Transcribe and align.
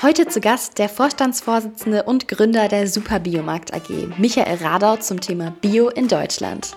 Heute 0.00 0.28
zu 0.28 0.40
Gast 0.40 0.78
der 0.78 0.88
Vorstandsvorsitzende 0.88 2.04
und 2.04 2.28
Gründer 2.28 2.68
der 2.68 2.86
Super 2.86 3.18
Biomarkt 3.18 3.74
AG, 3.74 3.88
Michael 4.16 4.58
Radau, 4.58 4.96
zum 4.98 5.20
Thema 5.20 5.52
Bio 5.60 5.88
in 5.88 6.06
Deutschland. 6.06 6.76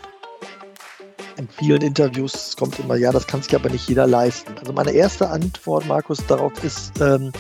In 1.38 1.48
vielen 1.48 1.84
Interviews 1.84 2.56
kommt 2.58 2.80
immer, 2.80 2.96
ja, 2.96 3.12
das 3.12 3.28
kann 3.28 3.44
sich 3.44 3.54
aber 3.54 3.70
nicht 3.70 3.88
jeder 3.88 4.08
leisten. 4.08 4.58
Also 4.58 4.74
meine 4.74 4.90
erste 4.94 5.30
Antwort, 5.30 5.86
Markus, 5.86 6.26
darauf 6.26 6.64
ist, 6.64 7.00
ähm, 7.00 7.32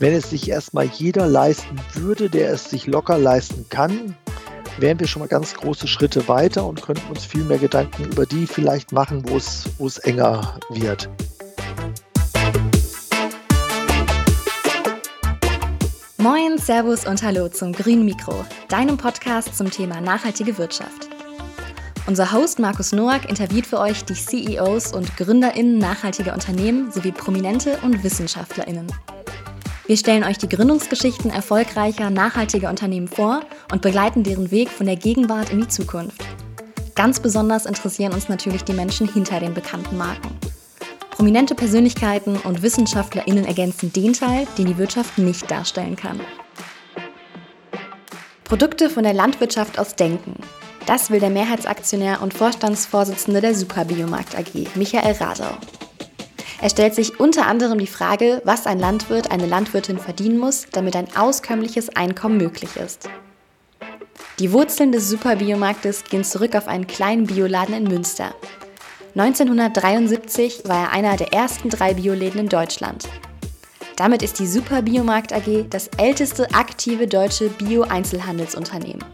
wenn 0.00 0.14
es 0.14 0.30
sich 0.30 0.48
erstmal 0.50 0.86
jeder 0.86 1.28
leisten 1.28 1.78
würde, 1.92 2.28
der 2.28 2.50
es 2.50 2.68
sich 2.68 2.88
locker 2.88 3.16
leisten 3.16 3.66
kann, 3.68 4.16
wären 4.78 4.98
wir 4.98 5.06
schon 5.06 5.20
mal 5.20 5.28
ganz 5.28 5.54
große 5.54 5.86
Schritte 5.86 6.26
weiter 6.26 6.66
und 6.66 6.82
könnten 6.82 7.08
uns 7.08 7.24
viel 7.24 7.44
mehr 7.44 7.58
Gedanken 7.58 8.06
über 8.06 8.26
die 8.26 8.48
vielleicht 8.48 8.90
machen, 8.90 9.22
wo 9.28 9.36
es 9.36 9.98
enger 9.98 10.58
wird. 10.70 11.08
Moin, 16.24 16.56
Servus 16.56 17.04
und 17.04 17.22
Hallo 17.22 17.48
zum 17.48 17.74
Grünen 17.74 18.06
Mikro, 18.06 18.46
deinem 18.68 18.96
Podcast 18.96 19.54
zum 19.58 19.70
Thema 19.70 20.00
nachhaltige 20.00 20.56
Wirtschaft. 20.56 21.10
Unser 22.06 22.32
Host 22.32 22.58
Markus 22.58 22.92
Noack 22.92 23.28
interviewt 23.28 23.66
für 23.66 23.78
euch 23.78 24.06
die 24.06 24.14
CEOs 24.14 24.94
und 24.94 25.18
GründerInnen 25.18 25.76
nachhaltiger 25.76 26.32
Unternehmen 26.32 26.90
sowie 26.90 27.12
Prominente 27.12 27.76
und 27.82 28.02
WissenschaftlerInnen. 28.02 28.86
Wir 29.86 29.98
stellen 29.98 30.24
euch 30.24 30.38
die 30.38 30.48
Gründungsgeschichten 30.48 31.30
erfolgreicher, 31.30 32.08
nachhaltiger 32.08 32.70
Unternehmen 32.70 33.08
vor 33.08 33.42
und 33.70 33.82
begleiten 33.82 34.22
deren 34.22 34.50
Weg 34.50 34.70
von 34.70 34.86
der 34.86 34.96
Gegenwart 34.96 35.50
in 35.50 35.60
die 35.60 35.68
Zukunft. 35.68 36.24
Ganz 36.94 37.20
besonders 37.20 37.66
interessieren 37.66 38.14
uns 38.14 38.30
natürlich 38.30 38.64
die 38.64 38.72
Menschen 38.72 39.12
hinter 39.12 39.40
den 39.40 39.52
bekannten 39.52 39.98
Marken. 39.98 40.30
Prominente 41.14 41.54
Persönlichkeiten 41.54 42.38
und 42.38 42.62
WissenschaftlerInnen 42.62 43.44
ergänzen 43.44 43.92
den 43.92 44.14
Teil, 44.14 44.48
den 44.58 44.66
die 44.66 44.78
Wirtschaft 44.78 45.16
nicht 45.16 45.48
darstellen 45.48 45.94
kann. 45.94 46.18
Produkte 48.42 48.90
von 48.90 49.04
der 49.04 49.14
Landwirtschaft 49.14 49.78
aus 49.78 49.94
Denken. 49.94 50.34
Das 50.86 51.10
will 51.10 51.20
der 51.20 51.30
Mehrheitsaktionär 51.30 52.20
und 52.20 52.34
Vorstandsvorsitzende 52.34 53.40
der 53.40 53.54
Superbiomarkt 53.54 54.36
AG, 54.36 54.66
Michael 54.74 55.12
Radau. 55.12 55.56
Er 56.60 56.70
stellt 56.70 56.96
sich 56.96 57.20
unter 57.20 57.46
anderem 57.46 57.78
die 57.78 57.86
Frage, 57.86 58.42
was 58.44 58.66
ein 58.66 58.80
Landwirt, 58.80 59.30
eine 59.30 59.46
Landwirtin 59.46 59.98
verdienen 59.98 60.38
muss, 60.38 60.66
damit 60.72 60.96
ein 60.96 61.16
auskömmliches 61.16 61.90
Einkommen 61.90 62.38
möglich 62.38 62.76
ist. 62.76 63.08
Die 64.40 64.50
Wurzeln 64.50 64.90
des 64.90 65.08
Superbiomarktes 65.08 66.04
gehen 66.04 66.24
zurück 66.24 66.56
auf 66.56 66.66
einen 66.66 66.88
kleinen 66.88 67.28
Bioladen 67.28 67.76
in 67.76 67.84
Münster, 67.84 68.34
1973 69.16 70.62
war 70.64 70.86
er 70.86 70.92
einer 70.92 71.16
der 71.16 71.32
ersten 71.32 71.70
drei 71.70 71.94
Bioläden 71.94 72.40
in 72.40 72.48
Deutschland. 72.48 73.08
Damit 73.94 74.24
ist 74.24 74.40
die 74.40 74.46
Super 74.48 74.82
Biomarkt 74.82 75.32
AG 75.32 75.66
das 75.70 75.86
älteste 75.98 76.52
aktive 76.52 77.06
deutsche 77.06 77.48
Bio-Einzelhandelsunternehmen. 77.48 79.04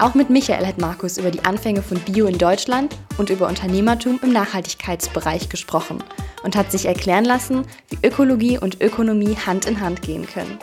Auch 0.00 0.14
mit 0.14 0.30
Michael 0.30 0.66
hat 0.66 0.80
Markus 0.80 1.16
über 1.16 1.30
die 1.30 1.44
Anfänge 1.44 1.80
von 1.80 2.00
Bio 2.00 2.26
in 2.26 2.38
Deutschland 2.38 2.96
und 3.18 3.30
über 3.30 3.46
Unternehmertum 3.46 4.18
im 4.20 4.32
Nachhaltigkeitsbereich 4.32 5.48
gesprochen 5.48 6.02
und 6.42 6.56
hat 6.56 6.72
sich 6.72 6.86
erklären 6.86 7.24
lassen, 7.24 7.64
wie 7.88 8.04
Ökologie 8.04 8.58
und 8.58 8.82
Ökonomie 8.82 9.36
Hand 9.46 9.66
in 9.66 9.80
Hand 9.80 10.02
gehen 10.02 10.26
können. 10.26 10.58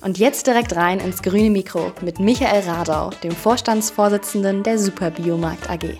Und 0.00 0.18
jetzt 0.18 0.46
direkt 0.46 0.76
rein 0.76 1.00
ins 1.00 1.22
grüne 1.22 1.50
Mikro 1.50 1.90
mit 2.02 2.20
Michael 2.20 2.62
Radau, 2.68 3.10
dem 3.24 3.32
Vorstandsvorsitzenden 3.32 4.62
der 4.62 4.78
Super 4.78 5.10
Biomarkt 5.10 5.68
AG. 5.68 5.96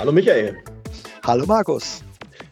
Hallo 0.00 0.12
Michael. 0.12 0.56
Hallo 1.26 1.44
Markus. 1.44 2.02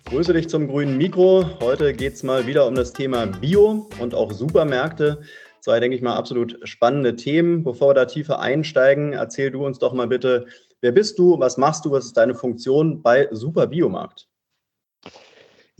Grüße 0.05 0.35
dich 0.35 0.51
zum 0.51 0.69
grünen 0.69 0.99
Mikro. 0.99 1.47
Heute 1.63 1.95
geht 1.95 2.13
es 2.13 2.23
mal 2.23 2.47
wieder 2.47 2.67
um 2.67 2.75
das 2.75 2.93
Thema 2.93 3.25
Bio 3.25 3.89
und 4.01 4.15
auch 4.15 4.33
Supermärkte. 4.33 5.23
Zwei, 5.63 5.81
denke 5.81 5.97
ich 5.97 6.03
mal, 6.03 6.15
absolut 6.15 6.59
spannende 6.65 7.17
Themen. 7.17 7.65
Bevor 7.65 7.89
wir 7.89 7.95
da 7.95 8.05
tiefer 8.05 8.41
einsteigen, 8.41 9.15
erzähl 9.15 9.51
du 9.51 9.65
uns 9.65 9.79
doch 9.79 9.95
mal 9.95 10.09
bitte, 10.09 10.45
wer 10.83 10.93
bist 10.93 11.19
du, 11.19 11.41
was 11.41 11.57
machst 11.57 11.87
du, 11.87 11.91
was 11.91 12.05
ist 12.05 12.19
deine 12.19 12.35
Funktion 12.35 13.01
bei 13.01 13.29
Super 13.31 13.67
Biomarkt? 13.67 14.29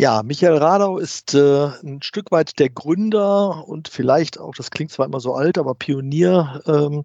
Ja, 0.01 0.23
Michael 0.23 0.57
Radau 0.57 0.97
ist 0.97 1.35
äh, 1.35 1.67
ein 1.83 2.01
Stück 2.03 2.31
weit 2.31 2.61
der 2.61 2.71
Gründer 2.71 3.69
und 3.69 3.89
vielleicht 3.89 4.39
auch, 4.39 4.55
das 4.55 4.71
klingt 4.71 4.93
zwar 4.93 5.07
immer 5.07 5.19
so 5.19 5.35
alt, 5.35 5.59
aber 5.59 5.75
Pionier 5.75 6.63
ähm, 6.67 7.05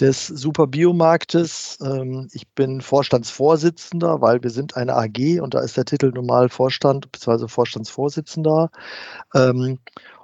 des 0.00 0.26
Superbiomarktes. 0.26 1.78
Ähm, 1.82 2.28
ich 2.32 2.48
bin 2.48 2.80
Vorstandsvorsitzender, 2.80 4.20
weil 4.20 4.42
wir 4.42 4.50
sind 4.50 4.76
eine 4.76 4.94
AG 4.94 5.40
und 5.40 5.54
da 5.54 5.60
ist 5.60 5.76
der 5.76 5.84
Titel 5.84 6.10
normal 6.12 6.48
Vorstand 6.48 7.10
bzw. 7.12 7.48
Vorstandsvorsitzender. 7.48 8.70
Ähm, 9.34 9.78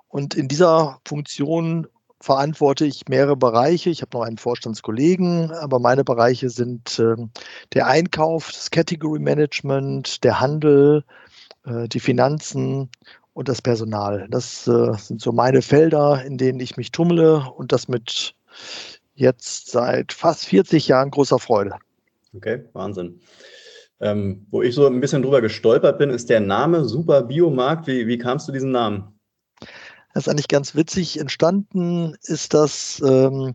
und 0.08 0.34
in 0.34 0.48
dieser 0.48 0.98
Funktion 1.06 1.86
verantworte 2.20 2.84
ich 2.84 3.08
mehrere 3.08 3.36
Bereiche. 3.36 3.90
Ich 3.90 4.02
habe 4.02 4.16
noch 4.16 4.24
einen 4.24 4.38
Vorstandskollegen, 4.38 5.52
aber 5.52 5.78
meine 5.78 6.04
Bereiche 6.04 6.50
sind 6.50 6.98
ähm, 6.98 7.30
der 7.72 7.86
Einkauf, 7.86 8.50
das 8.52 8.70
Category 8.70 9.20
Management, 9.20 10.22
der 10.22 10.40
Handel, 10.40 11.04
äh, 11.64 11.88
die 11.88 12.00
Finanzen 12.00 12.90
und 13.32 13.48
das 13.48 13.62
Personal. 13.62 14.26
Das 14.30 14.66
äh, 14.66 14.92
sind 14.98 15.22
so 15.22 15.32
meine 15.32 15.62
Felder, 15.62 16.22
in 16.24 16.36
denen 16.36 16.60
ich 16.60 16.76
mich 16.76 16.92
tummle 16.92 17.50
und 17.56 17.72
das 17.72 17.88
mit 17.88 18.34
jetzt 19.20 19.70
seit 19.70 20.12
fast 20.12 20.46
40 20.46 20.88
Jahren 20.88 21.10
großer 21.10 21.38
Freude. 21.38 21.76
Okay, 22.34 22.64
Wahnsinn. 22.72 23.20
Ähm, 24.00 24.46
wo 24.50 24.62
ich 24.62 24.74
so 24.74 24.86
ein 24.86 25.00
bisschen 25.00 25.22
drüber 25.22 25.42
gestolpert 25.42 25.98
bin, 25.98 26.10
ist 26.10 26.30
der 26.30 26.40
Name 26.40 26.86
Super 26.86 27.22
Biomarkt. 27.22 27.86
Wie, 27.86 28.06
wie 28.06 28.18
kamst 28.18 28.48
du 28.48 28.52
diesen 28.52 28.70
Namen? 28.70 29.18
Das 30.14 30.26
ist 30.26 30.28
eigentlich 30.28 30.48
ganz 30.48 30.74
witzig. 30.74 31.20
Entstanden 31.20 32.16
ist 32.22 32.54
das, 32.54 33.02
ähm, 33.06 33.54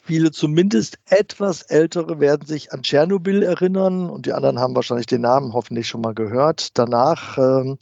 viele 0.00 0.30
zumindest 0.30 0.98
etwas 1.06 1.62
ältere 1.62 2.20
werden 2.20 2.46
sich 2.46 2.72
an 2.72 2.82
Tschernobyl 2.82 3.42
erinnern 3.42 4.08
und 4.08 4.26
die 4.26 4.32
anderen 4.32 4.60
haben 4.60 4.76
wahrscheinlich 4.76 5.06
den 5.06 5.22
Namen 5.22 5.52
hoffentlich 5.52 5.88
schon 5.88 6.00
mal 6.00 6.14
gehört. 6.14 6.78
Danach, 6.78 7.36
ähm, 7.38 7.76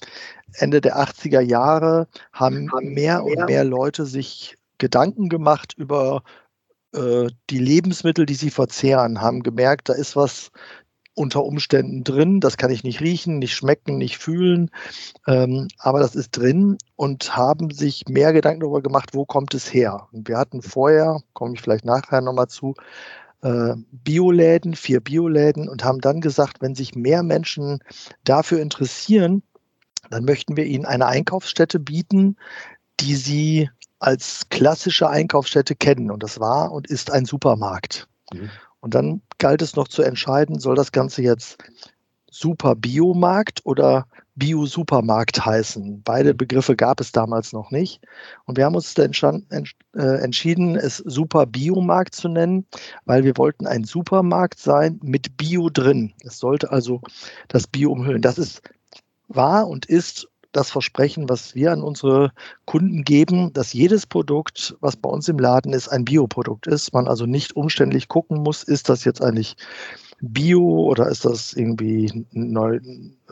Ende 0.54 0.80
der 0.80 0.96
80er 0.96 1.40
Jahre, 1.40 2.08
haben 2.32 2.70
mehr 2.82 3.22
und 3.22 3.44
mehr 3.46 3.64
Leute 3.64 4.06
sich 4.06 4.56
Gedanken 4.78 5.28
gemacht 5.28 5.74
über 5.76 6.22
äh, 6.96 7.28
die 7.50 7.58
Lebensmittel, 7.58 8.26
die 8.26 8.34
sie 8.34 8.50
verzehren, 8.50 9.20
haben 9.20 9.42
gemerkt, 9.42 9.88
da 9.88 9.92
ist 9.92 10.16
was 10.16 10.50
unter 11.14 11.44
Umständen 11.44 12.04
drin. 12.04 12.40
Das 12.40 12.56
kann 12.56 12.70
ich 12.70 12.84
nicht 12.84 13.00
riechen, 13.00 13.38
nicht 13.38 13.54
schmecken, 13.54 13.96
nicht 13.98 14.18
fühlen, 14.18 14.70
ähm, 15.26 15.68
aber 15.78 15.98
das 15.98 16.14
ist 16.14 16.30
drin 16.30 16.76
und 16.94 17.36
haben 17.36 17.70
sich 17.70 18.04
mehr 18.08 18.32
Gedanken 18.32 18.60
darüber 18.60 18.82
gemacht, 18.82 19.10
wo 19.12 19.24
kommt 19.24 19.54
es 19.54 19.72
her. 19.72 20.08
Und 20.12 20.28
wir 20.28 20.36
hatten 20.36 20.62
vorher, 20.62 21.20
komme 21.32 21.54
ich 21.54 21.62
vielleicht 21.62 21.86
nachher 21.86 22.20
nochmal 22.20 22.48
zu, 22.48 22.74
äh, 23.42 23.74
Bioläden, 23.92 24.74
vier 24.74 25.00
Bioläden 25.00 25.68
und 25.68 25.84
haben 25.84 26.00
dann 26.00 26.20
gesagt, 26.20 26.60
wenn 26.60 26.74
sich 26.74 26.94
mehr 26.94 27.22
Menschen 27.22 27.80
dafür 28.24 28.60
interessieren, 28.60 29.42
dann 30.10 30.24
möchten 30.24 30.56
wir 30.56 30.64
ihnen 30.64 30.84
eine 30.84 31.06
Einkaufsstätte 31.06 31.80
bieten, 31.80 32.36
die 33.00 33.14
sie 33.14 33.70
als 33.98 34.48
klassische 34.50 35.08
Einkaufsstätte 35.08 35.74
kennen. 35.74 36.10
Und 36.10 36.22
das 36.22 36.40
war 36.40 36.72
und 36.72 36.88
ist 36.88 37.10
ein 37.10 37.24
Supermarkt. 37.24 38.08
Mhm. 38.32 38.50
Und 38.80 38.94
dann 38.94 39.22
galt 39.38 39.62
es 39.62 39.76
noch 39.76 39.88
zu 39.88 40.02
entscheiden, 40.02 40.60
soll 40.60 40.76
das 40.76 40.92
Ganze 40.92 41.22
jetzt 41.22 41.58
Super 42.30 42.74
Biomarkt 42.74 43.64
oder 43.64 44.06
Bio-Supermarkt 44.34 45.44
heißen. 45.44 46.02
Beide 46.02 46.34
mhm. 46.34 46.36
Begriffe 46.36 46.76
gab 46.76 47.00
es 47.00 47.10
damals 47.10 47.52
noch 47.52 47.70
nicht. 47.70 48.00
Und 48.44 48.58
wir 48.58 48.66
haben 48.66 48.74
uns 48.74 48.94
äh, 48.96 49.42
entschieden, 49.94 50.76
es 50.76 50.98
Super 50.98 51.46
Biomarkt 51.46 52.14
zu 52.14 52.28
nennen, 52.28 52.66
weil 53.06 53.24
wir 53.24 53.36
wollten 53.38 53.66
ein 53.66 53.84
Supermarkt 53.84 54.58
sein 54.58 55.00
mit 55.02 55.36
Bio 55.38 55.70
drin. 55.70 56.12
Es 56.22 56.38
sollte 56.38 56.70
also 56.70 57.00
das 57.48 57.66
Bio 57.66 57.92
umhüllen. 57.92 58.22
Das 58.22 58.38
ist 58.38 58.62
war 59.28 59.66
und 59.66 59.86
ist 59.86 60.28
das 60.56 60.70
Versprechen, 60.70 61.28
was 61.28 61.54
wir 61.54 61.72
an 61.72 61.82
unsere 61.82 62.32
Kunden 62.64 63.04
geben, 63.04 63.52
dass 63.52 63.72
jedes 63.72 64.06
Produkt, 64.06 64.76
was 64.80 64.96
bei 64.96 65.08
uns 65.08 65.28
im 65.28 65.38
Laden 65.38 65.72
ist, 65.72 65.88
ein 65.88 66.04
Bioprodukt 66.04 66.66
ist. 66.66 66.92
Man 66.92 67.08
also 67.08 67.26
nicht 67.26 67.54
umständlich 67.54 68.08
gucken 68.08 68.42
muss, 68.42 68.62
ist 68.62 68.88
das 68.88 69.04
jetzt 69.04 69.22
eigentlich 69.22 69.56
Bio 70.20 70.62
oder 70.62 71.08
ist 71.08 71.24
das 71.24 71.52
irgendwie 71.52 72.26
neu, 72.32 72.80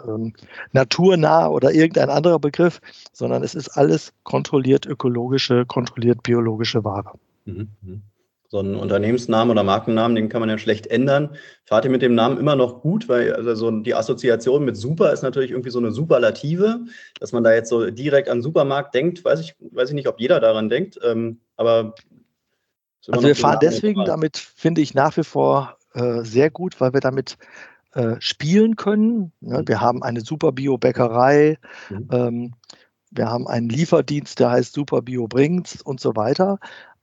ähm, 0.07 0.35
naturnah 0.73 1.49
oder 1.49 1.73
irgendein 1.73 2.11
anderer 2.11 2.39
Begriff, 2.39 2.81
sondern 3.13 3.43
es 3.43 3.55
ist 3.55 3.71
alles 3.71 4.13
kontrolliert 4.23 4.87
ökologische, 4.87 5.65
kontrolliert 5.67 6.23
biologische 6.23 6.85
Ware. 6.85 7.19
Mhm. 7.47 8.03
Mhm 8.45 8.55
so 8.55 8.61
ein 8.61 8.77
Unternehmensnamen 8.77 9.51
oder 9.51 9.65
Markennamen, 9.65 10.15
den 10.15 10.29
kann 10.29 10.39
man 10.39 10.49
ja 10.49 10.59
schlecht 10.59 10.87
ändern. 10.87 11.37
Fahrt 11.65 11.85
ihr 11.85 11.91
mit 11.91 12.03
dem 12.03 12.15
Namen 12.15 12.39
immer 12.39 12.55
noch 12.55 12.83
gut, 12.83 13.09
weil 13.09 13.35
also 13.35 13.55
so 13.57 13.71
die 13.71 13.97
Assoziation 13.97 14.65
mit 14.65 14.77
Super 14.77 15.13
ist 15.13 15.23
natürlich 15.23 15.51
irgendwie 15.51 15.71
so 15.71 15.81
eine 15.81 15.91
Superlative, 15.91 16.85
dass 17.19 17.33
man 17.33 17.43
da 17.43 17.53
jetzt 17.53 17.69
so 17.69 17.91
direkt 17.91 18.29
an 18.29 18.43
Supermarkt 18.43 18.95
denkt, 18.95 19.25
weiß 19.25 19.41
ich, 19.41 19.57
weiß 19.59 19.89
ich 19.89 19.97
nicht, 19.97 20.07
ob 20.07 20.21
jeder 20.21 20.39
daran 20.39 20.69
denkt, 20.69 21.01
ähm, 21.03 21.41
aber 21.57 21.95
also 23.09 23.27
wir 23.27 23.35
fahren 23.35 23.59
deswegen 23.61 24.05
damit, 24.05 24.37
finde 24.39 24.83
ich, 24.83 24.95
nach 24.95 25.17
wie 25.17 25.25
vor 25.25 25.77
äh, 25.95 26.23
sehr 26.23 26.49
gut, 26.49 26.81
weil 26.81 26.93
wir 26.93 27.01
damit 27.01 27.37
äh, 27.95 28.15
spielen 28.21 28.77
können. 28.77 29.33
Ne? 29.41 29.65
Wir 29.67 29.81
haben 29.81 30.05
eine 30.05 30.21
super 30.21 30.53
Bio-Bäckerei, 30.53 31.59
mhm. 31.91 32.09
ähm, 32.13 32.55
wir 33.11 33.29
haben 33.29 33.47
einen 33.47 33.69
Lieferdienst, 33.69 34.39
der 34.39 34.51
heißt 34.51 34.75
Super 34.75 35.03
Bio 35.03 35.29
bringt's 35.29 35.83
und 35.83 36.01
so 36.01 36.17
weiter. 36.17 36.59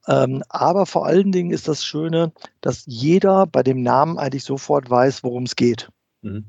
Ähm, 0.07 0.43
aber 0.49 0.85
vor 0.85 1.05
allen 1.05 1.31
Dingen 1.31 1.51
ist 1.51 1.67
das 1.67 1.85
Schöne, 1.85 2.31
dass 2.61 2.83
jeder 2.87 3.45
bei 3.45 3.63
dem 3.63 3.83
Namen 3.83 4.17
eigentlich 4.17 4.43
sofort 4.43 4.89
weiß, 4.89 5.23
worum 5.23 5.43
es 5.43 5.55
geht. 5.55 5.89
Mhm. 6.21 6.45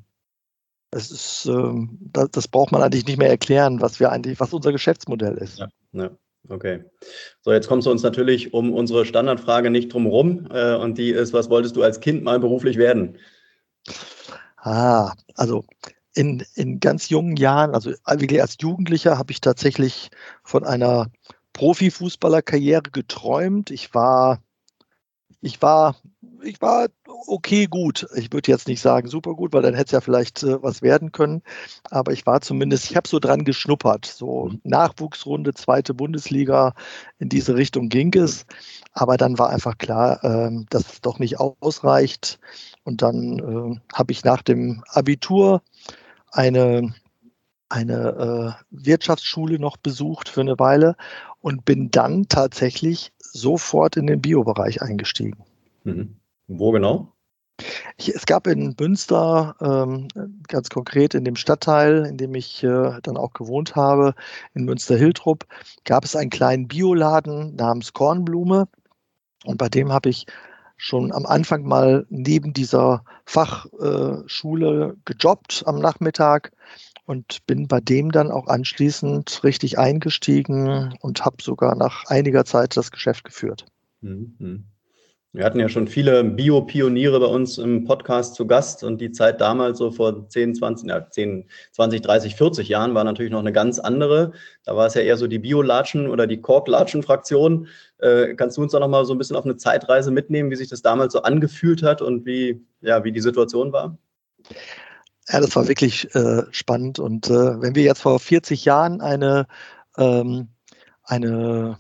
Das, 0.91 1.11
ist, 1.11 1.47
ähm, 1.47 1.99
das, 2.01 2.31
das, 2.31 2.49
braucht 2.49 2.73
man 2.73 2.83
eigentlich 2.83 3.07
nicht 3.07 3.19
mehr 3.19 3.31
erklären, 3.31 3.81
was 3.81 4.01
wir 4.01 4.11
eigentlich, 4.11 4.41
was 4.41 4.53
unser 4.53 4.73
Geschäftsmodell 4.73 5.37
ist. 5.37 5.59
Ja, 5.59 5.69
ja. 5.93 6.11
Okay. 6.49 6.85
So, 7.43 7.53
jetzt 7.53 7.69
kommst 7.69 7.87
du 7.87 7.91
uns 7.91 8.03
natürlich 8.03 8.53
um 8.53 8.73
unsere 8.73 9.07
Standardfrage 9.07 9.71
nicht 9.71 9.93
drum 9.93 10.07
rum. 10.07 10.49
Äh, 10.51 10.75
und 10.75 10.99
die 10.99 11.11
ist, 11.11 11.33
was 11.33 11.51
wolltest 11.51 11.77
du 11.77 11.83
als 11.83 12.01
Kind 12.01 12.25
mal 12.25 12.41
beruflich 12.41 12.79
werden? 12.79 13.17
Ah, 14.57 15.13
also 15.35 15.65
in, 16.15 16.45
in 16.55 16.81
ganz 16.81 17.09
jungen 17.09 17.37
Jahren, 17.37 17.75
also 17.75 17.93
wirklich 18.07 18.41
als 18.41 18.57
Jugendlicher, 18.61 19.19
habe 19.19 19.33
ich 19.33 19.41
tatsächlich 19.41 20.11
von 20.43 20.65
einer 20.65 21.11
Profifußballerkarriere 21.53 22.91
geträumt. 22.93 23.71
Ich 23.71 23.95
war, 23.95 24.43
ich 25.41 25.61
war, 25.61 25.97
ich 26.43 26.61
war 26.61 26.89
okay 27.27 27.67
gut. 27.67 28.07
Ich 28.15 28.33
würde 28.33 28.51
jetzt 28.51 28.69
nicht 28.69 28.81
sagen 28.81 29.09
super 29.09 29.35
gut, 29.35 29.53
weil 29.53 29.63
dann 29.63 29.75
hätte 29.75 29.87
es 29.87 29.93
ja 29.93 30.01
vielleicht 30.01 30.43
äh, 30.43 30.63
was 30.63 30.83
werden 30.83 31.13
können. 31.13 31.43
Aber 31.91 32.13
ich 32.13 32.27
war 32.27 32.41
zumindest, 32.41 32.91
ich 32.91 32.97
habe 32.97 33.09
so 33.09 33.19
dran 33.19 33.45
geschnuppert. 33.45 34.07
So 34.07 34.47
mhm. 34.47 34.61
Nachwuchsrunde, 34.65 35.55
zweite 35.55 35.95
Bundesliga, 35.95 36.75
in 37.19 37.29
diese 37.29 37.55
Richtung 37.55 37.89
ging 37.89 38.15
es. 38.15 38.47
Aber 38.93 39.17
dann 39.17 39.39
war 39.39 39.51
einfach 39.51 39.79
klar, 39.79 40.23
äh, 40.25 40.51
dass 40.71 40.93
es 40.93 41.01
doch 41.01 41.19
nicht 41.19 41.39
ausreicht. 41.41 42.39
Und 42.85 43.03
dann 43.03 43.39
äh, 43.39 43.81
habe 43.95 44.13
ich 44.13 44.25
nach 44.25 44.43
dem 44.43 44.83
Abitur 44.89 45.63
eine 46.33 46.95
eine 47.73 48.59
äh, 48.61 48.65
Wirtschaftsschule 48.71 49.59
noch 49.59 49.79
besucht 49.79 50.29
für 50.29 50.43
eine 50.43 50.59
Weile 50.59 50.95
und 51.43 51.65
bin 51.65 51.91
dann 51.91 52.29
tatsächlich 52.29 53.13
sofort 53.19 53.97
in 53.97 54.07
den 54.07 54.23
Biobereich 54.23 54.81
eingestiegen. 54.81 55.45
Mhm. 55.85 56.17
Wo 56.49 56.71
genau? 56.71 57.13
Ich, 57.97 58.09
es 58.09 58.27
gab 58.27 58.47
in 58.47 58.75
Münster, 58.79 59.55
ähm, 59.61 60.09
ganz 60.49 60.71
konkret 60.71 61.15
in 61.15 61.25
dem 61.25 61.37
Stadtteil, 61.37 62.07
in 62.07 62.17
dem 62.17 62.35
ich 62.35 62.63
äh, 62.65 62.99
dann 63.03 63.17
auch 63.17 63.33
gewohnt 63.35 63.77
habe, 63.77 64.15
in 64.55 64.65
Münster-Hiltrup, 64.65 65.47
gab 65.85 66.05
es 66.05 66.17
einen 66.17 66.31
kleinen 66.31 66.67
Bioladen 66.69 67.55
namens 67.55 67.93
Kornblume. 67.93 68.69
Und 69.45 69.59
bei 69.59 69.69
dem 69.69 69.93
habe 69.93 70.09
ich 70.09 70.27
schon 70.77 71.13
am 71.13 71.27
Anfang 71.27 71.65
mal 71.65 72.07
neben 72.09 72.53
dieser 72.53 73.05
Fachschule 73.25 74.97
äh, 74.97 74.97
gejobbt 75.05 75.63
am 75.67 75.79
Nachmittag 75.79 76.53
und 77.05 77.45
bin 77.47 77.69
bei 77.69 77.81
dem 77.81 78.13
dann 78.13 78.31
auch 78.31 78.47
anschließend 78.47 79.43
richtig 79.45 79.79
eingestiegen 79.79 80.95
und 81.01 81.25
habe 81.25 81.37
sogar 81.43 81.75
nach 81.75 82.05
einiger 82.07 82.45
Zeit 82.45 82.77
das 82.77 82.91
Geschäft 82.91 83.25
geführt. 83.25 83.67
Mhm. 84.01 84.65
Wir 85.35 85.47
hatten 85.47 85.59
ja 85.59 85.71
schon 85.71 85.89
viele 85.89 86.25
Bio-Pioniere 86.25 87.19
bei 87.19 87.27
uns 87.27 87.57
im 87.57 87.85
Podcast 87.85 88.35
zu 88.35 88.47
Gast 88.47 88.85
und 88.85 89.01
die 89.01 89.13
Zeit 89.13 89.41
damals 89.41 89.79
so 89.79 89.91
vor 89.91 90.29
10, 90.29 90.57
20, 90.57 90.91
ja, 90.91 91.09
10, 91.09 91.49
20, 91.71 92.03
30, 92.03 92.37
40 92.37 92.69
Jahren 92.69 92.95
war 92.95 93.03
natürlich 93.03 93.33
noch 93.33 93.39
eine 93.39 93.53
ganz 93.53 93.79
andere. 93.79 94.33
Da 94.67 94.77
war 94.77 94.89
es 94.89 94.95
ja 94.95 95.01
eher 95.01 95.17
so 95.17 95.27
die 95.27 95.39
Bio-Latschen 95.39 96.11
oder 96.11 96.27
die 96.27 96.43
Kork-Latschen-Fraktion. 96.43 97.67
Äh, 97.97 98.35
kannst 98.35 98.59
du 98.59 98.63
uns 98.63 98.73
da 98.73 98.79
nochmal 98.79 99.07
so 99.07 99.15
ein 99.15 99.19
bisschen 99.19 99.37
auf 99.37 99.47
eine 99.47 99.57
Zeitreise 99.57 100.11
mitnehmen, 100.11 100.51
wie 100.51 100.57
sich 100.57 100.69
das 100.69 100.83
damals 100.83 101.15
so 101.15 101.23
angefühlt 101.23 101.83
hat 101.83 102.03
und 102.03 102.27
wie, 102.27 102.63
ja, 102.83 103.03
wie 103.03 103.13
die 103.13 103.21
Situation 103.21 103.73
war? 103.73 103.97
Ja, 105.29 105.41
das 105.41 105.55
war 105.55 105.69
wirklich 105.69 106.13
äh, 106.15 106.43
spannend. 106.51 106.99
Und 106.99 107.29
äh, 107.29 107.61
wenn 107.61 107.75
wir 107.75 107.83
jetzt 107.83 108.03
vor 108.03 108.19
40 108.19 108.65
Jahren 108.65 109.01
eine, 109.01 109.47
ähm, 109.97 110.49
eine, 111.05 111.79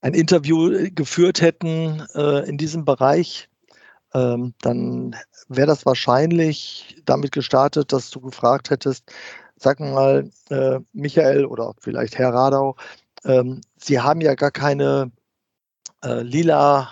ein 0.00 0.14
Interview 0.14 0.70
äh, 0.70 0.90
geführt 0.90 1.40
hätten 1.40 2.06
äh, 2.14 2.48
in 2.48 2.58
diesem 2.58 2.84
Bereich, 2.84 3.48
ähm, 4.14 4.54
dann 4.60 5.16
wäre 5.48 5.66
das 5.66 5.86
wahrscheinlich 5.86 7.00
damit 7.06 7.32
gestartet, 7.32 7.92
dass 7.92 8.10
du 8.10 8.20
gefragt 8.20 8.70
hättest, 8.70 9.10
sag 9.56 9.80
mal, 9.80 10.30
äh, 10.50 10.80
Michael 10.92 11.46
oder 11.46 11.72
vielleicht 11.80 12.18
Herr 12.18 12.34
Radau, 12.34 12.76
ähm, 13.24 13.60
Sie 13.76 14.00
haben 14.00 14.20
ja 14.20 14.34
gar 14.34 14.50
keine 14.50 15.10
äh, 16.04 16.22
lila 16.22 16.90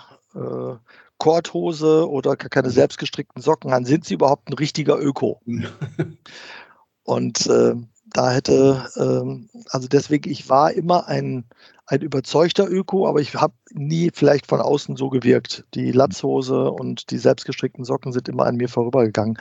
Korthose 1.21 2.09
oder 2.09 2.35
gar 2.35 2.49
keine 2.49 2.71
selbstgestrickten 2.71 3.43
Socken 3.43 3.73
an, 3.73 3.85
sind 3.85 4.05
sie 4.05 4.15
überhaupt 4.15 4.49
ein 4.49 4.53
richtiger 4.53 4.99
Öko? 4.99 5.39
Und 7.03 7.45
äh, 7.45 7.75
da 8.07 8.31
hätte, 8.31 8.89
äh, 8.95 9.61
also 9.69 9.87
deswegen, 9.87 10.31
ich 10.31 10.49
war 10.49 10.71
immer 10.71 11.07
ein, 11.07 11.45
ein 11.85 12.01
überzeugter 12.01 12.67
Öko, 12.67 13.07
aber 13.07 13.21
ich 13.21 13.35
habe 13.35 13.53
nie 13.69 14.09
vielleicht 14.11 14.47
von 14.47 14.61
außen 14.61 14.95
so 14.95 15.09
gewirkt. 15.09 15.63
Die 15.75 15.91
Latzhose 15.91 16.71
und 16.71 17.11
die 17.11 17.19
selbstgestrickten 17.19 17.85
Socken 17.85 18.13
sind 18.13 18.27
immer 18.27 18.47
an 18.47 18.55
mir 18.55 18.67
vorübergegangen. 18.67 19.37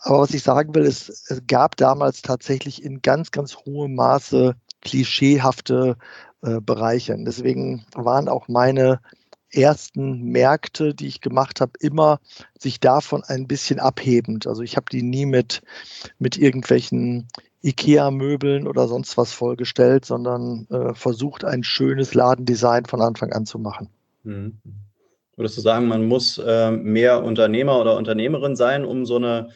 Aber 0.00 0.20
was 0.20 0.34
ich 0.34 0.42
sagen 0.42 0.74
will, 0.74 0.84
ist, 0.84 1.08
es 1.30 1.40
gab 1.46 1.78
damals 1.78 2.20
tatsächlich 2.20 2.84
in 2.84 3.00
ganz, 3.00 3.30
ganz 3.30 3.56
hohem 3.56 3.94
Maße 3.94 4.54
klischeehafte 4.82 5.96
äh, 6.42 6.60
Bereiche. 6.60 7.16
Deswegen 7.18 7.86
waren 7.94 8.28
auch 8.28 8.48
meine 8.48 9.00
ersten 9.52 10.22
Märkte, 10.22 10.94
die 10.94 11.06
ich 11.06 11.20
gemacht 11.20 11.60
habe, 11.60 11.72
immer 11.80 12.20
sich 12.58 12.80
davon 12.80 13.22
ein 13.24 13.46
bisschen 13.46 13.78
abhebend. 13.78 14.46
Also 14.46 14.62
ich 14.62 14.76
habe 14.76 14.86
die 14.90 15.02
nie 15.02 15.26
mit, 15.26 15.62
mit 16.18 16.36
irgendwelchen 16.36 17.28
IKEA-Möbeln 17.62 18.66
oder 18.66 18.88
sonst 18.88 19.16
was 19.16 19.32
vollgestellt, 19.32 20.04
sondern 20.04 20.66
äh, 20.70 20.94
versucht, 20.94 21.44
ein 21.44 21.62
schönes 21.62 22.14
Ladendesign 22.14 22.86
von 22.86 23.00
Anfang 23.00 23.32
an 23.32 23.46
zu 23.46 23.58
machen. 23.58 23.88
Mhm. 24.22 24.58
Würdest 25.36 25.56
du 25.56 25.62
sagen, 25.62 25.88
man 25.88 26.06
muss 26.06 26.38
äh, 26.38 26.70
mehr 26.70 27.22
Unternehmer 27.24 27.80
oder 27.80 27.96
Unternehmerin 27.96 28.56
sein, 28.56 28.84
um 28.84 29.06
so 29.06 29.16
eine 29.16 29.50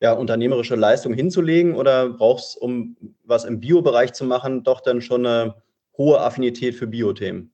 ja, 0.00 0.12
unternehmerische 0.12 0.76
Leistung 0.76 1.14
hinzulegen? 1.14 1.74
Oder 1.74 2.10
brauchst 2.10 2.56
du, 2.56 2.60
um 2.60 2.96
was 3.24 3.44
im 3.44 3.60
Bio-Bereich 3.60 4.12
zu 4.12 4.24
machen, 4.24 4.64
doch 4.64 4.80
dann 4.80 5.00
schon 5.00 5.24
eine 5.24 5.54
hohe 5.96 6.20
Affinität 6.20 6.74
für 6.74 6.86
Biothemen? 6.86 7.52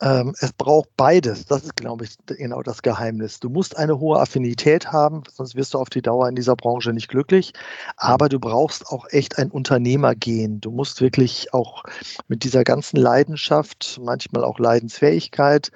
Ähm, 0.00 0.34
es 0.38 0.52
braucht 0.52 0.90
beides. 0.96 1.46
Das 1.46 1.64
ist, 1.64 1.76
glaube 1.76 2.04
ich, 2.04 2.16
genau 2.26 2.62
das 2.62 2.82
Geheimnis. 2.82 3.40
Du 3.40 3.48
musst 3.48 3.76
eine 3.76 3.98
hohe 3.98 4.20
Affinität 4.20 4.92
haben, 4.92 5.24
sonst 5.32 5.56
wirst 5.56 5.74
du 5.74 5.78
auf 5.78 5.90
die 5.90 6.02
Dauer 6.02 6.28
in 6.28 6.36
dieser 6.36 6.54
Branche 6.54 6.92
nicht 6.92 7.08
glücklich. 7.08 7.52
Aber 7.96 8.28
du 8.28 8.38
brauchst 8.38 8.86
auch 8.86 9.06
echt 9.10 9.38
ein 9.38 9.50
Unternehmergehen. 9.50 10.60
Du 10.60 10.70
musst 10.70 11.00
wirklich 11.00 11.52
auch 11.52 11.82
mit 12.28 12.44
dieser 12.44 12.62
ganzen 12.62 12.98
Leidenschaft, 12.98 14.00
manchmal 14.02 14.44
auch 14.44 14.60
Leidensfähigkeit, 14.60 15.72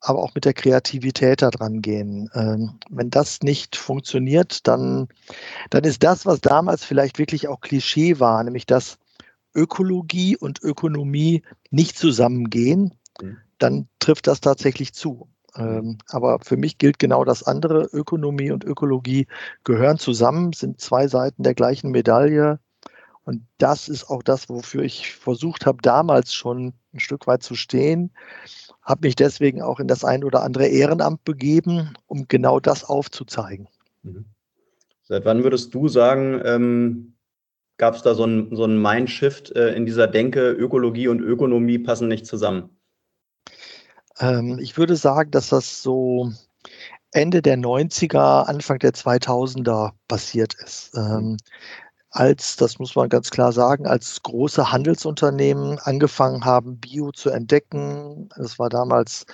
aber 0.00 0.20
auch 0.20 0.34
mit 0.34 0.44
der 0.44 0.54
Kreativität 0.54 1.42
da 1.42 1.50
dran 1.50 1.80
gehen. 1.80 2.28
Ähm, 2.34 2.80
wenn 2.88 3.10
das 3.10 3.40
nicht 3.42 3.76
funktioniert, 3.76 4.66
dann, 4.66 5.06
dann 5.68 5.84
ist 5.84 6.02
das, 6.02 6.26
was 6.26 6.40
damals 6.40 6.84
vielleicht 6.84 7.18
wirklich 7.18 7.46
auch 7.46 7.60
Klischee 7.60 8.18
war, 8.18 8.42
nämlich 8.42 8.66
dass 8.66 8.98
Ökologie 9.54 10.36
und 10.36 10.62
Ökonomie 10.62 11.42
nicht 11.70 11.98
zusammengehen, 11.98 12.94
mhm 13.20 13.36
dann 13.62 13.88
trifft 13.98 14.26
das 14.26 14.40
tatsächlich 14.40 14.92
zu. 14.92 15.28
Ähm, 15.56 15.98
aber 16.08 16.38
für 16.40 16.56
mich 16.56 16.78
gilt 16.78 16.98
genau 16.98 17.24
das 17.24 17.42
andere. 17.42 17.88
Ökonomie 17.92 18.50
und 18.50 18.64
Ökologie 18.64 19.26
gehören 19.64 19.98
zusammen, 19.98 20.52
sind 20.52 20.80
zwei 20.80 21.08
Seiten 21.08 21.42
der 21.42 21.54
gleichen 21.54 21.90
Medaille. 21.90 22.60
Und 23.24 23.46
das 23.58 23.88
ist 23.88 24.08
auch 24.08 24.22
das, 24.22 24.48
wofür 24.48 24.82
ich 24.82 25.14
versucht 25.14 25.66
habe, 25.66 25.78
damals 25.82 26.34
schon 26.34 26.72
ein 26.92 27.00
Stück 27.00 27.26
weit 27.26 27.42
zu 27.42 27.54
stehen. 27.54 28.10
Habe 28.82 29.06
mich 29.06 29.14
deswegen 29.14 29.62
auch 29.62 29.78
in 29.78 29.88
das 29.88 30.04
ein 30.04 30.24
oder 30.24 30.42
andere 30.42 30.66
Ehrenamt 30.66 31.24
begeben, 31.24 31.94
um 32.06 32.26
genau 32.28 32.60
das 32.60 32.84
aufzuzeigen. 32.84 33.68
Mhm. 34.02 34.24
Seit 35.02 35.24
wann 35.24 35.42
würdest 35.42 35.74
du 35.74 35.88
sagen, 35.88 36.40
ähm, 36.44 37.14
gab 37.76 37.94
es 37.96 38.02
da 38.02 38.14
so 38.14 38.22
einen 38.22 38.54
so 38.54 38.66
Mindshift 38.66 39.50
äh, 39.56 39.74
in 39.74 39.84
dieser 39.84 40.06
Denke, 40.06 40.52
Ökologie 40.52 41.08
und 41.08 41.20
Ökonomie 41.20 41.78
passen 41.78 42.08
nicht 42.08 42.26
zusammen? 42.26 42.70
Ähm, 44.20 44.58
ich 44.60 44.76
würde 44.78 44.96
sagen, 44.96 45.30
dass 45.30 45.48
das 45.48 45.82
so 45.82 46.30
Ende 47.12 47.42
der 47.42 47.56
90er, 47.58 48.44
Anfang 48.46 48.78
der 48.78 48.92
2000er 48.92 49.92
passiert 50.08 50.54
ist. 50.54 50.92
Ähm, 50.96 51.38
als, 52.12 52.56
das 52.56 52.78
muss 52.80 52.96
man 52.96 53.08
ganz 53.08 53.30
klar 53.30 53.52
sagen, 53.52 53.86
als 53.86 54.22
große 54.22 54.72
Handelsunternehmen 54.72 55.78
angefangen 55.78 56.44
haben, 56.44 56.78
Bio 56.78 57.12
zu 57.12 57.30
entdecken. 57.30 58.28
Das 58.36 58.58
war 58.58 58.68
damals 58.68 59.26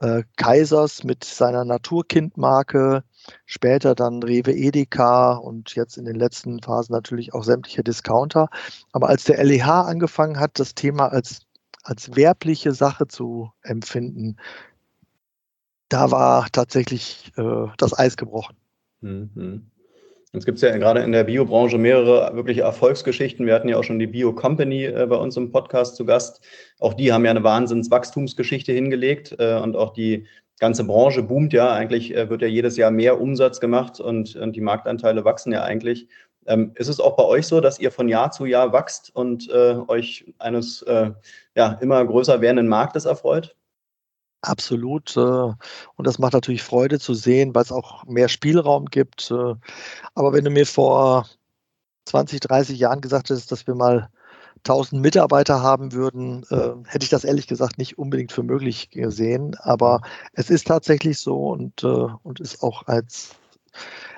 äh, 0.00 0.22
Kaisers 0.36 1.04
mit 1.04 1.24
seiner 1.24 1.64
Naturkindmarke, 1.64 3.04
später 3.44 3.94
dann 3.94 4.22
Rewe 4.22 4.52
Edeka 4.52 5.34
und 5.34 5.74
jetzt 5.74 5.98
in 5.98 6.06
den 6.06 6.16
letzten 6.16 6.62
Phasen 6.62 6.94
natürlich 6.94 7.34
auch 7.34 7.44
sämtliche 7.44 7.84
Discounter. 7.84 8.48
Aber 8.92 9.08
als 9.10 9.24
der 9.24 9.42
LEH 9.44 9.84
angefangen 9.86 10.40
hat, 10.40 10.58
das 10.58 10.74
Thema 10.74 11.08
als 11.12 11.40
als 11.82 12.16
werbliche 12.16 12.72
Sache 12.72 13.06
zu 13.06 13.50
empfinden, 13.62 14.36
da 15.88 16.10
war 16.10 16.48
tatsächlich 16.52 17.32
äh, 17.36 17.66
das 17.76 17.98
Eis 17.98 18.16
gebrochen. 18.16 18.56
Mhm. 19.00 19.66
Jetzt 20.34 20.46
gibt 20.46 20.56
es 20.56 20.62
ja 20.62 20.74
gerade 20.78 21.02
in 21.02 21.12
der 21.12 21.24
Biobranche 21.24 21.76
mehrere 21.76 22.34
wirkliche 22.34 22.62
Erfolgsgeschichten. 22.62 23.44
Wir 23.44 23.54
hatten 23.54 23.68
ja 23.68 23.76
auch 23.76 23.84
schon 23.84 23.98
die 23.98 24.06
Bio 24.06 24.32
Company 24.32 24.86
äh, 24.86 25.06
bei 25.06 25.16
uns 25.16 25.36
im 25.36 25.52
Podcast 25.52 25.96
zu 25.96 26.06
Gast. 26.06 26.42
Auch 26.78 26.94
die 26.94 27.12
haben 27.12 27.26
ja 27.26 27.32
eine 27.32 27.44
Wahnsinnswachstumsgeschichte 27.44 28.72
hingelegt 28.72 29.36
äh, 29.38 29.58
und 29.58 29.76
auch 29.76 29.92
die 29.92 30.26
ganze 30.58 30.84
Branche 30.84 31.22
boomt 31.22 31.52
ja. 31.52 31.74
Eigentlich 31.74 32.16
äh, 32.16 32.30
wird 32.30 32.40
ja 32.40 32.48
jedes 32.48 32.78
Jahr 32.78 32.90
mehr 32.90 33.20
Umsatz 33.20 33.60
gemacht 33.60 34.00
und, 34.00 34.34
und 34.36 34.56
die 34.56 34.62
Marktanteile 34.62 35.26
wachsen 35.26 35.52
ja 35.52 35.64
eigentlich. 35.64 36.08
Ähm, 36.46 36.72
ist 36.74 36.88
es 36.88 37.00
auch 37.00 37.16
bei 37.16 37.24
euch 37.24 37.46
so, 37.46 37.60
dass 37.60 37.78
ihr 37.78 37.92
von 37.92 38.08
Jahr 38.08 38.30
zu 38.30 38.46
Jahr 38.46 38.72
wächst 38.72 39.14
und 39.14 39.48
äh, 39.50 39.76
euch 39.88 40.32
eines 40.38 40.82
äh, 40.82 41.10
ja, 41.54 41.78
immer 41.80 42.04
größer 42.04 42.40
werdenden 42.40 42.68
Marktes 42.68 43.04
erfreut? 43.04 43.54
Absolut. 44.42 45.16
Äh, 45.16 45.20
und 45.20 46.06
das 46.06 46.18
macht 46.18 46.32
natürlich 46.32 46.62
Freude 46.64 46.98
zu 46.98 47.14
sehen, 47.14 47.54
weil 47.54 47.62
es 47.62 47.72
auch 47.72 48.04
mehr 48.06 48.28
Spielraum 48.28 48.86
gibt. 48.86 49.30
Äh, 49.30 49.54
aber 50.14 50.32
wenn 50.32 50.44
du 50.44 50.50
mir 50.50 50.66
vor 50.66 51.26
20, 52.06 52.40
30 52.40 52.78
Jahren 52.78 53.00
gesagt 53.00 53.30
hättest, 53.30 53.52
dass 53.52 53.66
wir 53.68 53.76
mal 53.76 54.10
1000 54.64 55.00
Mitarbeiter 55.00 55.62
haben 55.62 55.92
würden, 55.92 56.44
äh, 56.50 56.72
hätte 56.88 57.04
ich 57.04 57.10
das 57.10 57.24
ehrlich 57.24 57.46
gesagt 57.46 57.78
nicht 57.78 57.98
unbedingt 57.98 58.32
für 58.32 58.42
möglich 58.42 58.90
gesehen. 58.90 59.56
Aber 59.60 60.00
es 60.32 60.50
ist 60.50 60.66
tatsächlich 60.66 61.18
so 61.18 61.48
und, 61.48 61.84
und 61.84 62.40
ist 62.40 62.62
auch 62.62 62.86
als 62.86 63.36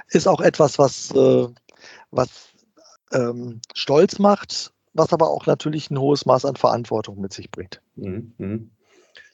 ist 0.08 0.28
auch 0.28 0.40
etwas, 0.40 0.78
was, 0.78 1.12
was 2.16 2.52
ähm, 3.12 3.60
stolz 3.74 4.18
macht, 4.18 4.72
was 4.92 5.12
aber 5.12 5.30
auch 5.30 5.46
natürlich 5.46 5.90
ein 5.90 5.98
hohes 5.98 6.26
Maß 6.26 6.44
an 6.44 6.56
Verantwortung 6.56 7.20
mit 7.20 7.32
sich 7.32 7.50
bringt. 7.50 7.80
Mhm. 7.96 8.34
mhm. 8.38 8.70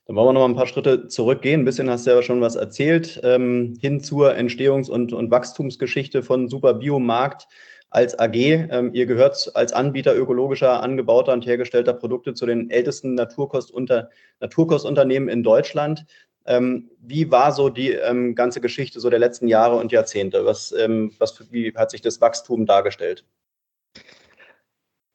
Dann 0.06 0.16
wollen 0.16 0.28
wir 0.28 0.32
noch 0.32 0.40
mal 0.40 0.48
ein 0.48 0.56
paar 0.56 0.66
Schritte 0.66 1.06
zurückgehen. 1.06 1.60
Ein 1.60 1.64
bisschen 1.64 1.88
hast 1.88 2.04
du 2.04 2.10
ja 2.10 2.20
schon 2.20 2.40
was 2.40 2.56
erzählt, 2.56 3.20
ähm, 3.22 3.78
hin 3.80 4.00
zur 4.00 4.32
Entstehungs- 4.32 4.90
und, 4.90 5.12
und 5.12 5.30
Wachstumsgeschichte 5.30 6.24
von 6.24 6.48
Super 6.48 6.74
Biomarkt 6.74 7.46
als 7.90 8.18
AG. 8.18 8.34
Ähm, 8.34 8.90
ihr 8.92 9.06
gehört 9.06 9.52
als 9.54 9.72
Anbieter 9.72 10.16
ökologischer, 10.16 10.82
angebauter 10.82 11.32
und 11.32 11.46
hergestellter 11.46 11.92
Produkte 11.92 12.34
zu 12.34 12.44
den 12.44 12.70
ältesten 12.70 13.14
Naturkostunter, 13.14 14.10
Naturkostunternehmen 14.40 15.28
in 15.28 15.44
Deutschland. 15.44 16.06
Ähm, 16.46 16.90
wie 17.00 17.30
war 17.30 17.52
so 17.52 17.68
die 17.68 17.92
ähm, 17.92 18.34
ganze 18.34 18.60
Geschichte 18.60 19.00
so 19.00 19.10
der 19.10 19.18
letzten 19.18 19.48
Jahre 19.48 19.76
und 19.76 19.92
Jahrzehnte? 19.92 20.44
Was, 20.44 20.72
ähm, 20.72 21.12
was, 21.18 21.50
wie 21.52 21.72
hat 21.76 21.90
sich 21.90 22.00
das 22.00 22.20
Wachstum 22.20 22.66
dargestellt? 22.66 23.24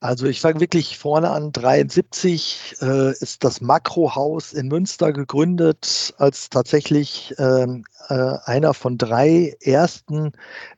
Also 0.01 0.27
ich 0.27 0.41
fange 0.41 0.59
wirklich 0.59 0.97
vorne 0.97 1.31
an. 1.31 1.51
73 1.51 2.75
äh, 2.81 3.11
ist 3.11 3.43
das 3.43 3.61
Makrohaus 3.61 4.53
in 4.53 4.67
Münster 4.67 5.13
gegründet 5.13 6.13
als 6.17 6.49
tatsächlich 6.49 7.33
ähm, 7.37 7.85
äh, 8.09 8.37
einer 8.43 8.73
von 8.73 8.97
drei 8.97 9.55
ersten 9.61 10.33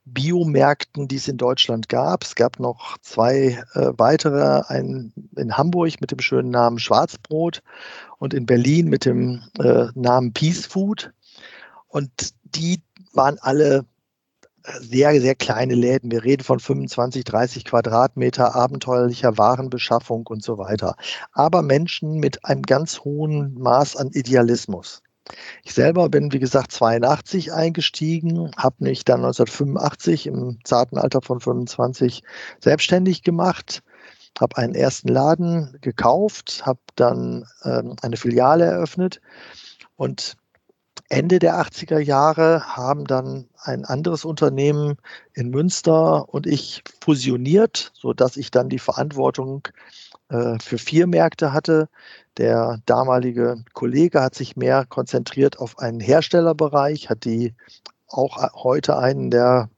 Biomärkten, 0.05 1.07
die 1.07 1.15
es 1.15 1.27
in 1.27 1.37
Deutschland 1.37 1.89
gab. 1.89 2.23
Es 2.23 2.35
gab 2.35 2.59
noch 2.59 2.97
zwei 2.99 3.63
äh, 3.73 3.91
weitere, 3.97 4.61
einen 4.67 5.13
in 5.35 5.57
Hamburg 5.57 5.99
mit 5.99 6.11
dem 6.11 6.19
schönen 6.19 6.51
Namen 6.51 6.79
Schwarzbrot 6.79 7.63
und 8.19 8.33
in 8.33 8.45
Berlin 8.45 8.87
mit 8.87 9.05
dem 9.05 9.41
äh, 9.59 9.87
Namen 9.95 10.31
Peace 10.31 10.65
Food. 10.65 11.11
Und 11.87 12.11
die 12.55 12.81
waren 13.13 13.39
alle 13.39 13.85
sehr, 14.79 15.19
sehr 15.21 15.35
kleine 15.35 15.75
Läden. 15.75 16.11
Wir 16.11 16.23
reden 16.23 16.43
von 16.43 16.59
25, 16.59 17.23
30 17.23 17.65
Quadratmeter 17.65 18.55
abenteuerlicher 18.55 19.37
Warenbeschaffung 19.37 20.27
und 20.27 20.43
so 20.43 20.57
weiter. 20.57 20.95
Aber 21.31 21.61
Menschen 21.61 22.19
mit 22.19 22.43
einem 22.45 22.63
ganz 22.63 22.99
hohen 23.01 23.53
Maß 23.59 23.95
an 23.95 24.09
Idealismus. 24.11 25.01
Ich 25.63 25.73
selber 25.73 26.09
bin, 26.09 26.31
wie 26.31 26.39
gesagt, 26.39 26.71
82 26.71 27.51
eingestiegen, 27.51 28.51
habe 28.55 28.75
mich 28.79 29.03
dann 29.03 29.25
1985 29.25 30.27
im 30.27 30.59
zarten 30.63 30.97
Alter 30.97 31.21
von 31.21 31.41
25 31.41 32.23
selbstständig 32.61 33.23
gemacht, 33.23 33.83
habe 34.39 34.57
einen 34.57 34.73
ersten 34.75 35.09
Laden 35.09 35.77
gekauft, 35.81 36.65
habe 36.65 36.79
dann 36.95 37.45
ähm, 37.65 37.95
eine 38.01 38.15
Filiale 38.15 38.65
eröffnet 38.65 39.19
und 39.97 40.37
Ende 41.09 41.39
der 41.39 41.55
80er 41.55 41.99
Jahre 41.99 42.75
haben 42.75 43.05
dann 43.05 43.47
ein 43.61 43.85
anderes 43.85 44.25
Unternehmen 44.25 44.97
in 45.33 45.49
Münster 45.49 46.27
und 46.33 46.45
ich 46.45 46.83
fusioniert, 47.01 47.91
sodass 47.93 48.35
ich 48.35 48.51
dann 48.51 48.67
die 48.67 48.79
Verantwortung 48.79 49.65
äh, 50.29 50.59
für 50.59 50.77
vier 50.77 51.07
Märkte 51.07 51.53
hatte. 51.53 51.87
Der 52.37 52.79
damalige 52.85 53.63
Kollege 53.73 54.21
hat 54.21 54.35
sich 54.35 54.57
mehr 54.57 54.85
konzentriert 54.85 55.59
auf 55.59 55.79
einen 55.79 56.01
Herstellerbereich, 56.01 57.09
hat 57.09 57.23
die 57.23 57.55
auch 58.09 58.37
heute 58.63 58.97
einen 58.97 59.31
der 59.31 59.69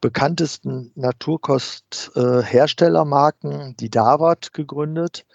bekanntesten 0.00 0.92
Naturkost-Herstellermarken, 0.94 3.52
äh, 3.52 3.74
die 3.74 3.90
Davat, 3.90 4.52
gegründet, 4.52 5.26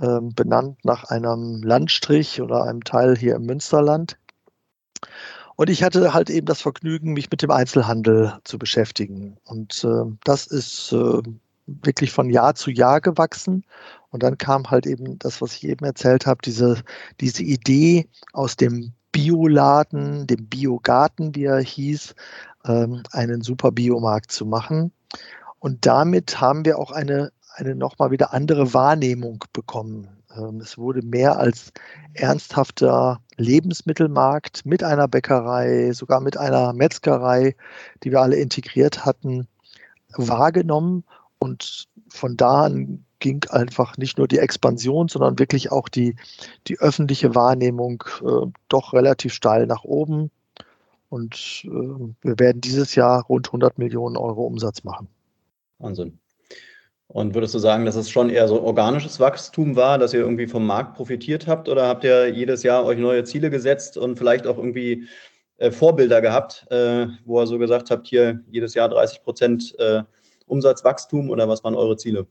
äh, 0.00 0.20
benannt 0.20 0.84
nach 0.84 1.04
einem 1.04 1.62
Landstrich 1.62 2.42
oder 2.42 2.64
einem 2.64 2.84
Teil 2.84 3.16
hier 3.16 3.36
im 3.36 3.46
Münsterland. 3.46 4.18
Und 5.56 5.70
ich 5.70 5.82
hatte 5.82 6.14
halt 6.14 6.30
eben 6.30 6.46
das 6.46 6.62
Vergnügen, 6.62 7.12
mich 7.12 7.30
mit 7.30 7.42
dem 7.42 7.50
Einzelhandel 7.50 8.38
zu 8.44 8.58
beschäftigen. 8.58 9.36
Und 9.44 9.84
äh, 9.84 10.10
das 10.24 10.46
ist 10.46 10.92
äh, 10.92 11.22
wirklich 11.66 12.10
von 12.12 12.30
Jahr 12.30 12.54
zu 12.54 12.70
Jahr 12.70 13.00
gewachsen. 13.00 13.64
Und 14.10 14.22
dann 14.22 14.38
kam 14.38 14.70
halt 14.70 14.86
eben 14.86 15.18
das, 15.18 15.40
was 15.40 15.54
ich 15.54 15.64
eben 15.64 15.84
erzählt 15.84 16.26
habe, 16.26 16.40
diese, 16.44 16.82
diese 17.20 17.42
Idee 17.42 18.08
aus 18.32 18.56
dem 18.56 18.92
Bioladen, 19.12 20.26
dem 20.26 20.46
Biogarten, 20.46 21.34
wie 21.34 21.44
er 21.44 21.60
hieß, 21.60 22.14
ähm, 22.64 23.02
einen 23.12 23.42
super 23.42 23.70
Biomarkt 23.72 24.32
zu 24.32 24.46
machen. 24.46 24.92
Und 25.58 25.86
damit 25.86 26.40
haben 26.40 26.64
wir 26.64 26.78
auch 26.78 26.90
eine, 26.90 27.30
eine 27.54 27.74
nochmal 27.74 28.10
wieder 28.10 28.32
andere 28.32 28.74
Wahrnehmung 28.74 29.44
bekommen. 29.52 30.08
Ähm, 30.36 30.60
es 30.60 30.78
wurde 30.78 31.02
mehr 31.02 31.38
als 31.38 31.72
ernsthafter 32.14 33.20
Lebensmittelmarkt 33.36 34.64
mit 34.66 34.82
einer 34.82 35.08
Bäckerei, 35.08 35.92
sogar 35.92 36.20
mit 36.20 36.36
einer 36.36 36.72
Metzgerei, 36.72 37.56
die 38.02 38.10
wir 38.10 38.20
alle 38.20 38.36
integriert 38.36 39.04
hatten, 39.04 39.48
wahrgenommen. 40.16 41.04
Und 41.38 41.88
von 42.08 42.36
da 42.36 42.64
an 42.64 43.04
ging 43.18 43.44
einfach 43.50 43.96
nicht 43.96 44.18
nur 44.18 44.28
die 44.28 44.38
Expansion, 44.38 45.08
sondern 45.08 45.38
wirklich 45.38 45.70
auch 45.70 45.88
die, 45.88 46.16
die 46.66 46.78
öffentliche 46.80 47.34
Wahrnehmung 47.34 48.04
äh, 48.22 48.46
doch 48.68 48.92
relativ 48.92 49.32
steil 49.32 49.66
nach 49.66 49.84
oben. 49.84 50.30
Und 51.08 51.64
äh, 51.64 51.68
wir 51.68 52.38
werden 52.38 52.60
dieses 52.60 52.94
Jahr 52.94 53.24
rund 53.24 53.48
100 53.48 53.78
Millionen 53.78 54.16
Euro 54.16 54.44
Umsatz 54.44 54.82
machen. 54.82 55.08
Wahnsinn. 55.78 56.18
Und 57.12 57.34
würdest 57.34 57.54
du 57.54 57.58
sagen, 57.58 57.84
dass 57.84 57.94
es 57.94 58.10
schon 58.10 58.30
eher 58.30 58.48
so 58.48 58.62
organisches 58.62 59.20
Wachstum 59.20 59.76
war, 59.76 59.98
dass 59.98 60.14
ihr 60.14 60.20
irgendwie 60.20 60.46
vom 60.46 60.66
Markt 60.66 60.94
profitiert 60.96 61.46
habt? 61.46 61.68
Oder 61.68 61.86
habt 61.86 62.04
ihr 62.04 62.28
jedes 62.28 62.62
Jahr 62.62 62.86
euch 62.86 62.98
neue 62.98 63.22
Ziele 63.24 63.50
gesetzt 63.50 63.98
und 63.98 64.16
vielleicht 64.16 64.46
auch 64.46 64.56
irgendwie 64.56 65.06
äh, 65.58 65.70
Vorbilder 65.70 66.22
gehabt, 66.22 66.66
äh, 66.70 67.06
wo 67.26 67.40
ihr 67.42 67.46
so 67.46 67.58
gesagt 67.58 67.90
habt, 67.90 68.06
hier 68.06 68.40
jedes 68.50 68.72
Jahr 68.72 68.88
30 68.88 69.22
Prozent 69.22 69.78
äh, 69.78 70.02
Umsatzwachstum 70.46 71.28
oder 71.28 71.46
was 71.48 71.62
waren 71.64 71.74
eure 71.74 71.98
Ziele? 71.98 72.26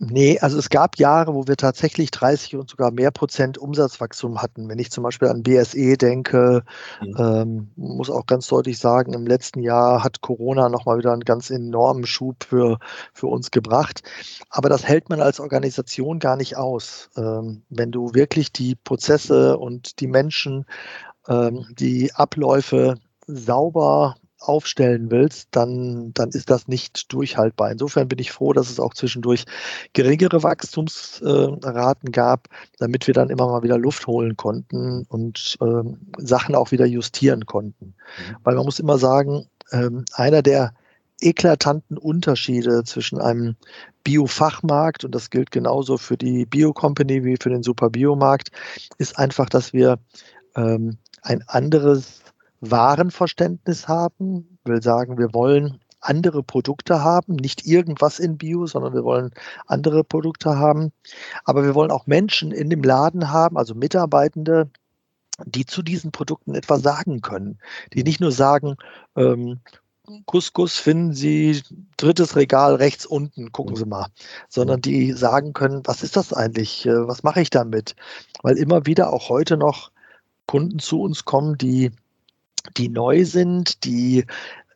Nee, 0.00 0.38
also 0.38 0.58
es 0.58 0.68
gab 0.68 0.96
Jahre, 0.96 1.34
wo 1.34 1.48
wir 1.48 1.56
tatsächlich 1.56 2.12
30 2.12 2.54
und 2.54 2.70
sogar 2.70 2.92
mehr 2.92 3.10
Prozent 3.10 3.58
Umsatzwachstum 3.58 4.40
hatten. 4.40 4.68
Wenn 4.68 4.78
ich 4.78 4.92
zum 4.92 5.02
Beispiel 5.02 5.26
an 5.26 5.42
BSE 5.42 5.96
denke, 5.96 6.62
mhm. 7.00 7.14
ähm, 7.18 7.68
muss 7.74 8.08
auch 8.08 8.26
ganz 8.26 8.46
deutlich 8.46 8.78
sagen, 8.78 9.12
im 9.12 9.26
letzten 9.26 9.60
Jahr 9.60 10.04
hat 10.04 10.20
Corona 10.20 10.68
nochmal 10.68 10.98
wieder 10.98 11.12
einen 11.12 11.24
ganz 11.24 11.50
enormen 11.50 12.06
Schub 12.06 12.44
für, 12.44 12.78
für 13.12 13.26
uns 13.26 13.50
gebracht. 13.50 14.02
Aber 14.50 14.68
das 14.68 14.86
hält 14.86 15.08
man 15.10 15.20
als 15.20 15.40
Organisation 15.40 16.20
gar 16.20 16.36
nicht 16.36 16.56
aus. 16.56 17.10
Ähm, 17.16 17.62
wenn 17.68 17.90
du 17.90 18.14
wirklich 18.14 18.52
die 18.52 18.76
Prozesse 18.76 19.58
und 19.58 19.98
die 19.98 20.06
Menschen, 20.06 20.64
ähm, 21.28 21.66
die 21.76 22.14
Abläufe 22.14 22.98
sauber 23.26 24.14
aufstellen 24.38 25.10
willst, 25.10 25.48
dann, 25.50 26.12
dann 26.14 26.30
ist 26.30 26.50
das 26.50 26.68
nicht 26.68 27.12
durchhaltbar. 27.12 27.70
Insofern 27.70 28.08
bin 28.08 28.18
ich 28.18 28.32
froh, 28.32 28.52
dass 28.52 28.70
es 28.70 28.80
auch 28.80 28.94
zwischendurch 28.94 29.44
geringere 29.92 30.42
Wachstumsraten 30.42 32.12
gab, 32.12 32.48
damit 32.78 33.06
wir 33.06 33.14
dann 33.14 33.30
immer 33.30 33.48
mal 33.48 33.62
wieder 33.62 33.78
Luft 33.78 34.06
holen 34.06 34.36
konnten 34.36 35.04
und 35.08 35.56
äh, 35.60 35.82
Sachen 36.18 36.54
auch 36.54 36.70
wieder 36.70 36.86
justieren 36.86 37.46
konnten. 37.46 37.86
Mhm. 37.86 38.36
Weil 38.44 38.54
man 38.54 38.64
muss 38.64 38.78
immer 38.78 38.98
sagen, 38.98 39.46
äh, 39.70 39.90
einer 40.12 40.42
der 40.42 40.72
eklatanten 41.20 41.98
Unterschiede 41.98 42.84
zwischen 42.84 43.20
einem 43.20 43.56
Biofachmarkt, 44.04 45.04
und 45.04 45.14
das 45.14 45.30
gilt 45.30 45.50
genauso 45.50 45.98
für 45.98 46.16
die 46.16 46.46
Bio-Company 46.46 47.24
wie 47.24 47.36
für 47.40 47.50
den 47.50 47.62
Super-Biomarkt, 47.62 48.50
ist 48.98 49.18
einfach, 49.18 49.48
dass 49.48 49.72
wir 49.72 49.98
ähm, 50.54 50.98
ein 51.22 51.42
anderes 51.46 52.22
Warenverständnis 52.60 53.88
haben, 53.88 54.58
will 54.64 54.82
sagen, 54.82 55.18
wir 55.18 55.32
wollen 55.32 55.80
andere 56.00 56.42
Produkte 56.42 57.02
haben, 57.02 57.34
nicht 57.34 57.66
irgendwas 57.66 58.18
in 58.18 58.38
Bio, 58.38 58.66
sondern 58.66 58.94
wir 58.94 59.04
wollen 59.04 59.30
andere 59.66 60.04
Produkte 60.04 60.56
haben. 60.56 60.92
Aber 61.44 61.64
wir 61.64 61.74
wollen 61.74 61.90
auch 61.90 62.06
Menschen 62.06 62.52
in 62.52 62.70
dem 62.70 62.82
Laden 62.82 63.30
haben, 63.30 63.56
also 63.56 63.74
Mitarbeitende, 63.74 64.70
die 65.44 65.66
zu 65.66 65.82
diesen 65.82 66.12
Produkten 66.12 66.54
etwas 66.54 66.82
sagen 66.82 67.20
können. 67.20 67.58
Die 67.94 68.04
nicht 68.04 68.20
nur 68.20 68.32
sagen, 68.32 68.76
ähm, 69.16 69.60
Couscous 70.26 70.78
finden 70.78 71.12
Sie 71.12 71.62
drittes 71.96 72.34
Regal 72.34 72.76
rechts 72.76 73.04
unten, 73.04 73.52
gucken 73.52 73.76
Sie 73.76 73.84
mal, 73.84 74.06
sondern 74.48 74.80
die 74.80 75.12
sagen 75.12 75.52
können, 75.52 75.82
was 75.84 76.02
ist 76.02 76.16
das 76.16 76.32
eigentlich, 76.32 76.86
äh, 76.86 77.06
was 77.06 77.22
mache 77.22 77.40
ich 77.40 77.50
damit? 77.50 77.94
Weil 78.42 78.56
immer 78.56 78.86
wieder 78.86 79.12
auch 79.12 79.28
heute 79.28 79.56
noch 79.56 79.90
Kunden 80.46 80.78
zu 80.78 81.02
uns 81.02 81.26
kommen, 81.26 81.58
die, 81.58 81.90
die 82.76 82.88
neu 82.88 83.24
sind, 83.24 83.84
die 83.84 84.24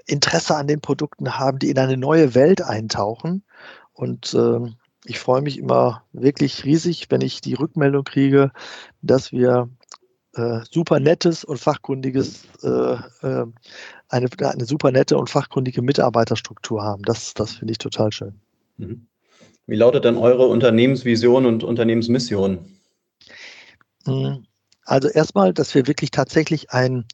Interesse 0.06 0.56
an 0.56 0.66
den 0.66 0.80
Produkten 0.80 1.38
haben, 1.38 1.58
die 1.58 1.70
in 1.70 1.78
eine 1.78 1.96
neue 1.96 2.34
Welt 2.34 2.62
eintauchen. 2.62 3.44
Und 3.92 4.34
äh, 4.34 4.60
ich 5.04 5.18
freue 5.18 5.42
mich 5.42 5.58
immer 5.58 6.04
wirklich 6.12 6.64
riesig, 6.64 7.06
wenn 7.10 7.20
ich 7.20 7.40
die 7.40 7.54
Rückmeldung 7.54 8.04
kriege, 8.04 8.52
dass 9.00 9.32
wir 9.32 9.68
äh, 10.34 10.60
super 10.70 11.00
nettes 11.00 11.44
und 11.44 11.58
fachkundiges, 11.58 12.44
äh, 12.62 12.68
äh, 12.68 13.46
eine, 14.08 14.28
eine 14.38 14.64
super 14.64 14.90
nette 14.90 15.18
und 15.18 15.30
fachkundige 15.30 15.82
Mitarbeiterstruktur 15.82 16.82
haben. 16.82 17.02
Das, 17.02 17.34
das 17.34 17.52
finde 17.52 17.72
ich 17.72 17.78
total 17.78 18.12
schön. 18.12 18.40
Mhm. 18.78 19.06
Wie 19.66 19.76
lautet 19.76 20.04
denn 20.04 20.16
eure 20.16 20.46
Unternehmensvision 20.46 21.46
und 21.46 21.64
Unternehmensmission? 21.64 22.58
Hm, 24.04 24.46
also 24.84 25.08
erstmal, 25.08 25.52
dass 25.52 25.74
wir 25.74 25.86
wirklich 25.86 26.10
tatsächlich 26.10 26.70
ein 26.70 27.04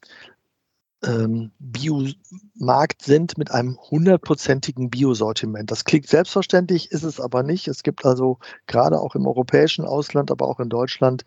ähm, 1.03 1.51
Biomarkt 1.59 3.01
sind 3.01 3.37
mit 3.37 3.51
einem 3.51 3.77
hundertprozentigen 3.77 4.89
Biosortiment. 4.89 5.71
Das 5.71 5.85
klingt 5.85 6.07
selbstverständlich, 6.07 6.91
ist 6.91 7.03
es 7.03 7.19
aber 7.19 7.43
nicht. 7.43 7.67
Es 7.67 7.83
gibt 7.83 8.05
also 8.05 8.39
gerade 8.67 8.99
auch 8.99 9.15
im 9.15 9.25
europäischen 9.25 9.85
Ausland, 9.85 10.29
aber 10.31 10.47
auch 10.47 10.59
in 10.59 10.69
Deutschland 10.69 11.23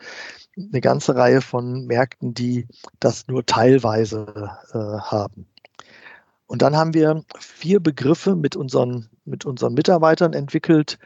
eine 0.56 0.80
ganze 0.80 1.14
Reihe 1.16 1.40
von 1.40 1.86
Märkten, 1.86 2.34
die 2.34 2.66
das 3.00 3.28
nur 3.28 3.46
teilweise 3.46 4.50
äh, 4.72 4.78
haben. 4.78 5.46
Und 6.46 6.60
dann 6.60 6.76
haben 6.76 6.92
wir 6.92 7.24
vier 7.38 7.80
Begriffe 7.80 8.36
mit 8.36 8.56
unseren, 8.56 9.08
mit 9.24 9.46
unseren 9.46 9.72
Mitarbeitern 9.72 10.34
entwickelt, 10.34 10.98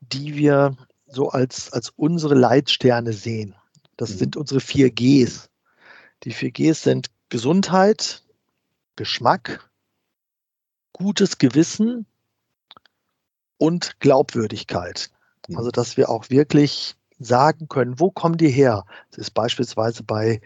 die 0.00 0.34
wir 0.34 0.76
so 1.06 1.28
als, 1.28 1.70
als 1.72 1.90
unsere 1.90 2.34
Leitsterne 2.34 3.12
sehen. 3.12 3.54
Das 3.98 4.14
mhm. 4.14 4.16
sind 4.16 4.36
unsere 4.36 4.60
vier 4.60 4.90
Gs. 4.90 5.50
Die 6.22 6.30
vier 6.30 6.52
Gs 6.52 6.82
sind 6.82 7.08
Gesundheit, 7.34 8.22
Geschmack, 8.94 9.68
gutes 10.92 11.38
Gewissen 11.38 12.06
und 13.58 13.98
Glaubwürdigkeit. 13.98 15.10
Mhm. 15.48 15.58
Also, 15.58 15.72
dass 15.72 15.96
wir 15.96 16.10
auch 16.10 16.30
wirklich 16.30 16.94
sagen 17.18 17.66
können, 17.66 17.98
wo 17.98 18.12
kommen 18.12 18.36
die 18.36 18.50
her? 18.50 18.84
Das 19.10 19.18
ist 19.18 19.30
beispielsweise 19.32 20.04
bei, 20.04 20.42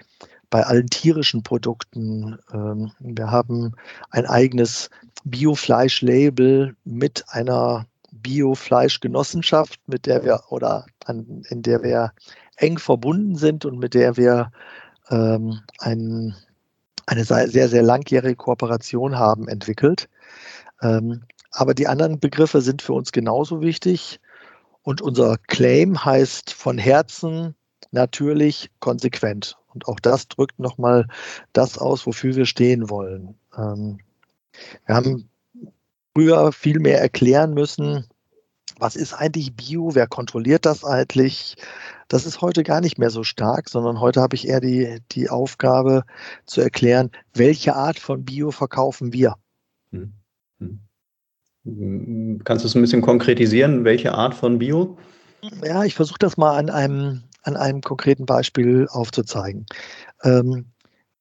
bei 0.49 0.65
allen 0.65 0.87
tierischen 0.87 1.43
Produkten. 1.43 2.39
Ähm, 2.55 2.91
wir 3.01 3.31
haben 3.31 3.75
ein 4.09 4.25
eigenes 4.25 4.89
Biofleisch-Label 5.25 6.75
mit 6.85 7.23
einer 7.29 7.85
Biofleischgenossenschaft, 8.13 9.79
mit 9.87 10.07
der 10.07 10.25
wir 10.25 10.41
oder 10.49 10.87
an, 11.05 11.43
in 11.51 11.61
der 11.61 11.83
wir 11.83 12.15
eng 12.57 12.79
verbunden 12.79 13.37
sind 13.37 13.67
und 13.67 13.79
mit 13.79 13.93
der 13.93 14.17
wir 14.17 14.51
ähm, 15.11 15.61
ein, 15.81 16.35
eine 17.09 17.25
sehr, 17.25 17.69
sehr 17.69 17.83
langjährige 17.83 18.37
Kooperation 18.37 19.19
haben 19.19 19.49
entwickelt. 19.49 20.09
Ähm, 20.83 21.23
aber 21.51 21.73
die 21.73 21.89
anderen 21.89 22.21
Begriffe 22.21 22.61
sind 22.61 22.83
für 22.83 22.93
uns 22.93 23.13
genauso 23.13 23.63
wichtig. 23.63 24.21
Und 24.83 25.01
unser 25.01 25.39
Claim 25.39 26.05
heißt 26.05 26.53
von 26.53 26.77
Herzen 26.77 27.55
natürlich 27.91 28.71
konsequent. 28.81 29.57
Und 29.73 29.89
auch 29.89 30.01
das 30.01 30.29
drückt 30.29 30.59
nochmal 30.59 31.07
das 31.55 31.79
aus, 31.79 32.07
wofür 32.07 32.37
wir 32.37 32.47
stehen 32.47 32.91
wollen. 32.91 33.35
Ähm, 33.57 34.01
wir 34.87 34.95
haben 34.95 35.31
früher 36.15 36.53
viel 36.53 36.79
mehr 36.79 37.01
erklären 37.01 37.55
müssen, 37.55 38.07
was 38.79 38.97
ist 38.97 39.15
eigentlich 39.15 39.55
Bio, 39.55 39.95
wer 39.95 40.07
kontrolliert 40.07 40.67
das 40.67 40.85
eigentlich? 40.85 41.57
Das 42.09 42.27
ist 42.27 42.41
heute 42.41 42.63
gar 42.63 42.81
nicht 42.81 42.99
mehr 42.99 43.11
so 43.11 43.23
stark, 43.25 43.69
sondern 43.69 44.01
heute 44.01 44.21
habe 44.21 44.37
ich 44.37 44.49
eher 44.49 44.61
die, 44.61 44.99
die 45.13 45.29
Aufgabe 45.29 46.05
zu 46.47 46.61
erklären, 46.61 47.11
welche 47.35 47.77
Art 47.77 47.99
von 47.99 48.25
Bio 48.25 48.51
verkaufen 48.51 49.13
wir. 49.13 49.37
Hm. 49.93 50.13
Hm. 51.65 52.41
Kannst 52.45 52.65
du 52.65 52.69
es 52.69 52.75
ein 52.75 52.81
bisschen 52.81 53.03
konkretisieren, 53.03 53.85
welche 53.85 54.15
Art 54.15 54.35
von 54.35 54.59
Bio? 54.59 54.97
Ja, 55.63 55.85
ich 55.85 55.95
versuche 55.95 56.19
das 56.19 56.37
mal 56.37 56.57
an 56.57 56.71
einem, 56.71 57.25
an 57.43 57.57
einem 57.57 57.81
konkreten 57.81 58.27
Beispiel 58.27 58.87
aufzuzeigen. 58.91 59.67
Ähm, 60.23 60.73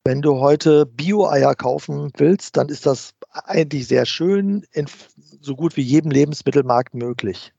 wenn 0.06 0.22
du 0.22 0.40
heute 0.40 0.86
Bio-Eier 0.86 1.54
kaufen 1.54 2.12
willst, 2.16 2.56
dann 2.56 2.70
ist 2.70 2.86
das 2.86 3.14
eigentlich 3.30 3.88
sehr 3.88 4.06
schön, 4.06 4.66
in 4.72 4.88
so 5.48 5.56
gut 5.56 5.78
wie 5.78 5.82
jedem 5.82 6.12
Lebensmittelmarkt 6.12 6.94
möglich. 6.94 7.54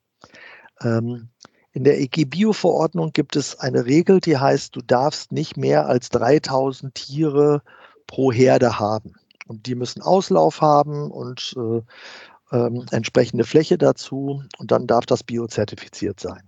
Ähm, 0.81 1.31
in 1.73 1.85
der 1.85 1.99
EG-Bio-Verordnung 2.01 3.13
gibt 3.13 3.35
es 3.35 3.59
eine 3.59 3.87
Regel, 3.87 4.21
die 4.21 4.37
heißt, 4.37 4.77
du 4.77 4.83
darfst 4.83 5.33
nicht 5.33 5.57
mehr 5.57 5.87
als 5.87 6.11
3000 6.11 6.95
Tiere 6.95 7.63
pro 8.07 8.31
Herde 8.31 8.79
haben. 8.79 9.15
Und 9.47 9.67
die 9.67 9.75
müssen 9.75 10.03
Auslauf 10.03 10.61
haben 10.61 11.11
und 11.11 11.55
äh, 11.57 12.57
äh, 12.57 12.71
entsprechende 12.91 13.45
Fläche 13.45 13.79
dazu. 13.79 14.43
Und 14.59 14.71
dann 14.71 14.87
darf 14.87 15.07
das 15.07 15.25
biozertifiziert 15.25 16.21
sein. 16.21 16.43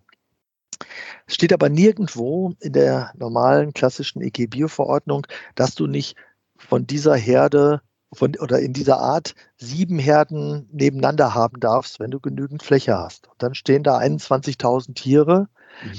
Es 1.27 1.35
steht 1.35 1.53
aber 1.53 1.69
nirgendwo 1.69 2.53
in 2.61 2.73
der 2.73 3.13
normalen 3.17 3.73
klassischen 3.73 4.21
EG-Bio-Verordnung, 4.23 5.27
dass 5.55 5.75
du 5.75 5.87
nicht 5.87 6.17
von 6.57 6.87
dieser 6.87 7.15
Herde 7.15 7.81
von, 8.13 8.37
oder 8.37 8.61
in 8.61 8.73
dieser 8.73 8.99
Art 8.99 9.35
sieben 9.57 9.99
Herden 9.99 10.69
nebeneinander 10.73 11.35
haben 11.35 11.61
darfst, 11.61 12.01
wenn 12.01 12.11
du 12.11 12.21
genügend 12.21 12.63
Fläche 12.63 12.97
hast. 12.97 13.29
Und 13.29 13.43
dann 13.43 13.55
stehen 13.55 13.83
da 13.83 13.99
21.000 13.99 14.95
Tiere. 14.95 15.49
Mhm. 15.85 15.93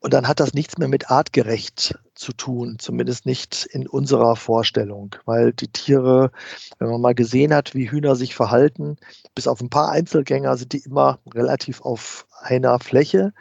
Und 0.00 0.14
dann 0.14 0.28
hat 0.28 0.38
das 0.38 0.54
nichts 0.54 0.78
mehr 0.78 0.86
mit 0.86 1.10
artgerecht 1.10 1.98
zu 2.14 2.32
tun, 2.32 2.76
zumindest 2.78 3.26
nicht 3.26 3.66
in 3.66 3.88
unserer 3.88 4.36
Vorstellung, 4.36 5.16
weil 5.24 5.52
die 5.52 5.68
Tiere, 5.68 6.30
wenn 6.78 6.88
man 6.88 7.00
mal 7.00 7.14
gesehen 7.16 7.52
hat, 7.52 7.74
wie 7.74 7.90
Hühner 7.90 8.14
sich 8.14 8.36
verhalten, 8.36 8.96
bis 9.34 9.48
auf 9.48 9.60
ein 9.60 9.70
paar 9.70 9.90
Einzelgänger 9.90 10.56
sind 10.56 10.72
die 10.72 10.84
immer 10.84 11.18
relativ 11.34 11.80
auf 11.80 12.26
einer 12.40 12.78
Fläche. 12.78 13.32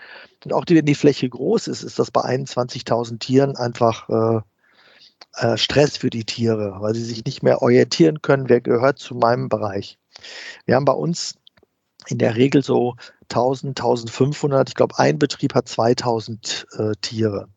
Und 0.45 0.53
auch 0.53 0.63
wenn 0.67 0.85
die 0.85 0.95
Fläche 0.95 1.29
groß 1.29 1.67
ist, 1.67 1.83
ist 1.83 1.99
das 1.99 2.09
bei 2.09 2.21
21.000 2.21 3.19
Tieren 3.19 3.55
einfach 3.55 4.09
äh, 4.09 4.41
äh, 5.35 5.57
Stress 5.57 5.97
für 5.97 6.09
die 6.09 6.25
Tiere, 6.25 6.77
weil 6.79 6.95
sie 6.95 7.03
sich 7.03 7.25
nicht 7.25 7.43
mehr 7.43 7.61
orientieren 7.61 8.21
können, 8.21 8.49
wer 8.49 8.61
gehört 8.61 8.99
zu 8.99 9.15
meinem 9.15 9.49
Bereich. 9.49 9.97
Wir 10.65 10.75
haben 10.75 10.85
bei 10.85 10.93
uns 10.93 11.35
in 12.07 12.17
der 12.17 12.35
Regel 12.35 12.63
so 12.63 12.95
1000, 13.29 13.79
1500, 13.79 14.69
ich 14.69 14.75
glaube, 14.75 14.97
ein 14.97 15.19
Betrieb 15.19 15.53
hat 15.53 15.67
2000 15.67 16.67
äh, 16.77 16.93
Tiere. 17.01 17.49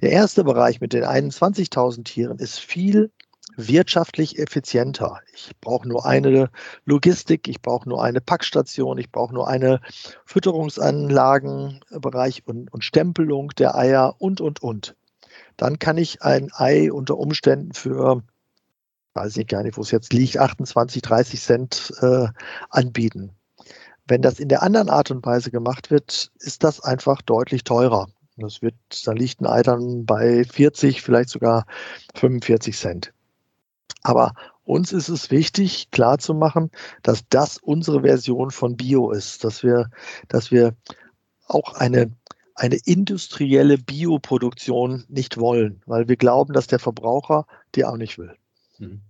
Der 0.00 0.10
erste 0.10 0.42
Bereich 0.44 0.80
mit 0.80 0.92
den 0.92 1.04
21.000 1.04 2.04
Tieren 2.04 2.38
ist 2.38 2.58
viel 2.58 3.12
wirtschaftlich 3.56 4.38
effizienter. 4.38 5.20
Ich 5.32 5.52
brauche 5.60 5.88
nur 5.88 6.04
eine 6.04 6.50
Logistik, 6.84 7.48
ich 7.48 7.62
brauche 7.62 7.88
nur 7.88 8.04
eine 8.04 8.20
Packstation, 8.20 8.98
ich 8.98 9.10
brauche 9.10 9.32
nur 9.32 9.48
eine 9.48 9.80
Fütterungsanlagenbereich 10.26 12.42
und, 12.46 12.70
und 12.72 12.84
Stempelung 12.84 13.48
der 13.56 13.74
Eier 13.76 14.16
und, 14.18 14.42
und, 14.42 14.62
und 14.62 14.94
dann 15.56 15.78
kann 15.78 15.98
ich 15.98 16.22
ein 16.22 16.50
Ei 16.52 16.92
unter 16.92 17.18
Umständen 17.18 17.72
für, 17.72 18.22
weiß 19.14 19.36
ich 19.36 19.46
gar 19.46 19.62
nicht, 19.62 19.76
wo 19.76 19.82
es 19.82 19.90
jetzt 19.90 20.12
liegt, 20.12 20.38
28, 20.38 21.02
30 21.02 21.40
Cent 21.40 21.92
äh, 22.00 22.26
anbieten. 22.70 23.30
Wenn 24.06 24.22
das 24.22 24.38
in 24.38 24.48
der 24.48 24.62
anderen 24.62 24.88
Art 24.88 25.10
und 25.10 25.24
Weise 25.26 25.50
gemacht 25.50 25.90
wird, 25.90 26.30
ist 26.38 26.62
das 26.62 26.80
einfach 26.80 27.22
deutlich 27.22 27.64
teurer. 27.64 28.08
Das 28.36 28.60
wird, 28.60 28.74
da 29.04 29.12
liegt 29.12 29.40
ein 29.40 29.46
Ei 29.46 29.62
dann 29.62 30.04
bei 30.04 30.44
40, 30.44 31.02
vielleicht 31.02 31.30
sogar 31.30 31.64
45 32.14 32.76
Cent. 32.76 33.12
Aber 34.02 34.34
uns 34.64 34.92
ist 34.92 35.08
es 35.08 35.30
wichtig, 35.30 35.90
klarzumachen, 35.90 36.70
dass 37.02 37.24
das 37.30 37.58
unsere 37.58 38.02
Version 38.02 38.50
von 38.50 38.76
Bio 38.76 39.10
ist, 39.10 39.42
dass 39.42 39.62
wir, 39.62 39.90
dass 40.28 40.50
wir 40.50 40.74
auch 41.46 41.74
eine 41.74 42.10
eine 42.56 42.78
industrielle 42.84 43.78
Bioproduktion 43.78 45.04
nicht 45.08 45.38
wollen, 45.38 45.82
weil 45.86 46.08
wir 46.08 46.16
glauben, 46.16 46.52
dass 46.52 46.66
der 46.66 46.78
Verbraucher 46.78 47.46
die 47.74 47.84
auch 47.84 47.96
nicht 47.96 48.18
will. 48.18 48.34
Mhm. 48.78 49.02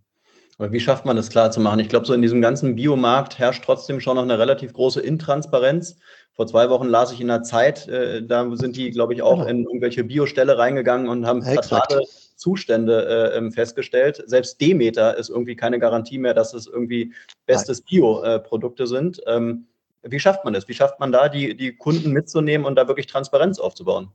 Aber 0.59 0.73
wie 0.73 0.81
schafft 0.81 1.05
man 1.05 1.17
das 1.17 1.29
klar 1.29 1.51
zu 1.51 1.61
machen? 1.61 1.81
Ich 1.81 1.89
glaube, 1.89 2.07
so 2.07 2.15
in 2.15 2.23
diesem 2.23 2.41
ganzen 2.41 2.77
Biomarkt 2.77 3.39
herrscht 3.39 3.63
trotzdem 3.65 4.01
schon 4.01 4.17
noch 4.17 4.23
eine 4.23 4.39
relativ 4.39 4.73
große 4.73 5.01
Intransparenz. 5.01 5.99
Vor 6.33 6.47
zwei 6.47 6.71
Wochen 6.71 6.89
las 6.89 7.13
ich 7.13 7.21
in 7.21 7.29
der 7.29 7.43
Zeit, 7.43 7.89
äh, 7.89 8.23
da 8.23 8.49
sind 8.57 8.77
die, 8.77 8.91
glaube 8.91 9.15
ich, 9.15 9.23
auch 9.23 9.39
genau. 9.39 9.49
in 9.49 9.65
irgendwelche 9.65 10.05
Bioställe 10.05 10.59
reingegangen 10.59 11.09
und 11.09 11.27
haben 11.27 11.43
fatale 11.43 12.03
Zustände 12.37 13.07
äh, 13.07 13.39
ähm, 13.39 13.53
festgestellt. 13.53 14.23
Selbst 14.27 14.61
Demeter 14.61 15.17
ist 15.17 15.29
irgendwie 15.29 15.57
keine 15.57 15.79
Garantie 15.79 16.19
mehr, 16.19 16.35
dass 16.35 16.55
es 16.55 16.67
irgendwie 16.67 17.13
bestes 17.47 17.83
Bioprodukte 17.83 18.85
äh, 18.85 18.87
sind. 18.87 19.21
Ähm, 19.27 19.67
wie 20.11 20.21
schafft 20.21 20.45
man 20.45 20.55
das? 20.55 20.69
Wie 20.69 20.75
schafft 20.75 21.01
man 21.01 21.13
da, 21.13 21.29
die, 21.29 21.57
die 21.57 21.77
Kunden 21.77 22.13
mitzunehmen 22.13 22.67
und 22.67 22.77
da 22.77 22.89
wirklich 22.89 23.07
Transparenz 23.07 23.59
aufzubauen? 23.59 24.13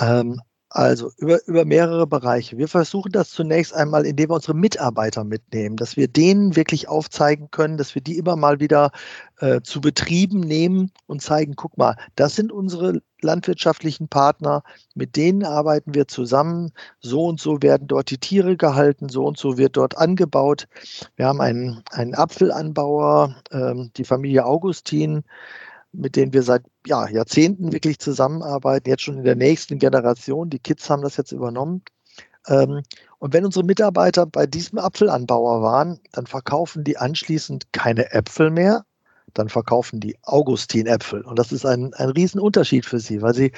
Ähm, 0.00 0.40
Also 0.74 1.10
über, 1.18 1.46
über 1.46 1.66
mehrere 1.66 2.06
Bereiche. 2.06 2.56
Wir 2.56 2.66
versuchen 2.66 3.12
das 3.12 3.28
zunächst 3.28 3.74
einmal, 3.74 4.06
indem 4.06 4.30
wir 4.30 4.36
unsere 4.36 4.54
Mitarbeiter 4.54 5.22
mitnehmen, 5.22 5.76
dass 5.76 5.98
wir 5.98 6.08
denen 6.08 6.56
wirklich 6.56 6.88
aufzeigen 6.88 7.50
können, 7.50 7.76
dass 7.76 7.94
wir 7.94 8.00
die 8.00 8.16
immer 8.16 8.36
mal 8.36 8.58
wieder 8.58 8.90
äh, 9.40 9.60
zu 9.60 9.82
Betrieben 9.82 10.40
nehmen 10.40 10.90
und 11.06 11.20
zeigen, 11.20 11.56
guck 11.56 11.76
mal, 11.76 11.96
das 12.16 12.36
sind 12.36 12.52
unsere 12.52 13.02
landwirtschaftlichen 13.20 14.08
Partner, 14.08 14.62
mit 14.94 15.14
denen 15.16 15.44
arbeiten 15.44 15.94
wir 15.94 16.08
zusammen. 16.08 16.72
So 17.00 17.26
und 17.26 17.38
so 17.38 17.60
werden 17.60 17.86
dort 17.86 18.10
die 18.10 18.18
Tiere 18.18 18.56
gehalten, 18.56 19.10
so 19.10 19.26
und 19.26 19.36
so 19.36 19.58
wird 19.58 19.76
dort 19.76 19.98
angebaut. 19.98 20.68
Wir 21.16 21.26
haben 21.26 21.42
einen, 21.42 21.82
einen 21.90 22.14
Apfelanbauer, 22.14 23.36
ähm, 23.50 23.90
die 23.98 24.04
Familie 24.04 24.46
Augustin, 24.46 25.22
mit 25.92 26.16
denen 26.16 26.32
wir 26.32 26.42
seit 26.42 26.62
ja, 26.86 27.08
Jahrzehnten 27.08 27.72
wirklich 27.72 27.98
zusammenarbeiten, 27.98 28.88
jetzt 28.88 29.02
schon 29.02 29.18
in 29.18 29.24
der 29.24 29.36
nächsten 29.36 29.78
Generation. 29.78 30.50
Die 30.50 30.58
Kids 30.58 30.88
haben 30.88 31.02
das 31.02 31.16
jetzt 31.16 31.32
übernommen. 31.32 31.82
Ähm, 32.48 32.82
und 33.18 33.32
wenn 33.32 33.44
unsere 33.44 33.64
Mitarbeiter 33.64 34.26
bei 34.26 34.46
diesem 34.46 34.78
Apfelanbauer 34.78 35.62
waren, 35.62 36.00
dann 36.12 36.26
verkaufen 36.26 36.82
die 36.84 36.98
anschließend 36.98 37.72
keine 37.72 38.12
Äpfel 38.12 38.50
mehr, 38.50 38.84
dann 39.34 39.48
verkaufen 39.48 40.00
die 40.00 40.16
Augustin-Äpfel. 40.22 41.22
Und 41.22 41.38
das 41.38 41.52
ist 41.52 41.64
ein, 41.64 41.94
ein 41.94 42.10
Riesenunterschied 42.10 42.84
für 42.84 42.98
sie, 42.98 43.22
weil 43.22 43.34
sie 43.34 43.52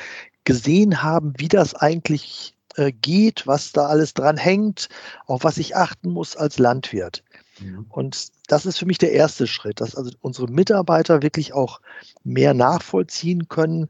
gesehen 0.44 1.02
haben, 1.02 1.32
wie 1.38 1.48
das 1.48 1.74
eigentlich 1.74 2.54
äh, 2.76 2.92
geht, 2.92 3.46
was 3.46 3.72
da 3.72 3.86
alles 3.86 4.14
dran 4.14 4.36
hängt, 4.36 4.88
auf 5.26 5.44
was 5.44 5.58
ich 5.58 5.76
achten 5.76 6.10
muss 6.10 6.36
als 6.36 6.58
Landwirt. 6.58 7.22
Mhm. 7.60 7.86
Und 7.88 8.28
das 8.48 8.66
ist 8.66 8.78
für 8.78 8.86
mich 8.86 8.98
der 8.98 9.12
erste 9.12 9.46
Schritt, 9.46 9.80
dass 9.80 9.94
also 9.94 10.10
unsere 10.20 10.48
Mitarbeiter 10.48 11.22
wirklich 11.22 11.52
auch 11.52 11.80
mehr 12.22 12.54
nachvollziehen 12.54 13.48
können, 13.48 13.88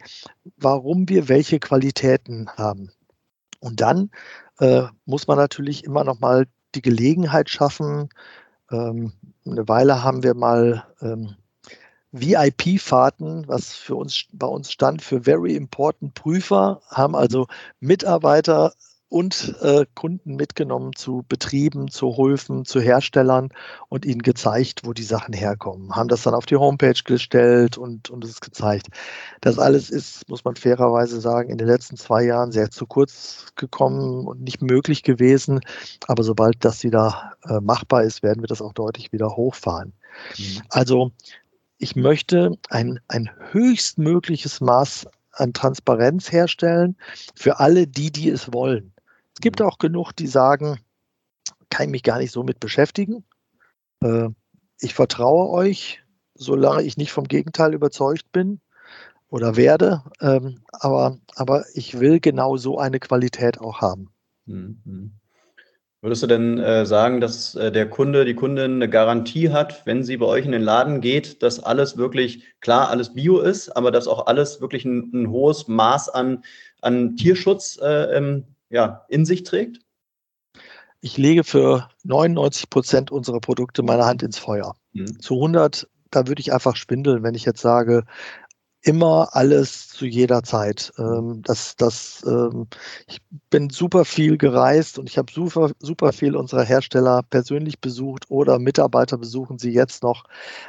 warum 0.56 1.08
wir 1.08 1.28
welche 1.28 1.58
Qualitäten 1.58 2.48
haben. 2.50 2.90
Und 3.60 3.80
dann 3.80 4.10
äh, 4.58 4.82
muss 5.04 5.26
man 5.26 5.38
natürlich 5.38 5.84
immer 5.84 6.04
noch 6.04 6.20
mal 6.20 6.46
die 6.74 6.82
Gelegenheit 6.82 7.48
schaffen. 7.48 8.08
Ähm, 8.70 9.12
eine 9.46 9.68
Weile 9.68 10.02
haben 10.02 10.22
wir 10.22 10.34
mal 10.34 10.86
ähm, 11.00 11.36
VIP-Fahrten, 12.12 13.48
was 13.48 13.72
für 13.72 13.96
uns 13.96 14.26
bei 14.32 14.46
uns 14.46 14.70
stand 14.70 15.02
für 15.02 15.22
Very 15.22 15.56
Important 15.56 16.14
Prüfer, 16.14 16.80
haben 16.88 17.16
also 17.16 17.48
Mitarbeiter 17.80 18.72
und 19.14 19.54
äh, 19.60 19.86
Kunden 19.94 20.34
mitgenommen 20.34 20.90
zu 20.96 21.24
Betrieben, 21.28 21.88
zu 21.88 22.16
Höfen, 22.16 22.64
zu 22.64 22.80
Herstellern 22.80 23.50
und 23.88 24.04
ihnen 24.04 24.22
gezeigt, 24.22 24.80
wo 24.82 24.92
die 24.92 25.04
Sachen 25.04 25.32
herkommen. 25.32 25.94
Haben 25.94 26.08
das 26.08 26.24
dann 26.24 26.34
auf 26.34 26.46
die 26.46 26.56
Homepage 26.56 27.00
gestellt 27.04 27.78
und, 27.78 28.10
und 28.10 28.24
es 28.24 28.40
gezeigt. 28.40 28.88
Das 29.40 29.60
alles 29.60 29.88
ist, 29.88 30.28
muss 30.28 30.44
man 30.44 30.56
fairerweise 30.56 31.20
sagen, 31.20 31.50
in 31.50 31.58
den 31.58 31.68
letzten 31.68 31.96
zwei 31.96 32.24
Jahren 32.24 32.50
sehr 32.50 32.72
zu 32.72 32.86
kurz 32.86 33.46
gekommen 33.54 34.26
und 34.26 34.42
nicht 34.42 34.62
möglich 34.62 35.04
gewesen. 35.04 35.60
Aber 36.08 36.24
sobald 36.24 36.64
das 36.64 36.82
wieder 36.82 37.34
äh, 37.44 37.60
machbar 37.60 38.02
ist, 38.02 38.24
werden 38.24 38.42
wir 38.42 38.48
das 38.48 38.60
auch 38.60 38.72
deutlich 38.72 39.12
wieder 39.12 39.36
hochfahren. 39.36 39.92
Mhm. 40.36 40.62
Also 40.70 41.12
ich 41.78 41.94
möchte 41.94 42.58
ein, 42.68 42.98
ein 43.06 43.30
höchstmögliches 43.52 44.60
Maß 44.60 45.06
an 45.30 45.52
Transparenz 45.52 46.32
herstellen 46.32 46.96
für 47.36 47.60
alle 47.60 47.86
die, 47.86 48.10
die 48.10 48.28
es 48.28 48.52
wollen. 48.52 48.90
Es 49.34 49.40
gibt 49.40 49.60
auch 49.60 49.78
genug, 49.78 50.12
die 50.12 50.26
sagen, 50.26 50.78
kann 51.70 51.86
ich 51.86 51.90
mich 51.90 52.02
gar 52.02 52.18
nicht 52.18 52.30
so 52.30 52.42
mit 52.42 52.60
beschäftigen. 52.60 53.24
Äh, 54.00 54.28
ich 54.80 54.94
vertraue 54.94 55.50
euch, 55.50 56.02
solange 56.34 56.82
ich 56.82 56.96
nicht 56.96 57.12
vom 57.12 57.24
Gegenteil 57.24 57.74
überzeugt 57.74 58.30
bin 58.32 58.60
oder 59.28 59.56
werde. 59.56 60.02
Ähm, 60.20 60.60
aber, 60.72 61.18
aber 61.34 61.64
ich 61.74 61.98
will 61.98 62.20
genau 62.20 62.56
so 62.56 62.78
eine 62.78 63.00
Qualität 63.00 63.60
auch 63.60 63.80
haben. 63.80 64.10
Mhm. 64.46 65.12
Würdest 66.00 66.22
du 66.22 66.26
denn 66.26 66.58
äh, 66.58 66.84
sagen, 66.84 67.22
dass 67.22 67.54
äh, 67.54 67.72
der 67.72 67.88
Kunde, 67.88 68.26
die 68.26 68.34
Kundin 68.34 68.74
eine 68.74 68.90
Garantie 68.90 69.48
hat, 69.48 69.86
wenn 69.86 70.04
sie 70.04 70.18
bei 70.18 70.26
euch 70.26 70.44
in 70.44 70.52
den 70.52 70.60
Laden 70.60 71.00
geht, 71.00 71.42
dass 71.42 71.60
alles 71.60 71.96
wirklich, 71.96 72.44
klar, 72.60 72.90
alles 72.90 73.14
Bio 73.14 73.40
ist, 73.40 73.74
aber 73.74 73.90
dass 73.90 74.06
auch 74.06 74.26
alles 74.26 74.60
wirklich 74.60 74.84
ein, 74.84 75.10
ein 75.14 75.30
hohes 75.30 75.66
Maß 75.66 76.10
an, 76.10 76.44
an 76.82 77.16
Tierschutz 77.16 77.78
äh, 77.80 78.18
ähm, 78.18 78.44
ja, 78.74 79.06
in 79.08 79.24
sich 79.24 79.44
trägt? 79.44 79.80
Ich 81.00 81.16
lege 81.16 81.44
für 81.44 81.88
99 82.02 82.70
Prozent 82.70 83.10
unserer 83.12 83.40
Produkte 83.40 83.82
meine 83.82 84.04
Hand 84.04 84.22
ins 84.22 84.38
Feuer. 84.38 84.74
Mhm. 84.92 85.20
Zu 85.20 85.34
100, 85.34 85.88
da 86.10 86.26
würde 86.26 86.40
ich 86.40 86.52
einfach 86.52 86.74
schwindeln, 86.74 87.22
wenn 87.22 87.34
ich 87.34 87.44
jetzt 87.44 87.60
sage, 87.60 88.04
immer 88.82 89.28
alles 89.32 89.88
zu 89.88 90.06
jeder 90.06 90.42
Zeit. 90.42 90.92
Ähm, 90.98 91.42
das, 91.42 91.76
das, 91.76 92.24
ähm, 92.26 92.66
ich 93.06 93.20
bin 93.48 93.70
super 93.70 94.04
viel 94.04 94.36
gereist 94.36 94.98
und 94.98 95.08
ich 95.08 95.18
habe 95.18 95.32
super, 95.32 95.70
super 95.78 96.12
viel 96.12 96.34
unserer 96.34 96.64
Hersteller 96.64 97.22
persönlich 97.22 97.80
besucht 97.80 98.24
oder 98.28 98.58
Mitarbeiter 98.58 99.18
besuchen 99.18 99.58
sie 99.58 99.70
jetzt 99.70 100.02
noch. 100.02 100.24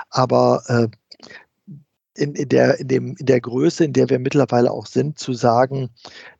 Aber 0.09 0.63
äh, 0.67 0.87
in, 2.15 2.33
in, 2.33 2.49
der, 2.49 2.79
in, 2.79 2.87
dem, 2.87 3.15
in 3.17 3.25
der 3.25 3.41
Größe, 3.41 3.85
in 3.85 3.93
der 3.93 4.09
wir 4.09 4.19
mittlerweile 4.19 4.71
auch 4.71 4.85
sind, 4.85 5.19
zu 5.19 5.33
sagen, 5.33 5.89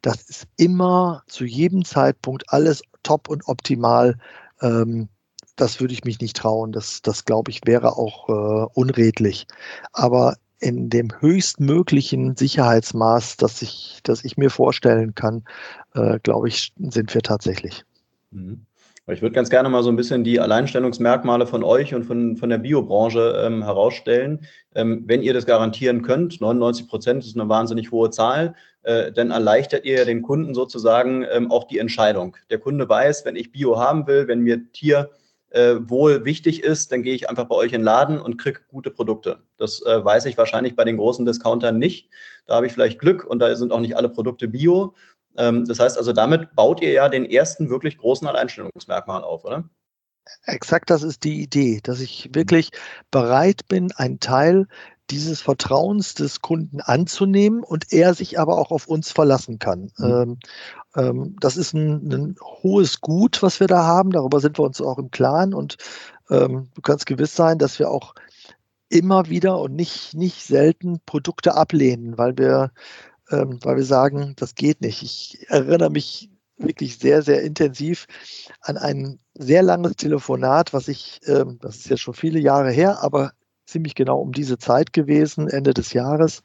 das 0.02 0.24
ist 0.24 0.48
immer 0.58 1.24
zu 1.28 1.46
jedem 1.46 1.86
Zeitpunkt 1.86 2.52
alles 2.52 2.82
top 3.04 3.30
und 3.30 3.48
optimal. 3.48 4.18
Ähm, 4.62 5.10
das 5.56 5.80
würde 5.80 5.94
ich 5.94 6.04
mich 6.04 6.20
nicht 6.20 6.36
trauen. 6.36 6.72
Das, 6.72 7.02
das 7.02 7.26
glaube 7.26 7.52
ich, 7.52 7.62
wäre 7.66 7.98
auch 7.98 8.30
äh, 8.30 8.68
unredlich. 8.74 9.48
Aber 9.94 10.36
in 10.60 10.90
dem 10.90 11.10
höchstmöglichen 11.20 12.36
Sicherheitsmaß, 12.36 13.38
das 13.38 13.62
ich, 13.62 14.00
das 14.04 14.24
ich 14.24 14.38
mir 14.38 14.50
vorstellen 14.50 15.14
kann, 15.14 15.44
äh, 15.94 16.20
glaube 16.24 16.48
ich, 16.48 16.74
sind 16.78 17.14
wir 17.14 17.22
tatsächlich. 17.22 17.86
Mhm. 18.32 18.66
Ich 19.08 19.22
würde 19.22 19.36
ganz 19.36 19.52
gerne 19.52 19.70
mal 19.70 19.84
so 19.84 19.90
ein 19.90 19.96
bisschen 19.96 20.24
die 20.24 20.40
Alleinstellungsmerkmale 20.40 21.46
von 21.46 21.64
euch 21.64 21.94
und 21.94 22.06
von, 22.06 22.38
von 22.38 22.50
der 22.50 22.58
Biobranche 22.58 23.40
ähm, 23.46 23.62
herausstellen. 23.62 24.48
Ähm, 24.74 25.04
wenn 25.06 25.22
ihr 25.22 25.36
das 25.36 25.46
garantieren 25.46 26.02
könnt, 26.02 26.42
99 26.42 26.88
Prozent 26.88 27.24
ist 27.24 27.38
eine 27.38 27.48
wahnsinnig 27.48 27.92
hohe 27.92 28.10
Zahl, 28.10 28.56
äh, 28.82 29.12
dann 29.12 29.30
erleichtert 29.30 29.86
ihr 29.86 30.06
den 30.06 30.24
Kunden 30.24 30.56
sozusagen 30.56 31.24
ähm, 31.32 31.52
auch 31.52 31.66
die 31.66 31.78
Entscheidung. 31.78 32.36
Der 32.50 32.58
Kunde 32.58 32.90
weiß, 32.90 33.26
wenn 33.26 33.36
ich 33.36 33.52
Bio 33.52 33.80
haben 33.80 34.08
will, 34.08 34.28
wenn 34.28 34.40
mir 34.40 34.72
Tierwohl 34.72 36.12
äh, 36.12 36.26
wichtig 36.26 36.64
ist, 36.64 36.92
dann 36.92 37.04
gehe 37.04 37.14
ich 37.14 37.30
einfach 37.30 37.46
bei 37.46 37.56
euch 37.56 37.74
in 37.74 37.82
den 37.82 37.86
Laden 37.86 38.20
und 38.20 38.38
kriege 38.38 38.62
gute 38.70 38.90
Produkte. 38.90 39.38
Das 39.58 39.84
äh, 39.84 40.04
weiß 40.04 40.26
ich 40.26 40.36
wahrscheinlich 40.36 40.76
bei 40.76 40.84
den 40.84 40.98
großen 40.98 41.28
Discountern 41.28 41.78
nicht. 41.78 42.10
Da 42.48 42.56
habe 42.56 42.66
ich 42.66 42.74
vielleicht 42.74 42.98
Glück 42.98 43.24
und 43.24 43.38
da 43.38 43.56
sind 43.56 43.72
auch 43.72 43.82
nicht 43.82 43.98
alle 43.98 44.10
Produkte 44.10 44.48
Bio. 44.48 44.96
Ähm, 45.38 45.66
das 45.66 45.80
heißt 45.80 45.98
also, 45.98 46.14
damit 46.14 46.56
baut 46.56 46.82
ihr 46.82 46.92
ja 46.92 47.10
den 47.10 47.26
ersten 47.26 47.70
wirklich 47.70 47.98
großen 47.98 48.28
Alleinstellungsmerkmal 48.28 49.24
auf, 49.24 49.44
oder? 49.46 49.70
Exakt, 50.46 50.90
das 50.90 51.04
ist 51.04 51.24
die 51.24 51.42
Idee, 51.42 51.82
dass 51.84 52.00
ich 52.00 52.30
wirklich 52.34 52.72
bereit 53.12 53.68
bin, 53.68 53.92
einen 53.92 54.20
Teil 54.20 54.68
dieses 55.12 55.42
Vertrauens 55.42 56.16
des 56.16 56.42
Kunden 56.42 56.82
anzunehmen 56.82 57.64
und 57.64 57.92
er 57.92 58.16
sich 58.16 58.40
aber 58.40 58.58
auch 58.58 58.72
auf 58.72 58.88
uns 58.88 59.12
verlassen 59.12 59.60
kann. 59.60 59.92
Mhm. 59.98 60.06
Ähm, 60.06 60.40
ähm, 60.96 61.36
das 61.40 61.58
ist 61.58 61.74
ein, 61.74 62.12
ein, 62.12 62.36
hohes 62.42 63.02
Gut, 63.02 63.44
was 63.44 63.60
wir 63.60 63.68
da 63.68 63.84
haben. 63.84 64.12
Darüber 64.12 64.40
sind 64.40 64.58
wir 64.58 64.66
uns 64.66 64.82
auch 64.82 64.98
im 64.98 65.12
Klaren 65.12 65.54
und 65.54 65.78
ähm, 66.30 66.70
du 66.74 66.82
kannst 66.82 67.06
gewiss 67.06 67.36
sein, 67.36 67.60
dass 67.60 67.78
wir 67.78 67.92
auch 67.92 68.16
immer 68.90 69.30
wieder 69.30 69.60
und 69.60 69.76
nicht, 69.76 70.16
nicht 70.16 70.44
selten 70.44 71.00
Produkte 71.06 71.56
ablehnen, 71.56 72.18
weil 72.18 72.38
wir 72.38 72.72
ähm, 73.32 73.60
weil 73.64 73.78
wir 73.78 73.86
sagen, 73.86 74.34
das 74.38 74.56
geht 74.56 74.82
nicht. 74.82 75.04
Ich 75.04 75.50
erinnere 75.50 75.90
mich 75.90 76.30
wirklich 76.58 76.98
sehr, 76.98 77.22
sehr 77.22 77.42
intensiv 77.44 78.08
an 78.62 78.78
ein 78.78 79.20
sehr 79.34 79.64
langes 79.64 79.96
Telefonat, 79.96 80.74
was 80.74 80.88
ich, 80.88 81.20
ähm, 81.26 81.60
das 81.62 81.78
ist 81.78 81.90
jetzt 81.90 82.02
schon 82.02 82.14
viele 82.14 82.40
Jahre 82.40 82.72
her, 82.72 83.04
aber 83.04 83.34
ziemlich 83.66 83.96
genau 83.96 84.20
um 84.20 84.32
diese 84.32 84.58
Zeit 84.58 84.94
gewesen, 84.94 85.50
Ende 85.50 85.74
des 85.74 85.94
Jahres, 85.94 86.44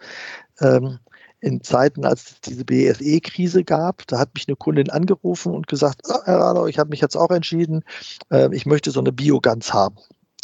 ähm, 0.60 0.98
in 1.40 1.62
Zeiten, 1.62 2.04
als 2.04 2.32
es 2.32 2.40
diese 2.40 2.64
BSE-Krise 2.64 3.64
gab. 3.64 4.06
Da 4.06 4.18
hat 4.18 4.34
mich 4.34 4.46
eine 4.46 4.56
Kundin 4.56 4.90
angerufen 4.90 5.54
und 5.54 5.68
gesagt, 5.68 6.02
ah, 6.08 6.20
Herr 6.24 6.38
Radau, 6.38 6.66
ich 6.66 6.78
habe 6.78 6.90
mich 6.90 7.00
jetzt 7.00 7.16
auch 7.16 7.30
entschieden, 7.30 7.82
äh, 8.30 8.54
ich 8.54 8.66
möchte 8.66 8.90
so 8.90 9.00
eine 9.00 9.12
Biogans 9.12 9.72
haben. 9.72 9.96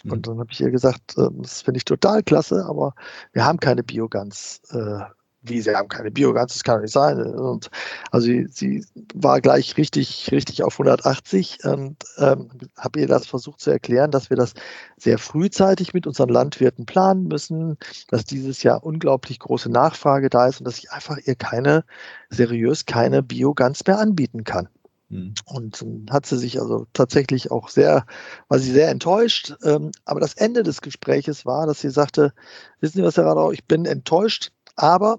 Mhm. 0.05 0.13
Und 0.13 0.27
dann 0.27 0.39
habe 0.39 0.49
ich 0.53 0.61
ihr 0.61 0.71
gesagt, 0.71 1.19
äh, 1.19 1.29
das 1.33 1.63
finde 1.63 1.79
ich 1.79 1.85
total 1.85 2.23
klasse, 2.23 2.65
aber 2.67 2.95
wir 3.33 3.45
haben 3.45 3.61
keine 3.61 3.83
Biogans 3.83 4.63
äh, 4.71 5.01
wie 5.49 5.61
sie 5.61 5.75
haben 5.75 5.89
keine 5.89 6.11
Biogans, 6.11 6.53
das 6.53 6.65
kann 6.65 6.83
nicht 6.83 6.93
sein. 6.93 7.21
Und 7.21 7.71
also 8.11 8.27
sie, 8.27 8.85
war 9.15 9.41
gleich 9.41 9.77
richtig, 9.77 10.29
richtig 10.33 10.63
auf 10.63 10.75
180 10.75 11.65
und 11.65 11.97
ähm, 12.19 12.51
habe 12.77 13.01
ihr 13.01 13.07
das 13.07 13.27
versucht 13.27 13.61
zu 13.61 13.71
erklären, 13.71 14.11
dass 14.11 14.31
wir 14.31 14.37
das 14.37 14.55
sehr 14.97 15.19
frühzeitig 15.19 15.95
mit 15.95 16.07
unseren 16.07 16.29
Landwirten 16.29 16.87
planen 16.87 17.25
müssen, 17.29 17.77
dass 18.09 18.25
dieses 18.25 18.63
Jahr 18.63 18.85
unglaublich 18.85 19.39
große 19.39 19.71
Nachfrage 19.71 20.31
da 20.31 20.47
ist 20.47 20.61
und 20.61 20.65
dass 20.65 20.79
ich 20.79 20.91
einfach 20.91 21.19
ihr 21.25 21.35
keine, 21.35 21.85
seriös 22.31 22.87
keine 22.87 23.23
Biogans 23.23 23.87
mehr 23.87 23.99
anbieten 23.99 24.45
kann. 24.45 24.69
Mhm. 25.09 25.35
Und 25.45 25.83
dann 25.83 26.07
hat 26.11 26.27
sie 26.27 26.39
sich 26.39 26.61
also 26.61 26.87
tatsächlich 26.93 27.51
auch 27.51 27.69
sehr, 27.69 28.07
war 28.49 28.59
sie 28.59 28.73
sehr 28.73 28.91
enttäuscht. 28.91 29.55
Ähm, 29.63 29.93
aber 30.05 30.21
das 30.21 30.35
Ende 30.35 30.63
des 30.63 30.81
Gespräches 30.81 31.47
war, 31.47 31.67
dass 31.67 31.81
sie 31.81 31.91
sagte, 31.91 32.33
wissen 32.81 32.99
Sie 32.99 33.05
was, 33.05 33.17
Herr 33.17 33.27
Radau, 33.27 33.53
ich 33.53 33.65
bin 33.67 33.85
enttäuscht, 33.85 34.51
aber 34.75 35.19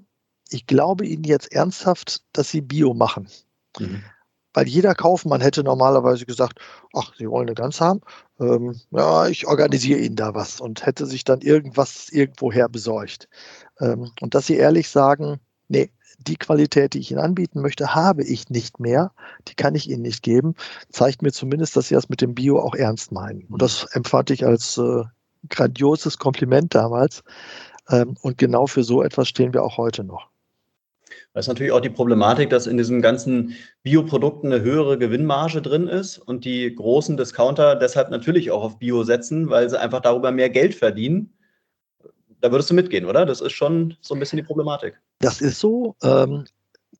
ich 0.53 0.67
glaube 0.67 1.05
Ihnen 1.05 1.23
jetzt 1.23 1.51
ernsthaft, 1.51 2.23
dass 2.33 2.49
Sie 2.49 2.61
Bio 2.61 2.93
machen. 2.93 3.27
Mhm. 3.79 4.03
Weil 4.53 4.67
jeder 4.67 4.95
Kaufmann 4.95 5.41
hätte 5.41 5.63
normalerweise 5.63 6.25
gesagt, 6.25 6.59
ach, 6.93 7.13
Sie 7.15 7.29
wollen 7.29 7.47
eine 7.47 7.53
Gans 7.53 7.79
haben? 7.79 8.01
Ähm, 8.39 8.79
ja, 8.91 9.27
ich 9.27 9.45
organisiere 9.45 9.99
Ihnen 9.99 10.15
da 10.15 10.33
was 10.33 10.59
und 10.59 10.85
hätte 10.85 11.05
sich 11.05 11.23
dann 11.23 11.41
irgendwas 11.41 12.09
irgendwoher 12.09 12.67
besorgt. 12.67 13.29
Ähm, 13.79 14.11
und 14.19 14.33
dass 14.33 14.47
Sie 14.47 14.55
ehrlich 14.55 14.89
sagen, 14.89 15.39
nee, 15.67 15.91
die 16.17 16.37
Qualität, 16.37 16.93
die 16.93 16.99
ich 16.99 17.11
Ihnen 17.11 17.19
anbieten 17.19 17.61
möchte, 17.61 17.93
habe 17.93 18.23
ich 18.23 18.49
nicht 18.49 18.79
mehr. 18.79 19.11
Die 19.47 19.53
kann 19.53 19.75
ich 19.75 19.89
Ihnen 19.89 20.01
nicht 20.01 20.23
geben. 20.23 20.55
Zeigt 20.89 21.21
mir 21.21 21.31
zumindest, 21.31 21.75
dass 21.75 21.89
Sie 21.89 21.95
das 21.95 22.09
mit 22.09 22.21
dem 22.21 22.33
Bio 22.33 22.59
auch 22.59 22.73
ernst 22.73 23.11
meinen. 23.11 23.43
Und 23.49 23.61
das 23.61 23.83
empfand 23.91 24.31
ich 24.31 24.45
als 24.45 24.77
äh, 24.77 25.03
grandioses 25.49 26.17
Kompliment 26.17 26.73
damals. 26.73 27.23
Ähm, 27.89 28.17
und 28.21 28.37
genau 28.37 28.65
für 28.67 28.83
so 28.83 29.03
etwas 29.03 29.27
stehen 29.27 29.53
wir 29.53 29.63
auch 29.63 29.77
heute 29.77 30.03
noch. 30.03 30.29
Da 31.37 31.41
ist 31.41 31.47
natürlich 31.49 31.71
auch 31.71 31.81
die 31.81 31.91
Problematik, 31.91 32.49
dass 32.49 32.65
in 32.65 32.77
diesen 32.77 32.99
ganzen 32.99 33.53
Bioprodukten 33.83 34.51
eine 34.51 34.63
höhere 34.63 34.97
Gewinnmarge 34.97 35.61
drin 35.61 35.87
ist 35.87 36.17
und 36.17 36.45
die 36.45 36.73
großen 36.73 37.15
Discounter 37.15 37.75
deshalb 37.75 38.09
natürlich 38.09 38.49
auch 38.49 38.63
auf 38.63 38.79
Bio 38.79 39.03
setzen, 39.03 39.47
weil 39.51 39.69
sie 39.69 39.79
einfach 39.79 39.99
darüber 39.99 40.31
mehr 40.31 40.49
Geld 40.49 40.73
verdienen. 40.73 41.31
Da 42.41 42.49
würdest 42.51 42.71
du 42.71 42.73
mitgehen, 42.73 43.05
oder? 43.05 43.23
Das 43.27 43.41
ist 43.41 43.51
schon 43.51 43.95
so 44.01 44.15
ein 44.15 44.19
bisschen 44.19 44.37
die 44.37 44.43
Problematik. 44.43 44.99
Das 45.19 45.39
ist 45.39 45.59
so. 45.59 45.95
Ähm, 46.01 46.45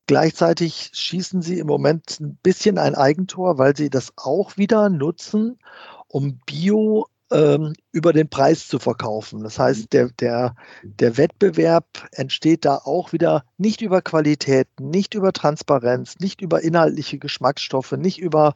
gleichzeitig 0.06 0.92
schießen 0.92 1.42
sie 1.42 1.58
im 1.58 1.66
Moment 1.66 2.20
ein 2.20 2.38
bisschen 2.40 2.78
ein 2.78 2.94
Eigentor, 2.94 3.58
weil 3.58 3.76
sie 3.76 3.90
das 3.90 4.12
auch 4.14 4.56
wieder 4.56 4.88
nutzen, 4.88 5.58
um 6.06 6.38
Bio 6.46 7.08
ähm, 7.30 7.74
über 7.92 8.12
den 8.12 8.28
Preis 8.28 8.68
zu 8.68 8.78
verkaufen. 8.78 9.42
Das 9.42 9.58
heißt, 9.58 9.92
der, 9.92 10.10
der, 10.20 10.54
der 10.82 11.16
Wettbewerb 11.16 11.86
entsteht 12.12 12.64
da 12.64 12.76
auch 12.76 13.12
wieder 13.12 13.44
nicht 13.58 13.82
über 13.82 14.02
Qualität, 14.02 14.68
nicht 14.80 15.14
über 15.14 15.32
Transparenz, 15.32 16.16
nicht 16.20 16.40
über 16.40 16.62
inhaltliche 16.62 17.18
Geschmacksstoffe, 17.18 17.92
nicht 17.92 18.18
über, 18.18 18.54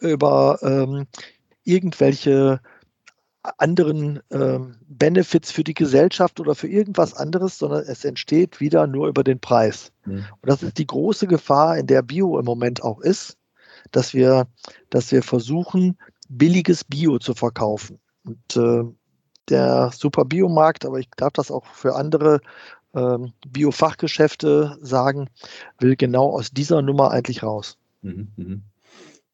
über 0.00 0.58
ähm, 0.62 1.06
irgendwelche 1.64 2.60
anderen 3.56 4.20
ähm, 4.30 4.76
Benefits 4.88 5.52
für 5.52 5.64
die 5.64 5.74
Gesellschaft 5.74 6.40
oder 6.40 6.54
für 6.54 6.68
irgendwas 6.68 7.14
anderes, 7.14 7.58
sondern 7.58 7.84
es 7.84 8.04
entsteht 8.04 8.60
wieder 8.60 8.86
nur 8.86 9.08
über 9.08 9.24
den 9.24 9.40
Preis. 9.40 9.92
Mhm. 10.04 10.26
Und 10.40 10.48
das 10.48 10.62
ist 10.62 10.78
die 10.78 10.86
große 10.86 11.26
Gefahr, 11.26 11.78
in 11.78 11.86
der 11.86 12.02
Bio 12.02 12.38
im 12.38 12.44
Moment 12.44 12.82
auch 12.82 13.00
ist, 13.00 13.38
dass 13.92 14.12
wir, 14.12 14.48
dass 14.90 15.12
wir 15.12 15.22
versuchen, 15.22 15.96
billiges 16.28 16.84
Bio 16.84 17.18
zu 17.18 17.34
verkaufen. 17.34 17.98
Und 18.28 18.56
äh, 18.56 18.84
der 19.48 19.90
Super 19.94 20.24
Biomarkt, 20.24 20.84
aber 20.84 20.98
ich 20.98 21.08
darf 21.16 21.32
das 21.32 21.50
auch 21.50 21.64
für 21.66 21.94
andere 21.96 22.40
ähm, 22.94 23.32
Biofachgeschäfte 23.46 24.76
sagen, 24.82 25.28
will 25.78 25.96
genau 25.96 26.30
aus 26.30 26.50
dieser 26.50 26.82
Nummer 26.82 27.10
eigentlich 27.10 27.42
raus. 27.42 27.78
Mhm, 28.02 28.28
mhm. 28.36 28.62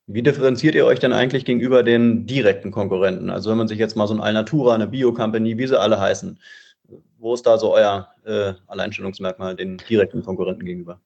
Wie 0.06 0.22
differenziert 0.22 0.74
ihr 0.74 0.84
euch 0.84 1.00
denn 1.00 1.12
eigentlich 1.12 1.44
gegenüber 1.44 1.82
den 1.82 2.26
direkten 2.26 2.70
Konkurrenten? 2.70 3.30
Also 3.30 3.50
wenn 3.50 3.58
man 3.58 3.68
sich 3.68 3.78
jetzt 3.78 3.96
mal 3.96 4.06
so 4.06 4.14
ein 4.14 4.20
Alnatura, 4.20 4.74
eine 4.74 4.86
Bio-Company, 4.86 5.56
wie 5.56 5.66
sie 5.66 5.80
alle 5.80 5.98
heißen, 5.98 6.38
wo 7.18 7.34
ist 7.34 7.46
da 7.46 7.56
so 7.56 7.74
euer 7.74 8.08
äh, 8.24 8.52
Alleinstellungsmerkmal 8.66 9.56
den 9.56 9.78
direkten 9.78 10.22
Konkurrenten 10.22 10.66
gegenüber? 10.66 11.00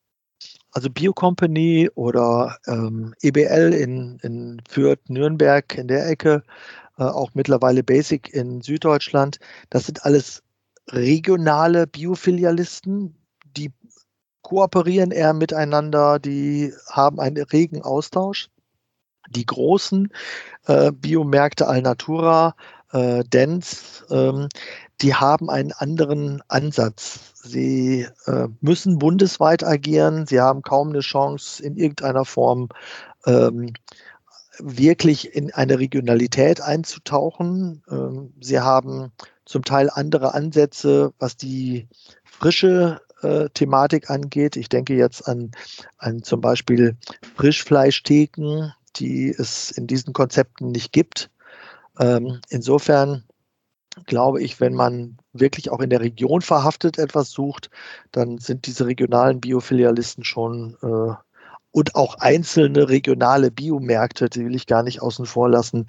Also 0.72 0.90
Bio-Company 0.90 1.88
oder 1.94 2.59
ähm, 2.66 3.14
EBL 3.22 3.72
in, 3.72 4.18
in 4.22 4.61
Fürth, 4.68 5.09
Nürnberg 5.09 5.79
in 5.79 5.88
der 5.88 6.09
Ecke 6.09 6.42
äh, 6.98 7.04
auch 7.04 7.30
mittlerweile 7.34 7.82
Basic 7.82 8.32
in 8.32 8.61
Süddeutschland. 8.61 9.38
Das 9.70 9.87
sind 9.87 10.04
alles 10.04 10.42
regionale 10.90 11.87
Biofilialisten, 11.87 13.14
die 13.56 13.72
kooperieren 14.42 15.11
eher 15.11 15.34
miteinander, 15.34 16.18
die 16.18 16.72
haben 16.90 17.20
einen 17.20 17.42
regen 17.44 17.82
Austausch. 17.82 18.48
Die 19.30 19.44
großen 19.44 20.11
äh, 20.66 20.90
Biomärkte 20.90 21.66
Alnatura, 21.66 22.54
äh, 22.92 23.22
Dens, 23.24 24.04
ähm, 24.11 24.48
die 25.02 25.14
haben 25.14 25.50
einen 25.50 25.72
anderen 25.72 26.42
Ansatz. 26.48 27.34
Sie 27.34 28.06
äh, 28.26 28.48
müssen 28.61 28.98
bundesweit 28.98 29.62
agieren, 29.64 30.26
sie 30.26 30.40
haben 30.40 30.62
kaum 30.62 30.88
eine 30.88 31.00
Chance, 31.00 31.62
in 31.62 31.76
irgendeiner 31.76 32.24
Form 32.24 32.68
ähm, 33.26 33.74
wirklich 34.59 35.35
in 35.35 35.53
eine 35.53 35.79
Regionalität 35.79 36.61
einzutauchen. 36.61 37.83
Ähm, 37.90 38.33
sie 38.40 38.61
haben 38.61 39.12
zum 39.44 39.64
Teil 39.64 39.90
andere 39.90 40.35
Ansätze, 40.35 41.12
was 41.18 41.37
die 41.37 41.88
frische 42.25 43.01
äh, 43.23 43.49
Thematik 43.51 44.11
angeht. 44.11 44.57
Ich 44.57 44.68
denke 44.68 44.94
jetzt 44.94 45.27
an, 45.27 45.53
an 45.97 46.23
zum 46.23 46.40
Beispiel 46.40 46.97
Frischfleischtheken, 47.37 48.73
die 48.97 49.31
es 49.31 49.71
in 49.71 49.87
diesen 49.87 50.12
Konzepten 50.12 50.71
nicht 50.71 50.92
gibt. 50.92 51.31
Ähm, 51.99 52.40
insofern 52.49 53.25
glaube 54.07 54.42
ich, 54.42 54.61
wenn 54.61 54.75
man 54.75 55.16
wirklich 55.33 55.71
auch 55.71 55.81
in 55.81 55.90
der 55.90 56.01
Region 56.01 56.40
verhaftet 56.40 56.99
etwas 56.99 57.31
sucht, 57.31 57.71
dann 58.12 58.38
sind 58.38 58.66
diese 58.66 58.87
regionalen 58.87 59.40
Biofilialisten 59.40 60.25
schon 60.25 60.77
äh, 60.83 61.14
und 61.78 61.94
auch 61.94 62.16
einzelne 62.18 62.88
regionale 62.88 63.52
Biomärkte, 63.52 64.28
die 64.28 64.44
will 64.44 64.56
ich 64.56 64.66
gar 64.66 64.82
nicht 64.82 65.00
außen 65.00 65.26
vor 65.26 65.48
lassen, 65.48 65.86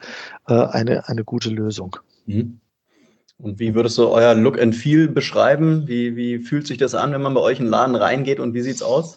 äh, 0.48 0.54
eine, 0.54 1.10
eine 1.10 1.24
gute 1.24 1.50
Lösung. 1.50 1.98
Mhm. 2.28 2.60
Und 3.40 3.58
wie 3.58 3.74
würdest 3.74 3.98
du 3.98 4.08
euer 4.10 4.36
Look 4.36 4.60
and 4.60 4.76
Feel 4.76 5.08
beschreiben? 5.08 5.88
Wie, 5.88 6.16
wie 6.16 6.38
fühlt 6.38 6.68
sich 6.68 6.78
das 6.78 6.94
an, 6.94 7.12
wenn 7.12 7.24
man 7.24 7.34
bei 7.34 7.42
euch 7.42 7.58
in 7.58 7.66
den 7.66 7.72
Laden 7.72 7.96
reingeht 7.96 8.40
und 8.40 8.54
wie 8.54 8.62
sieht 8.62 8.76
es 8.76 8.84
aus? 8.84 9.16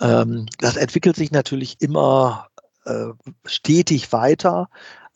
Ähm, 0.00 0.46
das 0.60 0.76
entwickelt 0.76 1.16
sich 1.16 1.32
natürlich 1.32 1.80
immer 1.80 2.46
äh, 2.84 3.06
stetig 3.44 4.12
weiter. 4.12 4.68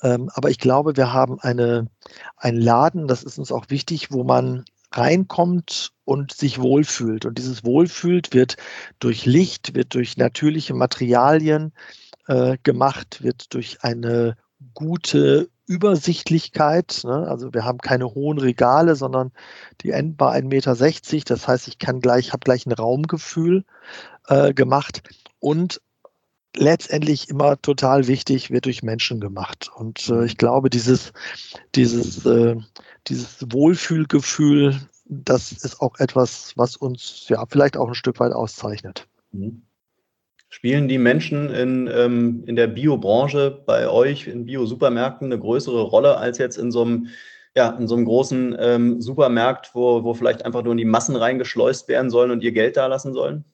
Ähm, 0.02 0.30
aber 0.34 0.50
ich 0.50 0.58
glaube, 0.58 0.96
wir 0.96 1.12
haben 1.12 1.38
eine, 1.40 1.86
einen 2.36 2.60
Laden, 2.60 3.06
das 3.06 3.22
ist 3.22 3.38
uns 3.38 3.52
auch 3.52 3.66
wichtig, 3.68 4.10
wo 4.10 4.24
man 4.24 4.64
reinkommt 4.96 5.92
und 6.04 6.32
sich 6.32 6.60
wohlfühlt. 6.60 7.24
Und 7.24 7.38
dieses 7.38 7.64
Wohlfühlt 7.64 8.32
wird 8.32 8.56
durch 8.98 9.26
Licht, 9.26 9.74
wird 9.74 9.94
durch 9.94 10.16
natürliche 10.16 10.74
Materialien 10.74 11.72
äh, 12.26 12.56
gemacht, 12.62 13.22
wird 13.22 13.52
durch 13.54 13.82
eine 13.82 14.36
gute 14.74 15.48
Übersichtlichkeit. 15.66 17.02
Ne? 17.04 17.26
Also 17.28 17.52
wir 17.54 17.64
haben 17.64 17.78
keine 17.78 18.06
hohen 18.06 18.38
Regale, 18.38 18.96
sondern 18.96 19.32
die 19.80 19.90
enden 19.90 20.16
bei 20.16 20.38
1,60 20.38 20.44
Meter. 21.12 21.34
Das 21.34 21.48
heißt, 21.48 21.68
ich 21.68 21.78
kann 21.78 22.00
gleich, 22.00 22.32
habe 22.32 22.44
gleich 22.44 22.66
ein 22.66 22.72
Raumgefühl 22.72 23.64
äh, 24.28 24.52
gemacht. 24.52 25.02
Und 25.38 25.80
letztendlich 26.56 27.28
immer 27.28 27.60
total 27.60 28.06
wichtig, 28.06 28.50
wird 28.50 28.66
durch 28.66 28.82
Menschen 28.82 29.20
gemacht. 29.20 29.70
Und 29.74 30.08
äh, 30.08 30.24
ich 30.24 30.36
glaube, 30.36 30.70
dieses, 30.70 31.12
dieses, 31.74 32.24
äh, 32.26 32.56
dieses 33.08 33.44
Wohlfühlgefühl, 33.50 34.76
das 35.06 35.52
ist 35.52 35.80
auch 35.80 35.98
etwas, 35.98 36.52
was 36.56 36.76
uns 36.76 37.26
ja 37.28 37.44
vielleicht 37.48 37.76
auch 37.76 37.88
ein 37.88 37.94
Stück 37.94 38.20
weit 38.20 38.32
auszeichnet. 38.32 39.06
Mhm. 39.32 39.62
Spielen 40.48 40.86
die 40.86 40.98
Menschen 40.98 41.50
in, 41.50 41.90
ähm, 41.92 42.44
in 42.46 42.54
der 42.54 42.68
Biobranche 42.68 43.50
bei 43.66 43.88
euch 43.88 44.28
in 44.28 44.46
Bio-Supermärkten 44.46 45.26
eine 45.26 45.40
größere 45.40 45.82
Rolle 45.82 46.16
als 46.16 46.38
jetzt 46.38 46.58
in 46.58 46.70
so 46.70 46.82
einem, 46.82 47.08
ja, 47.56 47.70
in 47.70 47.88
so 47.88 47.96
einem 47.96 48.04
großen 48.04 48.56
ähm, 48.60 49.02
Supermarkt, 49.02 49.74
wo, 49.74 50.04
wo 50.04 50.14
vielleicht 50.14 50.44
einfach 50.44 50.62
nur 50.62 50.72
in 50.72 50.78
die 50.78 50.84
Massen 50.84 51.16
reingeschleust 51.16 51.88
werden 51.88 52.08
sollen 52.08 52.30
und 52.30 52.44
ihr 52.44 52.52
Geld 52.52 52.76
da 52.76 52.86
lassen 52.86 53.12
sollen? 53.12 53.44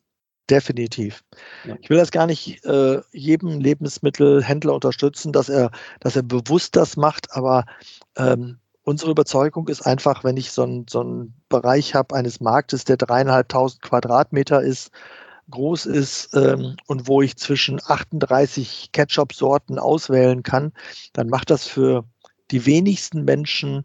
Definitiv. 0.51 1.23
Ja. 1.65 1.77
Ich 1.81 1.89
will 1.91 1.97
das 1.97 2.11
gar 2.11 2.27
nicht 2.27 2.65
äh, 2.65 3.01
jedem 3.13 3.61
Lebensmittelhändler 3.61 4.75
unterstützen, 4.75 5.33
dass 5.33 5.49
er, 5.49 5.71
dass 6.01 6.17
er 6.17 6.23
bewusst 6.23 6.75
das 6.75 6.97
macht, 6.97 7.33
aber 7.33 7.65
ähm, 8.17 8.59
unsere 8.83 9.13
Überzeugung 9.13 9.69
ist 9.69 9.83
einfach, 9.83 10.25
wenn 10.25 10.37
ich 10.37 10.51
so 10.51 10.63
einen 10.63 10.87
so 10.89 11.29
Bereich 11.49 11.95
habe 11.95 12.17
eines 12.17 12.41
Marktes, 12.41 12.85
der 12.85 12.97
dreieinhalbtausend 12.97 13.83
Quadratmeter 13.83 14.61
ist, 14.61 14.91
groß 15.51 15.87
ist 15.87 16.35
ähm, 16.35 16.77
und 16.87 17.07
wo 17.07 17.23
ich 17.23 17.37
zwischen 17.37 17.81
38 17.85 18.91
Ketchup-Sorten 18.93 19.79
auswählen 19.79 20.43
kann, 20.43 20.73
dann 21.13 21.29
macht 21.29 21.51
das 21.51 21.67
für 21.67 22.05
die 22.51 22.67
wenigsten 22.67 23.25
Menschen 23.25 23.85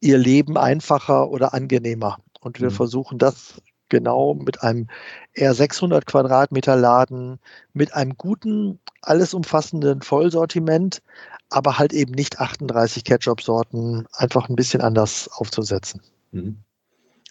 ihr 0.00 0.18
Leben 0.18 0.56
einfacher 0.56 1.30
oder 1.30 1.54
angenehmer. 1.54 2.18
Und 2.40 2.60
wir 2.60 2.70
mhm. 2.70 2.74
versuchen 2.74 3.18
das 3.18 3.60
genau 3.92 4.34
mit 4.34 4.62
einem 4.62 4.88
eher 5.34 5.54
600 5.54 6.06
Quadratmeter 6.06 6.76
Laden, 6.76 7.38
mit 7.74 7.94
einem 7.94 8.16
guten, 8.16 8.80
alles 9.02 9.34
umfassenden 9.34 10.00
Vollsortiment, 10.00 11.02
aber 11.50 11.78
halt 11.78 11.92
eben 11.92 12.12
nicht 12.12 12.40
38 12.40 13.04
Ketchup-Sorten, 13.04 14.06
einfach 14.12 14.48
ein 14.48 14.56
bisschen 14.56 14.80
anders 14.80 15.28
aufzusetzen. 15.28 16.00
Mhm. 16.32 16.56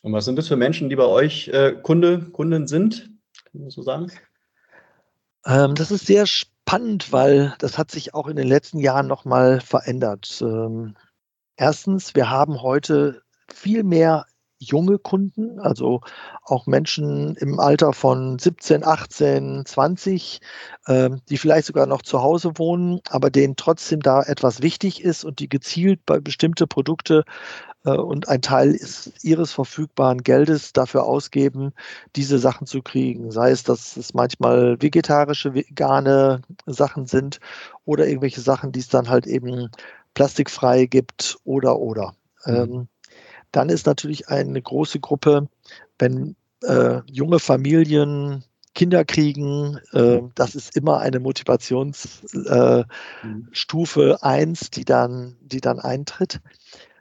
Und 0.04 0.14
was 0.14 0.26
sind 0.26 0.38
das 0.38 0.48
für 0.48 0.56
Menschen, 0.56 0.90
die 0.90 0.96
bei 0.96 1.06
euch 1.06 1.48
äh, 1.50 1.74
Kunde, 1.82 2.22
Kunden 2.32 2.68
sind? 2.68 3.10
Kann 3.52 3.62
man 3.62 3.70
so 3.72 3.82
sagen? 3.82 4.12
Ähm, 5.46 5.74
das 5.76 5.90
ist 5.90 6.06
sehr 6.06 6.28
spannend, 6.28 7.12
weil 7.12 7.56
das 7.60 7.78
hat 7.78 7.90
sich 7.90 8.14
auch 8.14 8.28
in 8.28 8.36
den 8.36 8.48
letzten 8.48 8.80
Jahren 8.80 9.08
nochmal 9.08 9.62
verändert. 9.62 10.40
Ähm, 10.42 10.96
erstens, 11.56 12.14
wir 12.14 12.30
haben 12.30 12.62
heute 12.62 13.24
viel 13.48 13.84
mehr 13.84 14.26
junge 14.62 15.00
Kunden, 15.00 15.60
also 15.60 16.02
auch 16.44 16.68
Menschen 16.68 17.36
im 17.36 17.60
Alter 17.60 17.94
von 17.94 18.38
17, 18.38 18.86
18, 18.86 19.66
20, 19.66 20.40
äh, 20.86 21.10
die 21.30 21.38
vielleicht 21.38 21.68
sogar 21.68 21.88
noch 21.88 22.04
zu 22.04 22.22
Hause 22.22 22.52
wohnen, 22.56 23.00
aber 23.10 23.32
denen 23.32 23.56
trotzdem 23.56 24.02
da 24.02 24.22
etwas 24.22 24.62
wichtig 24.62 25.04
ist 25.04 25.26
und 25.26 25.40
die 25.40 25.50
gezielt 25.50 26.06
bei 26.06 26.20
bestimmte 26.20 26.68
Produkte 26.68 27.26
äh, 27.86 27.92
und 27.92 28.30
ein 28.30 28.42
Teil 28.42 28.80
ihres 29.24 29.52
verfügbaren 29.52 30.22
Geldes 30.22 30.74
dafür 30.74 31.06
ausgeben, 31.06 31.74
diese 32.16 32.38
Sachen 32.38 32.68
zu 32.68 32.82
kriegen. 32.84 33.32
Sei 33.32 33.52
es, 33.52 33.64
dass 33.64 33.98
es 33.98 34.14
manchmal 34.14 34.82
vegetarische, 34.82 35.56
vegane 35.56 36.42
Sachen 36.68 37.08
sind 37.08 37.40
oder 37.86 38.08
irgendwelche 38.08 38.42
Sachen, 38.42 38.72
die 38.72 38.80
es 38.80 38.90
dann 38.90 39.10
halt 39.10 39.26
eben 39.26 39.70
plastikfrei 40.14 40.86
gibt 40.86 41.38
oder 41.44 41.80
oder. 41.80 42.14
Mhm. 42.46 42.56
Ähm, 42.56 42.88
dann 43.52 43.70
ist 43.70 43.86
natürlich 43.86 44.30
eine 44.30 44.62
große 44.62 45.00
Gruppe, 45.00 45.48
wenn 46.00 46.36
äh, 46.64 47.02
junge 47.06 47.40
Familien 47.40 48.44
Kinder 48.74 49.04
kriegen, 49.04 49.80
äh, 49.92 50.22
das 50.36 50.56
ist 50.56 50.78
immer 50.78 51.00
eine 51.00 51.20
Motivationsstufe 51.20 52.86
äh, 54.12 54.18
1, 54.22 54.62
mhm. 54.62 54.68
die 54.74 54.86
dann, 54.86 55.36
die 55.42 55.60
dann 55.60 55.80
eintritt. 55.80 56.40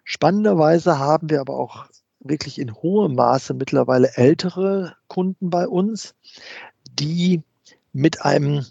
Spannenderweise 0.05 0.99
haben 0.99 1.31
wir 1.31 1.41
aber 1.41 1.57
auch 1.57 1.87
wirklich 2.19 2.59
in 2.59 2.75
hohem 2.75 3.15
Maße 3.15 3.55
mittlerweile 3.55 4.17
ältere 4.17 4.97
Kunden 5.07 5.51
bei 5.51 5.69
uns, 5.69 6.15
die 6.93 7.43
mit 7.93 8.23
einem, 8.25 8.67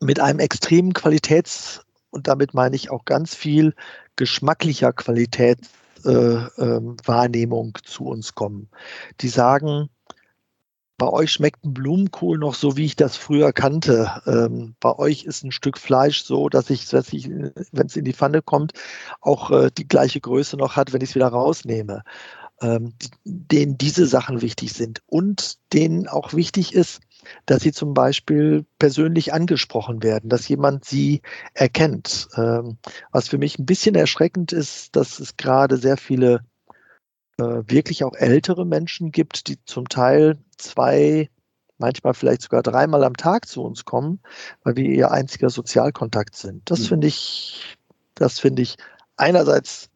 mit 0.00 0.20
einem 0.20 0.38
extremen 0.38 0.92
Qualitäts- 0.92 1.80
und 2.10 2.28
damit 2.28 2.54
meine 2.54 2.76
ich 2.76 2.90
auch 2.90 3.04
ganz 3.04 3.34
viel 3.34 3.74
geschmacklicher 4.16 4.92
Qualitätswahrnehmung 4.92 5.81
äh, 6.04 6.44
äh, 6.62 7.72
zu 7.84 8.04
uns 8.04 8.34
kommen. 8.34 8.68
Die 9.20 9.28
sagen, 9.28 9.88
bei 10.98 11.08
euch 11.08 11.32
schmeckt 11.32 11.64
ein 11.64 11.74
Blumenkohl 11.74 12.38
noch 12.38 12.54
so, 12.54 12.76
wie 12.76 12.84
ich 12.84 12.94
das 12.94 13.16
früher 13.16 13.52
kannte. 13.52 14.22
Ähm, 14.26 14.76
bei 14.78 14.96
euch 14.96 15.24
ist 15.24 15.42
ein 15.42 15.50
Stück 15.50 15.76
Fleisch 15.76 16.22
so, 16.22 16.48
dass 16.48 16.70
ich, 16.70 16.92
wenn 16.92 17.86
es 17.86 17.96
in 17.96 18.04
die 18.04 18.12
Pfanne 18.12 18.40
kommt, 18.40 18.72
auch 19.20 19.50
äh, 19.50 19.70
die 19.76 19.88
gleiche 19.88 20.20
Größe 20.20 20.56
noch 20.56 20.76
hat, 20.76 20.92
wenn 20.92 21.00
ich 21.00 21.10
es 21.10 21.14
wieder 21.16 21.26
rausnehme. 21.26 22.04
Ähm, 22.60 22.92
denen 23.24 23.76
diese 23.76 24.06
Sachen 24.06 24.42
wichtig 24.42 24.74
sind 24.74 25.02
und 25.06 25.58
denen 25.72 26.06
auch 26.06 26.34
wichtig 26.34 26.72
ist, 26.72 27.00
dass 27.46 27.62
sie 27.62 27.72
zum 27.72 27.94
Beispiel 27.94 28.64
persönlich 28.78 29.32
angesprochen 29.32 30.02
werden, 30.02 30.28
dass 30.28 30.48
jemand 30.48 30.84
sie 30.84 31.22
erkennt. 31.54 32.28
Ähm, 32.36 32.78
was 33.10 33.28
für 33.28 33.38
mich 33.38 33.58
ein 33.58 33.66
bisschen 33.66 33.94
erschreckend 33.94 34.52
ist, 34.52 34.96
dass 34.96 35.18
es 35.18 35.36
gerade 35.36 35.76
sehr 35.76 35.96
viele 35.96 36.40
äh, 37.38 37.62
wirklich 37.66 38.04
auch 38.04 38.14
ältere 38.14 38.66
Menschen 38.66 39.10
gibt, 39.10 39.48
die 39.48 39.58
zum 39.64 39.88
Teil 39.88 40.38
zwei, 40.56 41.30
manchmal 41.78 42.14
vielleicht 42.14 42.42
sogar 42.42 42.62
dreimal 42.62 43.04
am 43.04 43.16
Tag 43.16 43.46
zu 43.46 43.62
uns 43.62 43.84
kommen, 43.84 44.20
weil 44.64 44.76
wir 44.76 44.84
ihr 44.84 45.10
einziger 45.10 45.50
Sozialkontakt 45.50 46.36
sind. 46.36 46.62
Das 46.70 46.80
mhm. 46.80 46.84
finde 46.84 47.06
ich, 47.08 47.76
das 48.14 48.38
finde 48.38 48.62
ich 48.62 48.76
einerseits 49.16 49.91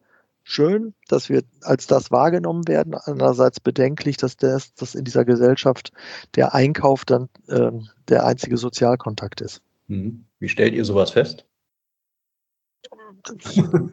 schön, 0.47 0.93
dass 1.09 1.27
wir 1.27 1.43
als 1.61 1.87
das 1.87 2.09
wahrgenommen 2.09 2.69
werden, 2.69 2.95
andererseits 2.95 3.59
bedenklich, 3.59 4.15
dass 4.15 4.37
das, 4.37 4.73
dass 4.75 4.95
in 4.95 5.03
dieser 5.03 5.25
Gesellschaft 5.25 5.91
der 6.35 6.55
Einkauf 6.55 7.03
dann 7.03 7.27
äh, 7.47 7.71
der 8.07 8.25
einzige 8.25 8.55
Sozialkontakt 8.55 9.41
ist. 9.41 9.61
Mhm. 9.87 10.25
Wie 10.39 10.47
stellt 10.47 10.73
ihr 10.73 10.85
sowas 10.85 11.11
fest? 11.11 11.45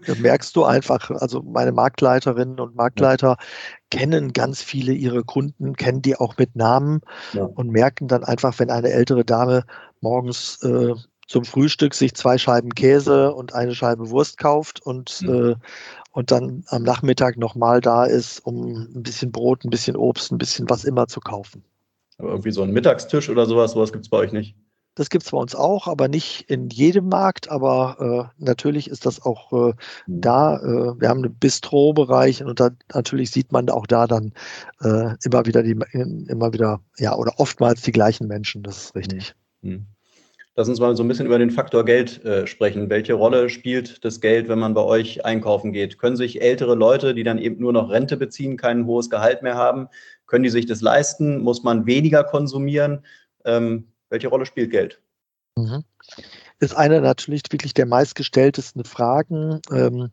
Das 0.07 0.19
merkst 0.21 0.55
du 0.55 0.65
einfach, 0.65 1.11
also 1.11 1.43
meine 1.43 1.73
Marktleiterinnen 1.73 2.61
und 2.61 2.77
Marktleiter 2.77 3.31
ja. 3.31 3.37
kennen 3.91 4.33
ganz 4.33 4.63
viele 4.63 4.93
ihre 4.93 5.25
Kunden, 5.25 5.75
kennen 5.75 6.03
die 6.03 6.15
auch 6.15 6.39
mit 6.39 6.55
Namen 6.55 7.01
ja. 7.33 7.43
und 7.43 7.71
merken 7.71 8.07
dann 8.07 8.23
einfach, 8.23 8.57
wenn 8.61 8.71
eine 8.71 8.91
ältere 8.91 9.25
Dame 9.25 9.65
morgens 10.01 10.63
äh, 10.63 10.95
zum 11.27 11.45
Frühstück 11.45 11.95
sich 11.95 12.15
zwei 12.15 12.39
Scheiben 12.39 12.75
Käse 12.75 13.35
und 13.35 13.55
eine 13.55 13.75
Scheibe 13.75 14.11
Wurst 14.11 14.39
kauft 14.39 14.83
und, 14.83 15.23
mhm. 15.23 15.53
äh, 15.53 15.55
und 16.15 16.31
dann 16.31 16.63
am 16.69 16.85
Nachmittag 16.85 17.37
nochmal 17.37 17.81
da 17.81 18.05
ist, 18.05 18.39
um 18.47 18.87
ein 18.95 19.03
bisschen 19.03 19.33
Brot, 19.33 19.65
ein 19.65 19.71
bisschen 19.71 19.97
Obst, 19.97 20.31
ein 20.31 20.39
bisschen 20.39 20.71
was 20.71 20.85
immer 20.85 21.09
zu 21.09 21.19
kaufen. 21.19 21.65
Aber 22.19 22.31
irgendwie 22.31 22.53
so 22.53 22.63
ein 22.63 22.71
Mittagstisch 22.71 23.29
oder 23.29 23.47
sowas, 23.47 23.73
sowas 23.73 23.93
gibt 23.93 24.05
es 24.05 24.11
bei 24.11 24.19
euch 24.19 24.33
nicht? 24.33 24.55
Das 24.95 25.11
gibt 25.11 25.25
es 25.25 25.33
bei 25.33 25.39
uns 25.39 25.57
auch, 25.57 25.89
aber 25.89 26.07
nicht 26.07 26.49
in 26.49 26.71
jedem 26.71 27.09
Markt. 27.09 27.51
Aber 27.51 28.31
äh, 28.39 28.43
natürlich 28.45 28.89
ist 28.89 29.07
das 29.07 29.21
auch 29.23 29.53
äh, 29.53 29.75
mhm. 30.07 30.21
da. 30.21 30.59
Äh, 30.59 31.01
wir 31.01 31.09
haben 31.09 31.25
einen 31.25 31.35
Bistro-Bereich 31.35 32.45
und 32.45 32.61
da, 32.61 32.71
natürlich 32.95 33.33
sieht 33.33 33.51
man 33.51 33.69
auch 33.69 33.89
da 33.89 34.07
dann 34.07 34.33
äh, 34.83 35.17
immer 35.25 35.47
wieder 35.47 35.65
die, 35.65 35.77
immer 35.93 36.53
wieder, 36.53 36.81
ja, 36.97 37.17
oder 37.17 37.41
oftmals 37.41 37.83
die 37.83 37.93
gleichen 37.93 38.29
Menschen. 38.29 38.63
Das 38.63 38.77
ist 38.85 38.95
richtig. 38.95 39.35
Mhm. 39.63 39.87
Lass 40.57 40.69
uns 40.69 40.79
mal 40.79 40.97
so 40.97 41.03
ein 41.03 41.09
bisschen 41.09 41.27
über 41.27 41.39
den 41.39 41.51
Faktor 41.51 41.85
Geld 41.85 42.25
äh, 42.25 42.47
sprechen. 42.47 42.89
Welche 42.89 43.15
Rolle 43.15 43.51
spielt 43.51 44.05
das 44.05 44.21
Geld, 44.21 44.49
wenn 44.49 44.61
man 44.61 44.73
bei 44.75 44.83
euch 44.83 45.25
einkaufen 45.25 45.73
geht? 45.73 45.99
Können 45.99 46.17
sich 46.17 46.41
ältere 46.43 46.77
Leute, 46.77 47.13
die 47.15 47.25
dann 47.25 47.39
eben 47.39 47.61
nur 47.61 47.73
noch 47.73 47.91
Rente 47.91 48.17
beziehen, 48.17 48.57
kein 48.57 48.87
hohes 48.87 49.11
Gehalt 49.11 49.43
mehr 49.43 49.57
haben, 49.57 49.89
können 50.27 50.45
die 50.45 50.51
sich 50.51 50.67
das 50.67 50.81
leisten? 50.81 51.43
Muss 51.43 51.65
man 51.65 51.87
weniger 51.87 52.23
konsumieren? 52.23 53.05
Ähm, 53.45 53.89
welche 54.11 54.29
Rolle 54.29 54.47
spielt 54.47 54.71
Geld? 54.71 55.01
Mhm. 55.57 55.85
Ist 56.61 56.77
eine 56.77 57.01
natürlich 57.01 57.43
wirklich 57.51 57.75
der 57.75 57.87
meistgestelltesten 57.87 58.85
Fragen. 58.85 59.61
Ähm, 59.73 60.11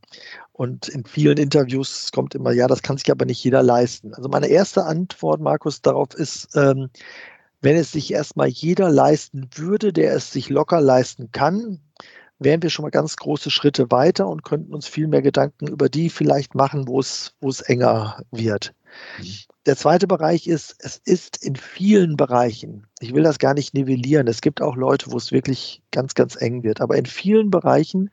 und 0.53 0.87
in 0.89 1.05
vielen 1.05 1.37
Interviews 1.37 2.11
kommt 2.11 2.35
immer, 2.35 2.51
ja, 2.51 2.67
das 2.67 2.81
kann 2.81 2.97
sich 2.97 3.09
aber 3.11 3.25
nicht 3.25 3.43
jeder 3.43 3.63
leisten. 3.63 4.13
Also 4.13 4.27
meine 4.27 4.47
erste 4.47 4.85
Antwort, 4.85 5.39
Markus, 5.39 5.81
darauf 5.81 6.13
ist, 6.15 6.55
ähm, 6.55 6.89
wenn 7.61 7.75
es 7.75 7.91
sich 7.91 8.11
erstmal 8.11 8.47
jeder 8.47 8.89
leisten 8.89 9.49
würde, 9.55 9.93
der 9.93 10.15
es 10.15 10.31
sich 10.31 10.49
locker 10.49 10.81
leisten 10.81 11.31
kann, 11.31 11.79
wären 12.39 12.63
wir 12.63 12.71
schon 12.71 12.83
mal 12.83 12.89
ganz 12.89 13.15
große 13.15 13.51
Schritte 13.51 13.91
weiter 13.91 14.27
und 14.27 14.43
könnten 14.43 14.73
uns 14.73 14.87
viel 14.87 15.07
mehr 15.07 15.21
Gedanken 15.21 15.67
über 15.67 15.89
die 15.89 16.09
vielleicht 16.09 16.55
machen, 16.55 16.87
wo 16.87 16.99
es, 16.99 17.35
wo 17.39 17.49
es 17.49 17.61
enger 17.61 18.23
wird. 18.31 18.73
Mhm. 19.19 19.27
Der 19.67 19.77
zweite 19.77 20.07
Bereich 20.07 20.47
ist, 20.47 20.75
es 20.79 20.97
ist 20.97 21.37
in 21.37 21.55
vielen 21.55 22.17
Bereichen, 22.17 22.87
ich 22.99 23.13
will 23.13 23.21
das 23.21 23.37
gar 23.37 23.53
nicht 23.53 23.75
nivellieren, 23.75 24.27
es 24.27 24.41
gibt 24.41 24.59
auch 24.59 24.75
Leute, 24.75 25.11
wo 25.11 25.17
es 25.17 25.31
wirklich 25.31 25.83
ganz, 25.91 26.15
ganz 26.15 26.35
eng 26.35 26.63
wird, 26.63 26.81
aber 26.81 26.97
in 26.97 27.05
vielen 27.05 27.51
Bereichen 27.51 28.09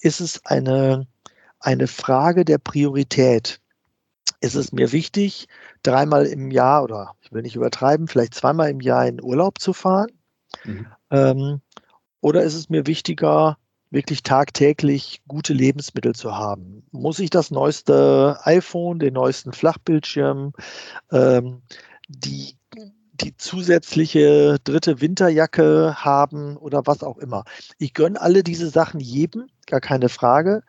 ist 0.00 0.20
es 0.20 0.44
eine, 0.44 1.06
eine 1.60 1.86
Frage 1.86 2.44
der 2.44 2.58
Priorität. 2.58 3.61
Ist 4.42 4.56
es 4.56 4.72
mir 4.72 4.90
wichtig, 4.90 5.46
dreimal 5.84 6.26
im 6.26 6.50
Jahr 6.50 6.82
oder 6.82 7.14
ich 7.20 7.30
will 7.32 7.42
nicht 7.42 7.54
übertreiben, 7.54 8.08
vielleicht 8.08 8.34
zweimal 8.34 8.70
im 8.70 8.80
Jahr 8.80 9.06
in 9.06 9.22
Urlaub 9.22 9.60
zu 9.60 9.72
fahren? 9.72 10.10
Mhm. 10.64 10.86
Ähm, 11.10 11.60
oder 12.20 12.42
ist 12.42 12.54
es 12.54 12.68
mir 12.68 12.86
wichtiger, 12.86 13.56
wirklich 13.92 14.22
tagtäglich 14.22 15.22
gute 15.28 15.52
Lebensmittel 15.52 16.14
zu 16.14 16.36
haben. 16.36 16.82
Muss 16.90 17.18
ich 17.18 17.30
das 17.30 17.50
neueste 17.50 18.38
iPhone, 18.42 18.98
den 18.98 19.14
neuesten 19.14 19.52
Flachbildschirm, 19.52 20.54
ähm, 21.12 21.62
die, 22.08 22.56
die 23.12 23.36
zusätzliche 23.36 24.58
dritte 24.64 25.00
Winterjacke 25.00 25.94
haben 25.98 26.56
oder 26.56 26.86
was 26.86 27.02
auch 27.02 27.18
immer. 27.18 27.44
Ich 27.78 27.92
gönne 27.92 28.20
alle 28.20 28.42
diese 28.42 28.70
Sachen 28.70 28.98
jedem, 28.98 29.46
gar 29.66 29.80
keine 29.80 30.08
Frage. 30.08 30.62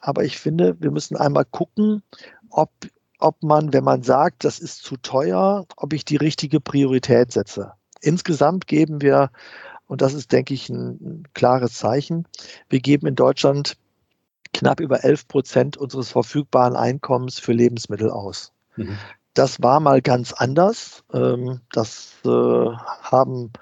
Aber 0.00 0.24
ich 0.24 0.38
finde, 0.38 0.76
wir 0.78 0.90
müssen 0.90 1.16
einmal 1.16 1.46
gucken, 1.46 2.02
ob, 2.50 2.70
ob 3.18 3.42
man, 3.42 3.72
wenn 3.72 3.84
man 3.84 4.02
sagt, 4.02 4.44
das 4.44 4.58
ist 4.58 4.82
zu 4.82 4.96
teuer, 4.96 5.66
ob 5.76 5.92
ich 5.92 6.04
die 6.04 6.16
richtige 6.16 6.60
Priorität 6.60 7.32
setze. 7.32 7.72
Insgesamt 8.00 8.66
geben 8.66 9.00
wir 9.00 9.30
und 9.86 10.02
das 10.02 10.14
ist, 10.14 10.32
denke 10.32 10.54
ich, 10.54 10.68
ein, 10.68 11.24
klares 11.34 11.74
Zeichen. 11.74 12.26
Wir 12.68 12.80
geben 12.80 13.06
in 13.06 13.14
Deutschland 13.14 13.76
knapp 14.52 14.80
über 14.80 15.04
11 15.04 15.28
Prozent 15.28 15.76
unseres 15.76 16.10
verfügbaren 16.10 16.76
Einkommens 16.76 17.38
für 17.38 17.52
Lebensmittel 17.52 18.10
aus. 18.10 18.52
Mhm. 18.76 18.96
Das 19.34 19.62
war 19.62 19.80
mal 19.80 20.00
ganz 20.00 20.32
anders. 20.32 21.04
Ähm, 21.12 21.60
das 21.72 22.14
äh, 22.24 22.28
haben 22.28 23.52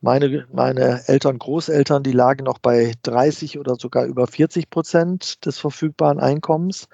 meine, 0.00 0.46
meine 0.52 1.08
Eltern, 1.08 1.38
Großeltern, 1.38 2.02
die 2.02 2.12
lagen 2.12 2.44
noch 2.44 2.58
bei 2.58 2.92
30 3.02 3.58
oder 3.58 3.76
sogar 3.76 4.04
über 4.04 4.26
40 4.26 4.70
Prozent 4.70 5.44
des 5.44 5.58
verfügbaren 5.58 6.20
Einkommens. 6.20 6.88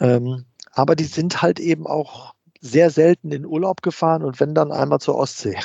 Ähm, 0.00 0.44
aber 0.76 0.94
die 0.94 1.04
sind 1.04 1.42
halt 1.42 1.58
eben 1.58 1.86
auch 1.86 2.34
sehr 2.60 2.90
selten 2.90 3.32
in 3.32 3.46
Urlaub 3.46 3.82
gefahren 3.82 4.22
und 4.22 4.38
wenn 4.40 4.54
dann 4.54 4.72
einmal 4.72 5.00
zur 5.00 5.16
Ostsee. 5.16 5.56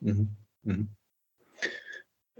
Mhm. 0.00 0.28
Mhm. 0.62 0.88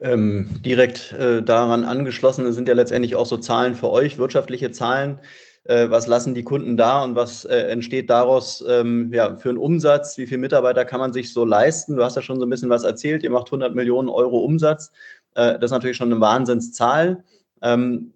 Ähm, 0.00 0.48
direkt 0.64 1.12
äh, 1.12 1.42
daran 1.42 1.84
angeschlossen 1.84 2.50
sind 2.52 2.68
ja 2.68 2.74
letztendlich 2.74 3.16
auch 3.16 3.26
so 3.26 3.36
Zahlen 3.36 3.74
für 3.74 3.90
euch, 3.90 4.16
wirtschaftliche 4.16 4.70
Zahlen. 4.70 5.18
Äh, 5.64 5.90
was 5.90 6.06
lassen 6.06 6.34
die 6.34 6.44
Kunden 6.44 6.76
da 6.76 7.02
und 7.02 7.16
was 7.16 7.44
äh, 7.44 7.56
entsteht 7.68 8.08
daraus 8.08 8.64
ähm, 8.66 9.12
ja, 9.12 9.36
für 9.36 9.50
einen 9.50 9.58
Umsatz? 9.58 10.16
Wie 10.16 10.26
viele 10.26 10.38
Mitarbeiter 10.38 10.84
kann 10.84 11.00
man 11.00 11.12
sich 11.12 11.32
so 11.32 11.44
leisten? 11.44 11.96
Du 11.96 12.04
hast 12.04 12.14
ja 12.16 12.22
schon 12.22 12.38
so 12.38 12.46
ein 12.46 12.50
bisschen 12.50 12.70
was 12.70 12.84
erzählt. 12.84 13.24
Ihr 13.24 13.30
macht 13.30 13.48
100 13.48 13.74
Millionen 13.74 14.08
Euro 14.08 14.38
Umsatz. 14.38 14.92
Äh, 15.34 15.54
das 15.54 15.64
ist 15.64 15.72
natürlich 15.72 15.96
schon 15.96 16.12
eine 16.12 16.20
Wahnsinnszahl. 16.20 17.24
Ähm, 17.60 18.12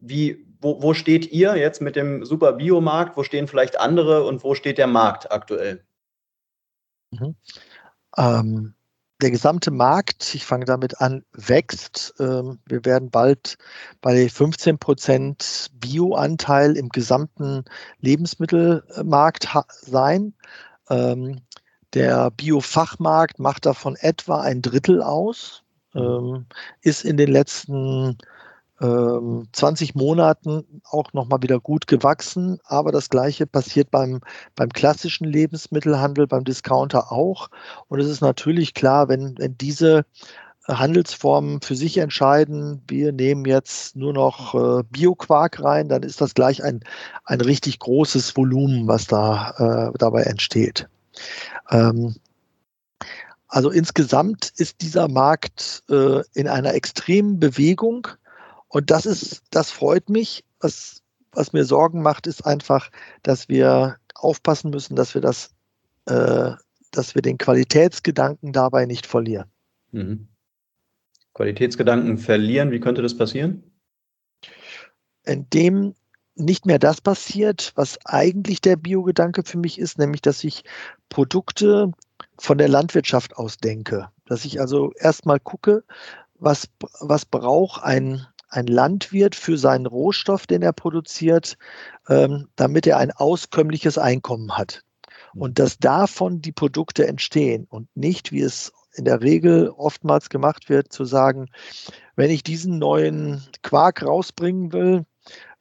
wie, 0.00 0.45
wo, 0.66 0.82
wo 0.82 0.94
steht 0.94 1.30
ihr 1.30 1.56
jetzt 1.56 1.80
mit 1.80 1.94
dem 1.94 2.24
Super 2.24 2.54
Biomarkt? 2.54 3.16
Wo 3.16 3.22
stehen 3.22 3.46
vielleicht 3.46 3.78
andere 3.78 4.24
und 4.24 4.42
wo 4.42 4.56
steht 4.56 4.78
der 4.78 4.88
Markt 4.88 5.30
aktuell? 5.30 5.84
Mhm. 7.12 7.36
Ähm, 8.16 8.74
der 9.22 9.30
gesamte 9.30 9.70
Markt, 9.70 10.34
ich 10.34 10.44
fange 10.44 10.64
damit 10.64 11.00
an, 11.00 11.24
wächst. 11.32 12.14
Ähm, 12.18 12.58
wir 12.66 12.84
werden 12.84 13.10
bald 13.10 13.58
bei 14.00 14.28
15 14.28 14.78
Prozent 14.78 15.70
Bioanteil 15.74 16.76
im 16.76 16.88
gesamten 16.88 17.64
Lebensmittelmarkt 18.00 19.48
sein. 19.68 20.34
Ähm, 20.90 21.42
der 21.94 22.32
Biofachmarkt 22.32 23.38
macht 23.38 23.66
davon 23.66 23.94
etwa 24.00 24.40
ein 24.40 24.62
Drittel 24.62 25.00
aus, 25.00 25.62
ähm, 25.94 26.46
ist 26.80 27.04
in 27.04 27.16
den 27.16 27.30
letzten 27.30 28.18
20 28.78 29.94
Monaten 29.94 30.82
auch 30.84 31.12
nochmal 31.14 31.42
wieder 31.42 31.60
gut 31.60 31.86
gewachsen, 31.86 32.58
aber 32.64 32.92
das 32.92 33.08
gleiche 33.08 33.46
passiert 33.46 33.90
beim, 33.90 34.20
beim 34.54 34.68
klassischen 34.68 35.26
Lebensmittelhandel, 35.26 36.26
beim 36.26 36.44
Discounter 36.44 37.10
auch. 37.10 37.48
Und 37.88 38.00
es 38.00 38.08
ist 38.08 38.20
natürlich 38.20 38.74
klar, 38.74 39.08
wenn, 39.08 39.38
wenn 39.38 39.56
diese 39.56 40.04
Handelsformen 40.68 41.60
für 41.60 41.76
sich 41.76 41.96
entscheiden, 41.98 42.82
wir 42.88 43.12
nehmen 43.12 43.44
jetzt 43.44 43.96
nur 43.96 44.12
noch 44.12 44.54
äh, 44.54 44.82
Bioquark 44.90 45.62
rein, 45.62 45.88
dann 45.88 46.02
ist 46.02 46.20
das 46.20 46.34
gleich 46.34 46.62
ein, 46.62 46.80
ein 47.24 47.40
richtig 47.40 47.78
großes 47.78 48.36
Volumen, 48.36 48.88
was 48.88 49.06
da 49.06 49.90
äh, 49.92 49.98
dabei 49.98 50.24
entsteht. 50.24 50.88
Ähm, 51.70 52.16
also 53.48 53.70
insgesamt 53.70 54.52
ist 54.56 54.82
dieser 54.82 55.08
Markt 55.08 55.84
äh, 55.88 56.22
in 56.34 56.48
einer 56.48 56.74
extremen 56.74 57.38
Bewegung. 57.38 58.08
Und 58.68 58.90
das 58.90 59.06
ist, 59.06 59.42
das 59.50 59.70
freut 59.70 60.08
mich. 60.08 60.44
Was, 60.60 61.02
was 61.32 61.52
mir 61.52 61.64
Sorgen 61.64 62.02
macht, 62.02 62.26
ist 62.26 62.44
einfach, 62.44 62.90
dass 63.22 63.48
wir 63.48 63.96
aufpassen 64.14 64.70
müssen, 64.70 64.96
dass 64.96 65.14
wir 65.14 65.20
das, 65.20 65.54
äh, 66.06 66.52
dass 66.90 67.14
wir 67.14 67.22
den 67.22 67.38
Qualitätsgedanken 67.38 68.52
dabei 68.52 68.86
nicht 68.86 69.06
verlieren. 69.06 69.50
Mhm. 69.92 70.28
Qualitätsgedanken 71.34 72.18
verlieren, 72.18 72.70
wie 72.70 72.80
könnte 72.80 73.02
das 73.02 73.16
passieren? 73.16 73.62
Indem 75.24 75.94
nicht 76.34 76.66
mehr 76.66 76.78
das 76.78 77.00
passiert, 77.00 77.72
was 77.76 77.98
eigentlich 78.04 78.60
der 78.60 78.76
Biogedanke 78.76 79.42
für 79.44 79.58
mich 79.58 79.78
ist, 79.78 79.98
nämlich 79.98 80.22
dass 80.22 80.44
ich 80.44 80.64
Produkte 81.08 81.92
von 82.38 82.58
der 82.58 82.68
Landwirtschaft 82.68 83.36
aus 83.36 83.58
denke. 83.58 84.08
Dass 84.26 84.44
ich 84.44 84.60
also 84.60 84.92
erstmal 84.98 85.40
gucke, 85.40 85.84
was, 86.38 86.68
was 87.00 87.24
braucht 87.24 87.82
ein, 87.82 88.26
ein 88.48 88.66
Landwirt 88.66 89.34
für 89.34 89.58
seinen 89.58 89.86
Rohstoff, 89.86 90.46
den 90.46 90.62
er 90.62 90.72
produziert, 90.72 91.56
ähm, 92.08 92.48
damit 92.56 92.86
er 92.86 92.98
ein 92.98 93.12
auskömmliches 93.12 93.98
Einkommen 93.98 94.56
hat. 94.56 94.82
Und 95.34 95.58
dass 95.58 95.78
davon 95.78 96.40
die 96.40 96.52
Produkte 96.52 97.06
entstehen 97.06 97.66
und 97.68 97.94
nicht, 97.94 98.32
wie 98.32 98.40
es 98.40 98.72
in 98.94 99.04
der 99.04 99.20
Regel 99.20 99.68
oftmals 99.68 100.30
gemacht 100.30 100.70
wird, 100.70 100.92
zu 100.92 101.04
sagen, 101.04 101.50
wenn 102.14 102.30
ich 102.30 102.42
diesen 102.42 102.78
neuen 102.78 103.42
Quark 103.62 104.02
rausbringen 104.02 104.72
will, 104.72 105.04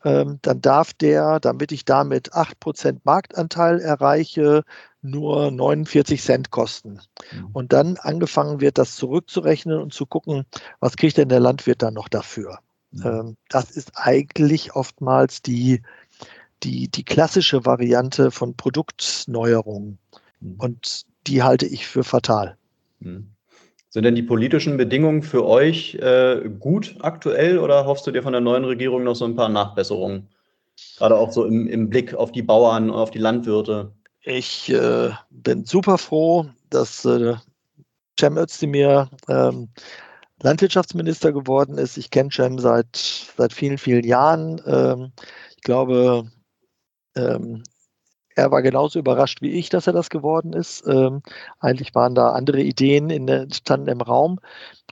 ähm, 0.06 0.40
dann 0.44 0.62
darf 0.62 0.94
der, 0.94 1.40
damit 1.40 1.72
ich 1.72 1.84
damit 1.84 2.34
8% 2.34 3.02
Marktanteil 3.04 3.82
erreiche, 3.82 4.64
nur 5.02 5.52
49 5.52 6.22
Cent 6.22 6.52
kosten. 6.52 7.02
Mhm. 7.32 7.50
Und 7.54 7.74
dann 7.74 7.98
angefangen 7.98 8.62
wird, 8.62 8.78
das 8.78 8.96
zurückzurechnen 8.96 9.82
und 9.82 9.94
zu 9.94 10.06
gucken, 10.06 10.46
was 10.80 10.96
kriegt 10.96 11.18
denn 11.18 11.30
der 11.30 11.40
Landwirt 11.40 11.82
dann 11.82 11.96
noch 11.96 12.08
dafür? 12.08 12.60
Mhm. 12.92 13.36
Das 13.50 13.72
ist 13.72 13.92
eigentlich 13.96 14.76
oftmals 14.76 15.42
die, 15.42 15.82
die, 16.64 16.88
die 16.88 17.04
klassische 17.04 17.66
Variante 17.66 18.32
von 18.32 18.56
Produktneuerungen. 18.56 19.98
Mhm. 20.40 20.56
Und 20.58 21.06
die 21.28 21.44
halte 21.44 21.66
ich 21.66 21.88
für 21.88 22.04
fatal. 22.04 22.58
Mhm. 23.00 23.32
Sind 23.90 24.04
denn 24.04 24.16
die 24.16 24.24
politischen 24.24 24.76
Bedingungen 24.76 25.24
für 25.24 25.46
euch 25.46 25.96
äh, 25.96 26.50
gut 26.60 26.98
aktuell 27.00 27.60
oder 27.60 27.86
hoffst 27.86 28.06
du 28.06 28.12
dir 28.12 28.24
von 28.24 28.34
der 28.34 28.42
neuen 28.42 28.66
Regierung 28.66 29.06
noch 29.06 29.16
so 29.16 29.24
ein 29.24 29.36
paar 29.36 29.48
Nachbesserungen? 29.48 30.28
Gerade 30.98 31.16
auch 31.16 31.32
so 31.32 31.46
im, 31.46 31.68
im 31.68 31.90
Blick 31.90 32.14
auf 32.14 32.34
die 32.34 32.42
Bauern, 32.42 32.90
auf 32.90 33.12
die 33.12 33.20
Landwirte. 33.20 33.92
Ich 34.22 34.70
äh, 34.70 35.12
bin 35.30 35.64
super 35.64 35.98
froh, 35.98 36.48
dass 36.70 37.06
äh, 37.06 37.36
Cem 38.20 38.38
Özdemir 38.38 39.10
ähm, 39.30 39.70
Landwirtschaftsminister 40.42 41.32
geworden 41.32 41.78
ist. 41.78 41.98
Ich 41.98 42.12
kenne 42.12 42.30
Cem 42.32 42.60
seit, 42.60 42.96
seit 43.38 43.54
vielen, 43.54 43.78
vielen 43.78 44.04
Jahren. 44.04 44.62
Ähm, 44.66 45.12
ich 45.56 45.62
glaube, 45.62 46.30
ähm, 47.16 47.64
er 48.36 48.52
war 48.52 48.62
genauso 48.62 49.00
überrascht 49.00 49.42
wie 49.42 49.52
ich, 49.52 49.70
dass 49.70 49.88
er 49.88 49.94
das 49.94 50.10
geworden 50.10 50.54
ist. 50.54 50.86
Ähm, 50.88 51.22
eigentlich 51.60 51.96
waren 51.96 52.16
da 52.16 52.32
andere 52.32 52.62
Ideen 52.62 53.10
in 53.10 53.52
standen 53.52 53.88
im 53.88 54.02
Raum. 54.02 54.40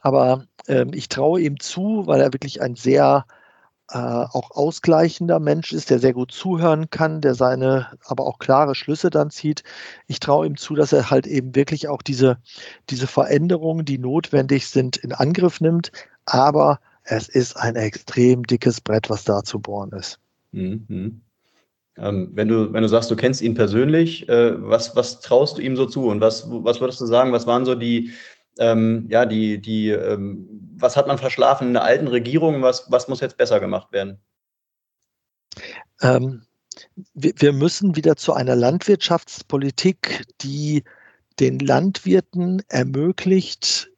Aber 0.01 0.45
ähm, 0.67 0.91
ich 0.93 1.09
traue 1.09 1.41
ihm 1.41 1.59
zu, 1.59 2.07
weil 2.07 2.21
er 2.21 2.33
wirklich 2.33 2.61
ein 2.61 2.75
sehr 2.75 3.25
äh, 3.89 3.97
auch 3.97 4.51
ausgleichender 4.51 5.39
Mensch 5.39 5.73
ist, 5.73 5.89
der 5.89 5.99
sehr 5.99 6.13
gut 6.13 6.31
zuhören 6.31 6.89
kann, 6.89 7.21
der 7.21 7.35
seine 7.35 7.87
aber 8.05 8.25
auch 8.25 8.39
klare 8.39 8.75
Schlüsse 8.75 9.09
dann 9.09 9.29
zieht. 9.29 9.63
Ich 10.07 10.19
traue 10.19 10.47
ihm 10.47 10.57
zu, 10.57 10.75
dass 10.75 10.93
er 10.93 11.09
halt 11.09 11.27
eben 11.27 11.55
wirklich 11.55 11.87
auch 11.87 12.01
diese, 12.01 12.37
diese 12.89 13.07
Veränderungen, 13.07 13.85
die 13.85 13.97
notwendig 13.97 14.67
sind, 14.67 14.97
in 14.97 15.11
Angriff 15.11 15.61
nimmt. 15.61 15.91
Aber 16.25 16.79
es 17.03 17.27
ist 17.27 17.57
ein 17.57 17.75
extrem 17.75 18.43
dickes 18.43 18.79
Brett, 18.79 19.09
was 19.09 19.25
da 19.25 19.43
zu 19.43 19.59
bohren 19.59 19.91
ist. 19.91 20.19
Mhm. 20.51 21.21
Ähm, 21.97 22.31
wenn, 22.33 22.47
du, 22.47 22.73
wenn 22.73 22.81
du 22.81 22.89
sagst, 22.89 23.11
du 23.11 23.15
kennst 23.15 23.41
ihn 23.41 23.53
persönlich, 23.53 24.27
äh, 24.27 24.53
was, 24.57 24.95
was 24.95 25.19
traust 25.19 25.57
du 25.57 25.61
ihm 25.61 25.75
so 25.75 25.85
zu 25.85 26.07
und 26.07 26.21
was, 26.21 26.45
was 26.49 26.81
würdest 26.81 26.99
du 27.01 27.05
sagen, 27.05 27.31
was 27.33 27.45
waren 27.45 27.65
so 27.65 27.75
die, 27.75 28.11
ähm, 28.59 29.07
ja, 29.09 29.25
die, 29.25 29.61
die, 29.61 29.89
ähm, 29.89 30.47
was 30.75 30.95
hat 30.95 31.07
man 31.07 31.17
verschlafen 31.17 31.67
in 31.67 31.73
der 31.73 31.83
alten 31.83 32.07
Regierung, 32.07 32.61
was, 32.61 32.91
was 32.91 33.07
muss 33.07 33.21
jetzt 33.21 33.37
besser 33.37 33.59
gemacht 33.59 33.91
werden? 33.91 34.19
Ähm, 36.01 36.43
wir, 37.13 37.33
wir 37.37 37.53
müssen 37.53 37.95
wieder 37.95 38.15
zu 38.15 38.33
einer 38.33 38.55
Landwirtschaftspolitik, 38.55 40.25
die 40.41 40.83
den 41.39 41.59
Landwirten 41.59 42.61
ermöglicht, 42.67 43.89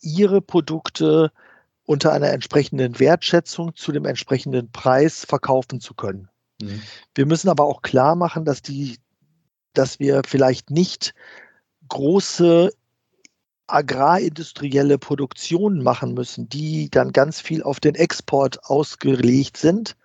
ihre 0.00 0.40
Produkte 0.40 1.32
unter 1.86 2.12
einer 2.12 2.30
entsprechenden 2.30 2.98
Wertschätzung 2.98 3.74
zu 3.74 3.92
dem 3.92 4.04
entsprechenden 4.04 4.70
Preis 4.70 5.24
verkaufen 5.24 5.80
zu 5.80 5.94
können. 5.94 6.28
Mhm. 6.60 6.82
Wir 7.14 7.26
müssen 7.26 7.48
aber 7.48 7.64
auch 7.64 7.82
klar 7.82 8.14
machen, 8.14 8.44
dass 8.44 8.62
die, 8.62 8.98
dass 9.72 9.98
wir 9.98 10.22
vielleicht 10.26 10.70
nicht 10.70 11.14
große 11.88 12.70
agrarindustrielle 13.66 14.98
Produktionen 14.98 15.82
machen 15.82 16.14
müssen, 16.14 16.48
die 16.48 16.90
dann 16.90 17.12
ganz 17.12 17.40
viel 17.40 17.62
auf 17.62 17.80
den 17.80 17.94
Export 17.94 18.64
ausgelegt 18.64 19.56
sind, 19.56 19.96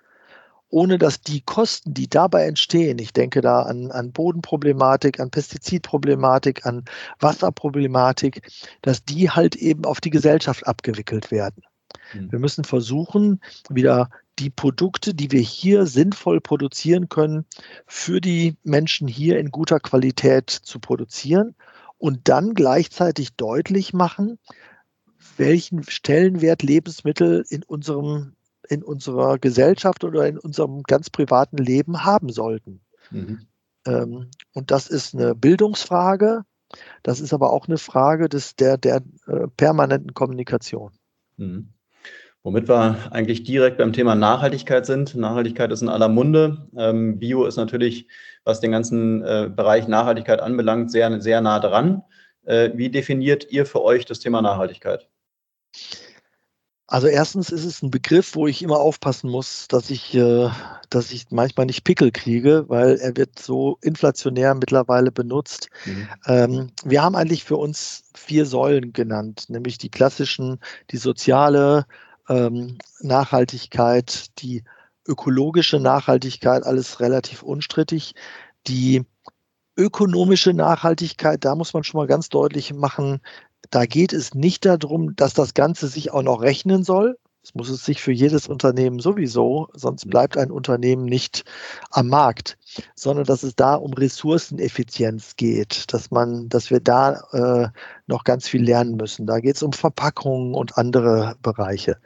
ohne 0.69 0.97
dass 0.97 1.21
die 1.21 1.41
Kosten, 1.41 1.93
die 1.93 2.07
dabei 2.07 2.45
entstehen, 2.45 2.99
ich 2.99 3.11
denke 3.11 3.41
da 3.41 3.63
an, 3.63 3.91
an 3.91 4.11
Bodenproblematik, 4.11 5.19
an 5.19 5.31
Pestizidproblematik, 5.31 6.65
an 6.65 6.85
Wasserproblematik, 7.19 8.47
dass 8.81 9.03
die 9.03 9.29
halt 9.29 9.55
eben 9.55 9.85
auf 9.85 9.99
die 9.99 10.11
Gesellschaft 10.11 10.67
abgewickelt 10.67 11.31
werden. 11.31 11.63
Mhm. 12.13 12.31
Wir 12.31 12.39
müssen 12.39 12.63
versuchen, 12.63 13.41
wieder 13.69 14.09
die 14.37 14.51
Produkte, 14.51 15.13
die 15.13 15.31
wir 15.31 15.41
hier 15.41 15.85
sinnvoll 15.85 16.39
produzieren 16.39 17.09
können, 17.09 17.45
für 17.87 18.21
die 18.21 18.55
Menschen 18.63 19.07
hier 19.07 19.39
in 19.39 19.51
guter 19.51 19.79
Qualität 19.79 20.49
zu 20.49 20.79
produzieren 20.79 21.55
und 21.99 22.27
dann 22.27 22.55
gleichzeitig 22.55 23.35
deutlich 23.35 23.93
machen, 23.93 24.39
welchen 25.37 25.83
Stellenwert 25.83 26.63
Lebensmittel 26.63 27.45
in 27.49 27.63
unserem 27.63 28.35
in 28.67 28.83
unserer 28.83 29.39
Gesellschaft 29.39 30.03
oder 30.03 30.27
in 30.27 30.37
unserem 30.37 30.83
ganz 30.83 31.09
privaten 31.09 31.57
Leben 31.57 32.03
haben 32.05 32.29
sollten. 32.29 32.81
Mhm. 33.09 33.47
Ähm, 33.85 34.29
und 34.53 34.69
das 34.69 34.87
ist 34.87 35.15
eine 35.15 35.33
Bildungsfrage, 35.33 36.43
das 37.01 37.19
ist 37.19 37.33
aber 37.33 37.51
auch 37.51 37.67
eine 37.67 37.77
Frage 37.79 38.29
des, 38.29 38.55
der, 38.55 38.77
der 38.77 39.01
äh, 39.27 39.47
permanenten 39.57 40.13
Kommunikation. 40.13 40.91
Mhm. 41.37 41.69
Womit 42.43 42.69
wir 42.69 42.97
eigentlich 43.11 43.43
direkt 43.43 43.77
beim 43.77 43.91
Thema 43.91 44.15
Nachhaltigkeit 44.15 44.85
sind. 44.85 45.13
Nachhaltigkeit 45.15 45.71
ist 45.71 45.81
in 45.81 45.89
aller 45.89 46.07
Munde. 46.07 46.69
Ähm, 46.77 47.19
Bio 47.19 47.45
ist 47.45 47.57
natürlich, 47.57 48.07
was 48.45 48.61
den 48.61 48.71
ganzen 48.71 49.21
äh, 49.23 49.49
Bereich 49.53 49.87
Nachhaltigkeit 49.87 50.39
anbelangt, 50.39 50.89
sehr, 50.89 51.19
sehr 51.21 51.41
nah 51.41 51.59
dran. 51.59 52.01
Äh, 52.45 52.71
wie 52.75 52.89
definiert 52.89 53.51
ihr 53.51 53.65
für 53.65 53.83
euch 53.83 54.05
das 54.05 54.19
Thema 54.19 54.41
Nachhaltigkeit? 54.41 55.09
Also 56.91 57.05
erstens 57.05 57.51
ist 57.51 57.65
es 57.65 57.83
ein 57.83 57.91
Begriff, 57.91 58.33
wo 58.33 58.47
ich 58.47 58.63
immer 58.63 58.79
aufpassen 58.79 59.29
muss, 59.29 59.67
dass 59.67 59.91
ich, 59.91 60.15
äh, 60.15 60.49
dass 60.89 61.11
ich 61.11 61.27
manchmal 61.29 61.67
nicht 61.67 61.83
Pickel 61.83 62.11
kriege, 62.11 62.65
weil 62.67 62.95
er 62.95 63.15
wird 63.15 63.37
so 63.37 63.77
inflationär 63.83 64.55
mittlerweile 64.55 65.11
benutzt. 65.11 65.69
Mhm. 65.85 66.07
Ähm, 66.25 66.71
wir 66.83 67.03
haben 67.03 67.15
eigentlich 67.15 67.43
für 67.43 67.57
uns 67.57 68.05
vier 68.15 68.47
Säulen 68.47 68.91
genannt, 68.91 69.45
nämlich 69.49 69.77
die 69.77 69.91
klassischen, 69.91 70.59
die 70.89 70.97
soziale, 70.97 71.85
ähm, 72.29 72.77
Nachhaltigkeit, 73.01 74.39
die 74.39 74.63
ökologische 75.07 75.79
Nachhaltigkeit, 75.79 76.63
alles 76.63 76.99
relativ 76.99 77.43
unstrittig. 77.43 78.13
Die 78.67 79.05
ökonomische 79.77 80.53
Nachhaltigkeit, 80.53 81.43
da 81.43 81.55
muss 81.55 81.73
man 81.73 81.83
schon 81.83 81.99
mal 81.99 82.07
ganz 82.07 82.29
deutlich 82.29 82.73
machen, 82.73 83.21
da 83.71 83.85
geht 83.85 84.13
es 84.13 84.33
nicht 84.33 84.65
darum, 84.65 85.15
dass 85.15 85.33
das 85.33 85.53
Ganze 85.53 85.87
sich 85.87 86.11
auch 86.11 86.23
noch 86.23 86.41
rechnen 86.41 86.83
soll, 86.83 87.17
das 87.41 87.55
muss 87.55 87.69
es 87.69 87.85
sich 87.85 88.01
für 88.01 88.11
jedes 88.11 88.47
Unternehmen 88.47 88.99
sowieso, 88.99 89.69
sonst 89.73 90.05
mhm. 90.05 90.09
bleibt 90.09 90.37
ein 90.37 90.51
Unternehmen 90.51 91.05
nicht 91.05 91.45
am 91.89 92.07
Markt, 92.07 92.57
sondern 92.95 93.25
dass 93.25 93.43
es 93.43 93.55
da 93.55 93.75
um 93.75 93.93
Ressourceneffizienz 93.93 95.35
geht, 95.37 95.93
dass 95.93 96.11
man, 96.11 96.49
dass 96.49 96.69
wir 96.69 96.81
da 96.81 97.21
äh, 97.31 97.69
noch 98.07 98.25
ganz 98.25 98.47
viel 98.47 98.63
lernen 98.63 98.97
müssen. 98.97 99.25
Da 99.25 99.39
geht 99.39 99.55
es 99.55 99.63
um 99.63 99.71
Verpackungen 99.71 100.53
und 100.53 100.77
andere 100.77 101.37
Bereiche. 101.41 101.97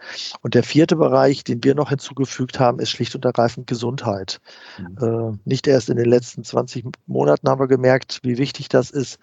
Und 0.41 0.53
der 0.53 0.63
vierte 0.63 0.95
Bereich, 0.95 1.43
den 1.43 1.63
wir 1.63 1.73
noch 1.73 1.89
hinzugefügt 1.89 2.59
haben, 2.59 2.79
ist 2.79 2.91
schlicht 2.91 3.15
und 3.15 3.25
ergreifend 3.25 3.65
Gesundheit. 3.65 4.39
Mhm. 4.77 4.97
Äh, 5.01 5.37
nicht 5.45 5.65
erst 5.65 5.89
in 5.89 5.97
den 5.97 6.09
letzten 6.09 6.43
20 6.43 6.85
Monaten 7.07 7.49
haben 7.49 7.59
wir 7.59 7.67
gemerkt, 7.67 8.19
wie 8.21 8.37
wichtig 8.37 8.69
das 8.69 8.91
ist, 8.91 9.17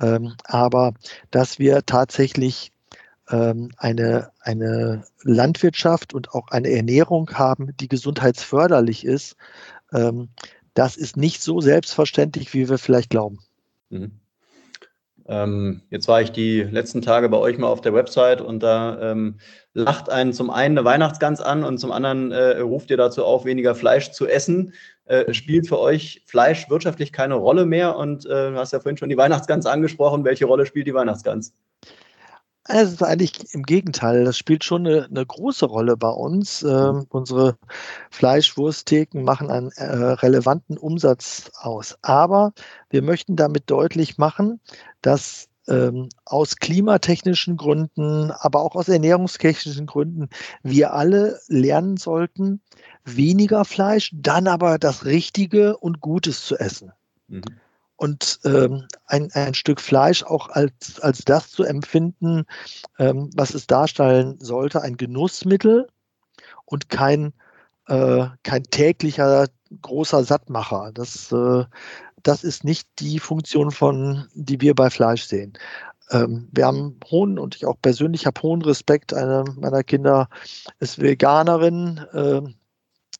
ähm, 0.00 0.34
aber 0.44 0.94
dass 1.30 1.60
wir 1.60 1.86
tatsächlich 1.86 2.71
eine, 3.32 4.30
eine 4.40 5.04
Landwirtschaft 5.22 6.14
und 6.14 6.30
auch 6.32 6.48
eine 6.48 6.70
Ernährung 6.70 7.30
haben, 7.34 7.74
die 7.78 7.88
gesundheitsförderlich 7.88 9.04
ist, 9.04 9.36
ähm, 9.92 10.28
das 10.74 10.96
ist 10.96 11.16
nicht 11.16 11.42
so 11.42 11.60
selbstverständlich, 11.60 12.52
wie 12.54 12.68
wir 12.68 12.78
vielleicht 12.78 13.10
glauben. 13.10 13.38
Mhm. 13.90 14.12
Ähm, 15.26 15.82
jetzt 15.90 16.08
war 16.08 16.20
ich 16.20 16.32
die 16.32 16.62
letzten 16.62 17.00
Tage 17.00 17.28
bei 17.28 17.36
euch 17.36 17.56
mal 17.56 17.68
auf 17.68 17.80
der 17.80 17.94
Website 17.94 18.40
und 18.40 18.60
da 18.62 19.12
ähm, 19.12 19.38
lacht 19.72 20.10
einen 20.10 20.32
zum 20.32 20.50
einen 20.50 20.76
eine 20.76 20.84
Weihnachtsgans 20.84 21.40
an 21.40 21.62
und 21.62 21.78
zum 21.78 21.92
anderen 21.92 22.32
äh, 22.32 22.58
ruft 22.58 22.90
ihr 22.90 22.96
dazu 22.96 23.24
auf, 23.24 23.44
weniger 23.44 23.74
Fleisch 23.74 24.10
zu 24.10 24.26
essen. 24.26 24.72
Äh, 25.04 25.32
spielt 25.32 25.68
für 25.68 25.78
euch 25.78 26.22
Fleisch 26.26 26.68
wirtschaftlich 26.70 27.12
keine 27.12 27.34
Rolle 27.34 27.66
mehr? 27.66 27.96
Und 27.96 28.26
äh, 28.26 28.50
du 28.50 28.56
hast 28.56 28.72
ja 28.72 28.80
vorhin 28.80 28.96
schon 28.96 29.10
die 29.10 29.16
Weihnachtsgans 29.16 29.66
angesprochen. 29.66 30.24
Welche 30.24 30.46
Rolle 30.46 30.66
spielt 30.66 30.86
die 30.86 30.94
Weihnachtsgans? 30.94 31.54
Es 32.64 32.92
ist 32.92 33.02
eigentlich 33.02 33.52
im 33.54 33.64
Gegenteil. 33.64 34.24
Das 34.24 34.38
spielt 34.38 34.62
schon 34.62 34.86
eine, 34.86 35.06
eine 35.06 35.26
große 35.26 35.66
Rolle 35.66 35.96
bei 35.96 36.10
uns. 36.10 36.62
Ähm, 36.62 37.06
unsere 37.08 37.56
Fleischwursttheken 38.10 39.24
machen 39.24 39.50
einen 39.50 39.72
äh, 39.72 39.84
relevanten 39.84 40.78
Umsatz 40.78 41.50
aus. 41.56 41.98
Aber 42.02 42.52
wir 42.88 43.02
möchten 43.02 43.34
damit 43.34 43.68
deutlich 43.68 44.16
machen, 44.16 44.60
dass 45.00 45.48
ähm, 45.68 46.08
aus 46.24 46.56
klimatechnischen 46.56 47.56
Gründen, 47.56 48.30
aber 48.30 48.62
auch 48.62 48.76
aus 48.76 48.88
ernährungstechnischen 48.88 49.86
Gründen 49.86 50.28
wir 50.62 50.92
alle 50.92 51.40
lernen 51.48 51.96
sollten, 51.96 52.60
weniger 53.04 53.64
Fleisch, 53.64 54.10
dann 54.14 54.46
aber 54.46 54.78
das 54.78 55.04
Richtige 55.04 55.76
und 55.76 56.00
Gutes 56.00 56.44
zu 56.44 56.56
essen. 56.56 56.92
Mhm 57.26 57.42
und 58.02 58.40
ähm, 58.44 58.88
ein, 59.06 59.30
ein 59.32 59.54
Stück 59.54 59.80
Fleisch 59.80 60.24
auch 60.24 60.48
als, 60.48 60.98
als 61.00 61.24
das 61.24 61.52
zu 61.52 61.62
empfinden, 61.62 62.46
ähm, 62.98 63.30
was 63.36 63.54
es 63.54 63.68
darstellen 63.68 64.40
sollte, 64.40 64.82
ein 64.82 64.96
Genussmittel 64.96 65.86
und 66.64 66.88
kein, 66.88 67.32
äh, 67.86 68.26
kein 68.42 68.64
täglicher 68.64 69.46
großer 69.82 70.24
Sattmacher. 70.24 70.90
Das, 70.92 71.30
äh, 71.30 71.64
das 72.24 72.42
ist 72.42 72.64
nicht 72.64 72.88
die 72.98 73.20
Funktion 73.20 73.70
von, 73.70 74.26
die 74.34 74.60
wir 74.60 74.74
bei 74.74 74.90
Fleisch 74.90 75.22
sehen. 75.22 75.52
Ähm, 76.10 76.48
wir 76.50 76.66
haben 76.66 76.98
hohen 77.08 77.38
und 77.38 77.54
ich 77.54 77.66
auch 77.66 77.76
persönlich 77.80 78.26
habe 78.26 78.42
hohen 78.42 78.62
Respekt. 78.62 79.14
Eine 79.14 79.44
meiner 79.56 79.84
Kinder 79.84 80.28
ist 80.80 81.00
Veganerin. 81.00 82.04
Ähm, 82.12 82.56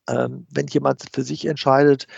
wenn 0.09 0.67
jemand 0.67 1.05
für 1.13 1.23
sich 1.23 1.47
entscheidet, 1.47 2.09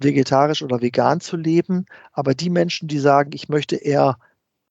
vegetarisch 0.00 0.62
oder 0.62 0.80
vegan 0.80 1.20
zu 1.20 1.36
leben. 1.36 1.86
Aber 2.12 2.34
die 2.34 2.50
Menschen, 2.50 2.88
die 2.88 2.98
sagen, 2.98 3.30
ich 3.34 3.48
möchte 3.48 3.76
eher 3.76 4.18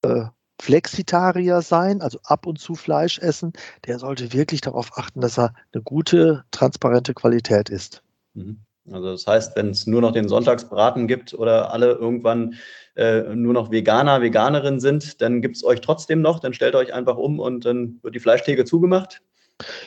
äh, 0.02 0.26
Flexitarier 0.62 1.62
sein, 1.62 2.02
also 2.02 2.20
ab 2.24 2.46
und 2.46 2.60
zu 2.60 2.76
Fleisch 2.76 3.20
essen, 3.20 3.54
der 3.86 4.00
sollte 4.00 4.34
wirklich 4.34 4.62
darauf 4.62 4.98
achten, 4.98 5.22
dass 5.22 5.40
er 5.40 5.54
eine 5.74 5.82
gute, 5.84 6.44
transparente 6.52 7.14
Qualität 7.14 7.70
ist. 7.70 8.04
Mhm. 8.34 8.60
Also 8.92 9.12
das 9.12 9.28
heißt, 9.28 9.56
wenn 9.56 9.70
es 9.70 9.88
nur 9.88 10.02
noch 10.02 10.12
den 10.12 10.28
Sonntagsbraten 10.28 11.08
gibt 11.08 11.34
oder 11.34 11.72
alle 11.72 11.92
irgendwann 11.92 12.56
äh, 12.96 13.22
nur 13.36 13.54
noch 13.54 13.72
Veganer, 13.72 14.22
Veganerin 14.22 14.80
sind, 14.80 15.22
dann 15.22 15.42
gibt 15.42 15.58
es 15.58 15.64
euch 15.64 15.82
trotzdem 15.82 16.22
noch, 16.22 16.40
dann 16.40 16.54
stellt 16.54 16.76
euch 16.76 16.94
einfach 16.94 17.18
um 17.18 17.40
und 17.40 17.66
dann 17.66 18.00
wird 18.02 18.16
die 18.16 18.20
Fleischtheke 18.20 18.66
zugemacht. 18.66 19.22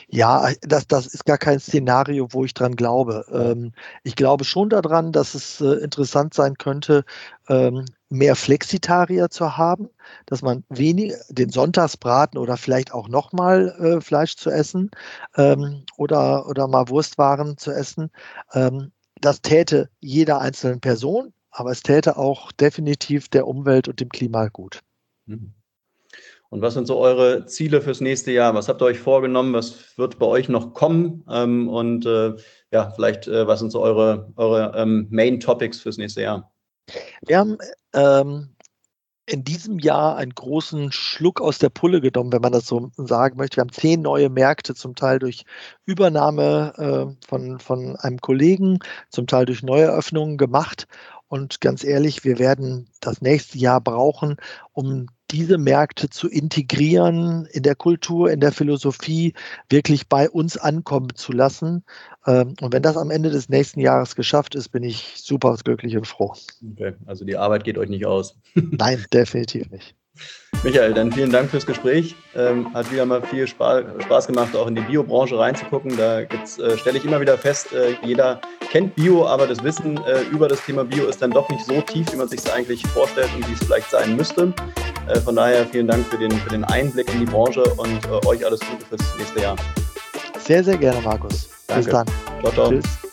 Ja, 0.07 0.49
das, 0.61 0.87
das 0.87 1.07
ist 1.07 1.25
gar 1.25 1.37
kein 1.37 1.59
Szenario, 1.59 2.27
wo 2.31 2.45
ich 2.45 2.53
dran 2.53 2.75
glaube. 2.75 3.25
Ähm, 3.31 3.71
ich 4.03 4.15
glaube 4.15 4.43
schon 4.43 4.69
daran, 4.69 5.11
dass 5.11 5.33
es 5.33 5.61
äh, 5.61 5.75
interessant 5.83 6.33
sein 6.33 6.55
könnte, 6.55 7.03
ähm, 7.49 7.85
mehr 8.09 8.35
Flexitarier 8.35 9.29
zu 9.29 9.57
haben, 9.57 9.89
dass 10.25 10.41
man 10.41 10.63
wenig 10.69 11.13
den 11.29 11.49
Sonntagsbraten 11.49 12.37
oder 12.37 12.57
vielleicht 12.57 12.93
auch 12.93 13.07
nochmal 13.09 13.69
äh, 13.79 14.01
Fleisch 14.01 14.35
zu 14.35 14.49
essen 14.51 14.91
ähm, 15.35 15.83
oder, 15.97 16.47
oder 16.47 16.67
mal 16.67 16.89
Wurstwaren 16.89 17.57
zu 17.57 17.71
essen. 17.71 18.11
Ähm, 18.53 18.91
das 19.19 19.41
täte 19.41 19.89
jeder 19.99 20.41
einzelnen 20.41 20.81
Person, 20.81 21.33
aber 21.49 21.71
es 21.71 21.81
täte 21.81 22.17
auch 22.17 22.51
definitiv 22.51 23.29
der 23.29 23.47
Umwelt 23.47 23.87
und 23.87 23.99
dem 23.99 24.09
Klima 24.09 24.47
gut. 24.49 24.81
Mhm. 25.25 25.53
Und 26.53 26.61
was 26.61 26.75
sind 26.75 26.85
so 26.85 26.99
eure 26.99 27.47
Ziele 27.47 27.81
fürs 27.81 27.99
nächste 27.99 28.31
Jahr? 28.31 28.53
Was 28.53 28.69
habt 28.69 28.79
ihr 28.79 28.85
euch 28.85 28.99
vorgenommen? 28.99 29.55
Was 29.55 29.97
wird 29.97 30.19
bei 30.19 30.27
euch 30.27 30.49
noch 30.49 30.75
kommen? 30.75 31.25
Ähm, 31.27 31.67
und 31.67 32.05
äh, 32.05 32.35
ja, 32.69 32.91
vielleicht, 32.91 33.27
äh, 33.27 33.47
was 33.47 33.57
sind 33.57 33.71
so 33.71 33.81
eure, 33.81 34.31
eure 34.35 34.71
ähm, 34.75 35.07
Main 35.09 35.39
Topics 35.39 35.79
fürs 35.79 35.97
nächste 35.97 36.21
Jahr? 36.21 36.53
Wir 37.25 37.39
haben 37.39 37.57
ähm, 37.95 38.53
in 39.25 39.43
diesem 39.43 39.79
Jahr 39.79 40.17
einen 40.17 40.35
großen 40.35 40.91
Schluck 40.91 41.41
aus 41.41 41.57
der 41.57 41.69
Pulle 41.69 42.01
genommen, 42.01 42.31
wenn 42.31 42.41
man 42.41 42.51
das 42.51 42.67
so 42.67 42.91
sagen 42.97 43.37
möchte. 43.37 43.57
Wir 43.57 43.61
haben 43.61 43.71
zehn 43.71 44.03
neue 44.03 44.29
Märkte, 44.29 44.75
zum 44.75 44.93
Teil 44.93 45.17
durch 45.17 45.45
Übernahme 45.85 46.73
äh, 46.77 47.27
von, 47.27 47.59
von 47.59 47.95
einem 47.95 48.19
Kollegen, 48.19 48.77
zum 49.09 49.25
Teil 49.25 49.45
durch 49.45 49.63
Neueröffnungen 49.63 50.37
gemacht. 50.37 50.87
Und 51.27 51.61
ganz 51.61 51.83
ehrlich, 51.83 52.23
wir 52.23 52.37
werden 52.37 52.89
das 52.99 53.21
nächste 53.21 53.57
Jahr 53.57 53.81
brauchen, 53.81 54.37
um 54.71 55.07
diese 55.31 55.57
Märkte 55.57 56.09
zu 56.09 56.29
integrieren 56.29 57.47
in 57.51 57.63
der 57.63 57.75
Kultur, 57.75 58.31
in 58.31 58.39
der 58.39 58.51
Philosophie, 58.51 59.33
wirklich 59.67 60.07
bei 60.07 60.29
uns 60.29 60.57
ankommen 60.57 61.15
zu 61.15 61.31
lassen. 61.31 61.83
Ähm, 62.27 62.53
und 62.61 62.71
wenn 62.71 62.83
das 62.83 62.97
am 62.97 63.09
Ende 63.09 63.31
des 63.31 63.49
nächsten 63.49 63.79
Jahres 63.79 64.15
geschafft 64.15 64.53
ist, 64.53 64.69
bin 64.69 64.83
ich 64.83 65.13
super 65.15 65.57
glücklich 65.63 65.97
und 65.97 66.05
froh. 66.05 66.35
Okay, 66.73 66.93
also 67.07 67.25
die 67.25 67.35
Arbeit 67.35 67.63
geht 67.63 67.79
euch 67.79 67.89
nicht 67.89 68.05
aus. 68.05 68.37
Nein, 68.53 69.03
definitiv 69.11 69.71
nicht. 69.71 69.95
Michael, 70.63 70.93
dann 70.93 71.11
vielen 71.11 71.31
Dank 71.31 71.49
fürs 71.49 71.65
Gespräch. 71.65 72.15
Ähm, 72.35 72.73
hat 72.73 72.89
wieder 72.91 73.05
mal 73.05 73.21
viel 73.21 73.45
Spaß 73.47 74.27
gemacht, 74.27 74.55
auch 74.55 74.67
in 74.67 74.75
die 74.75 74.81
Biobranche 74.81 75.37
reinzugucken. 75.37 75.97
Da 75.97 76.21
äh, 76.21 76.27
stelle 76.77 76.97
ich 76.97 77.03
immer 77.03 77.19
wieder 77.19 77.37
fest, 77.37 77.73
äh, 77.73 77.95
jeder 78.01 78.39
kennt 78.71 78.95
Bio, 78.95 79.27
aber 79.27 79.45
das 79.45 79.61
Wissen 79.63 79.97
äh, 80.05 80.21
über 80.31 80.47
das 80.47 80.63
Thema 80.65 80.85
Bio 80.85 81.07
ist 81.07 81.21
dann 81.21 81.31
doch 81.31 81.49
nicht 81.49 81.65
so 81.65 81.81
tief, 81.81 82.11
wie 82.13 82.15
man 82.15 82.29
sich 82.29 82.39
es 82.39 82.49
eigentlich 82.49 82.85
vorstellt 82.87 83.29
und 83.35 83.47
wie 83.49 83.53
es 83.53 83.59
vielleicht 83.59 83.89
sein 83.91 84.15
müsste. 84.15 84.53
Äh, 85.07 85.19
von 85.19 85.35
daher 85.35 85.65
vielen 85.65 85.87
Dank 85.87 86.07
für 86.07 86.17
den, 86.17 86.31
für 86.31 86.49
den 86.49 86.63
Einblick 86.63 87.13
in 87.13 87.19
die 87.19 87.25
Branche 87.25 87.63
und 87.63 88.05
äh, 88.05 88.25
euch 88.25 88.45
alles 88.45 88.61
Gute 88.61 88.85
fürs 88.85 89.17
nächste 89.17 89.41
Jahr. 89.41 89.55
Sehr, 90.39 90.63
sehr 90.63 90.77
gerne, 90.77 91.01
Markus. 91.01 91.49
Danke. 91.67 91.83
Bis 91.83 91.91
dann. 91.91 92.07
Ciao, 92.41 92.51
ciao. 92.53 92.69
Tschüss. 92.69 93.12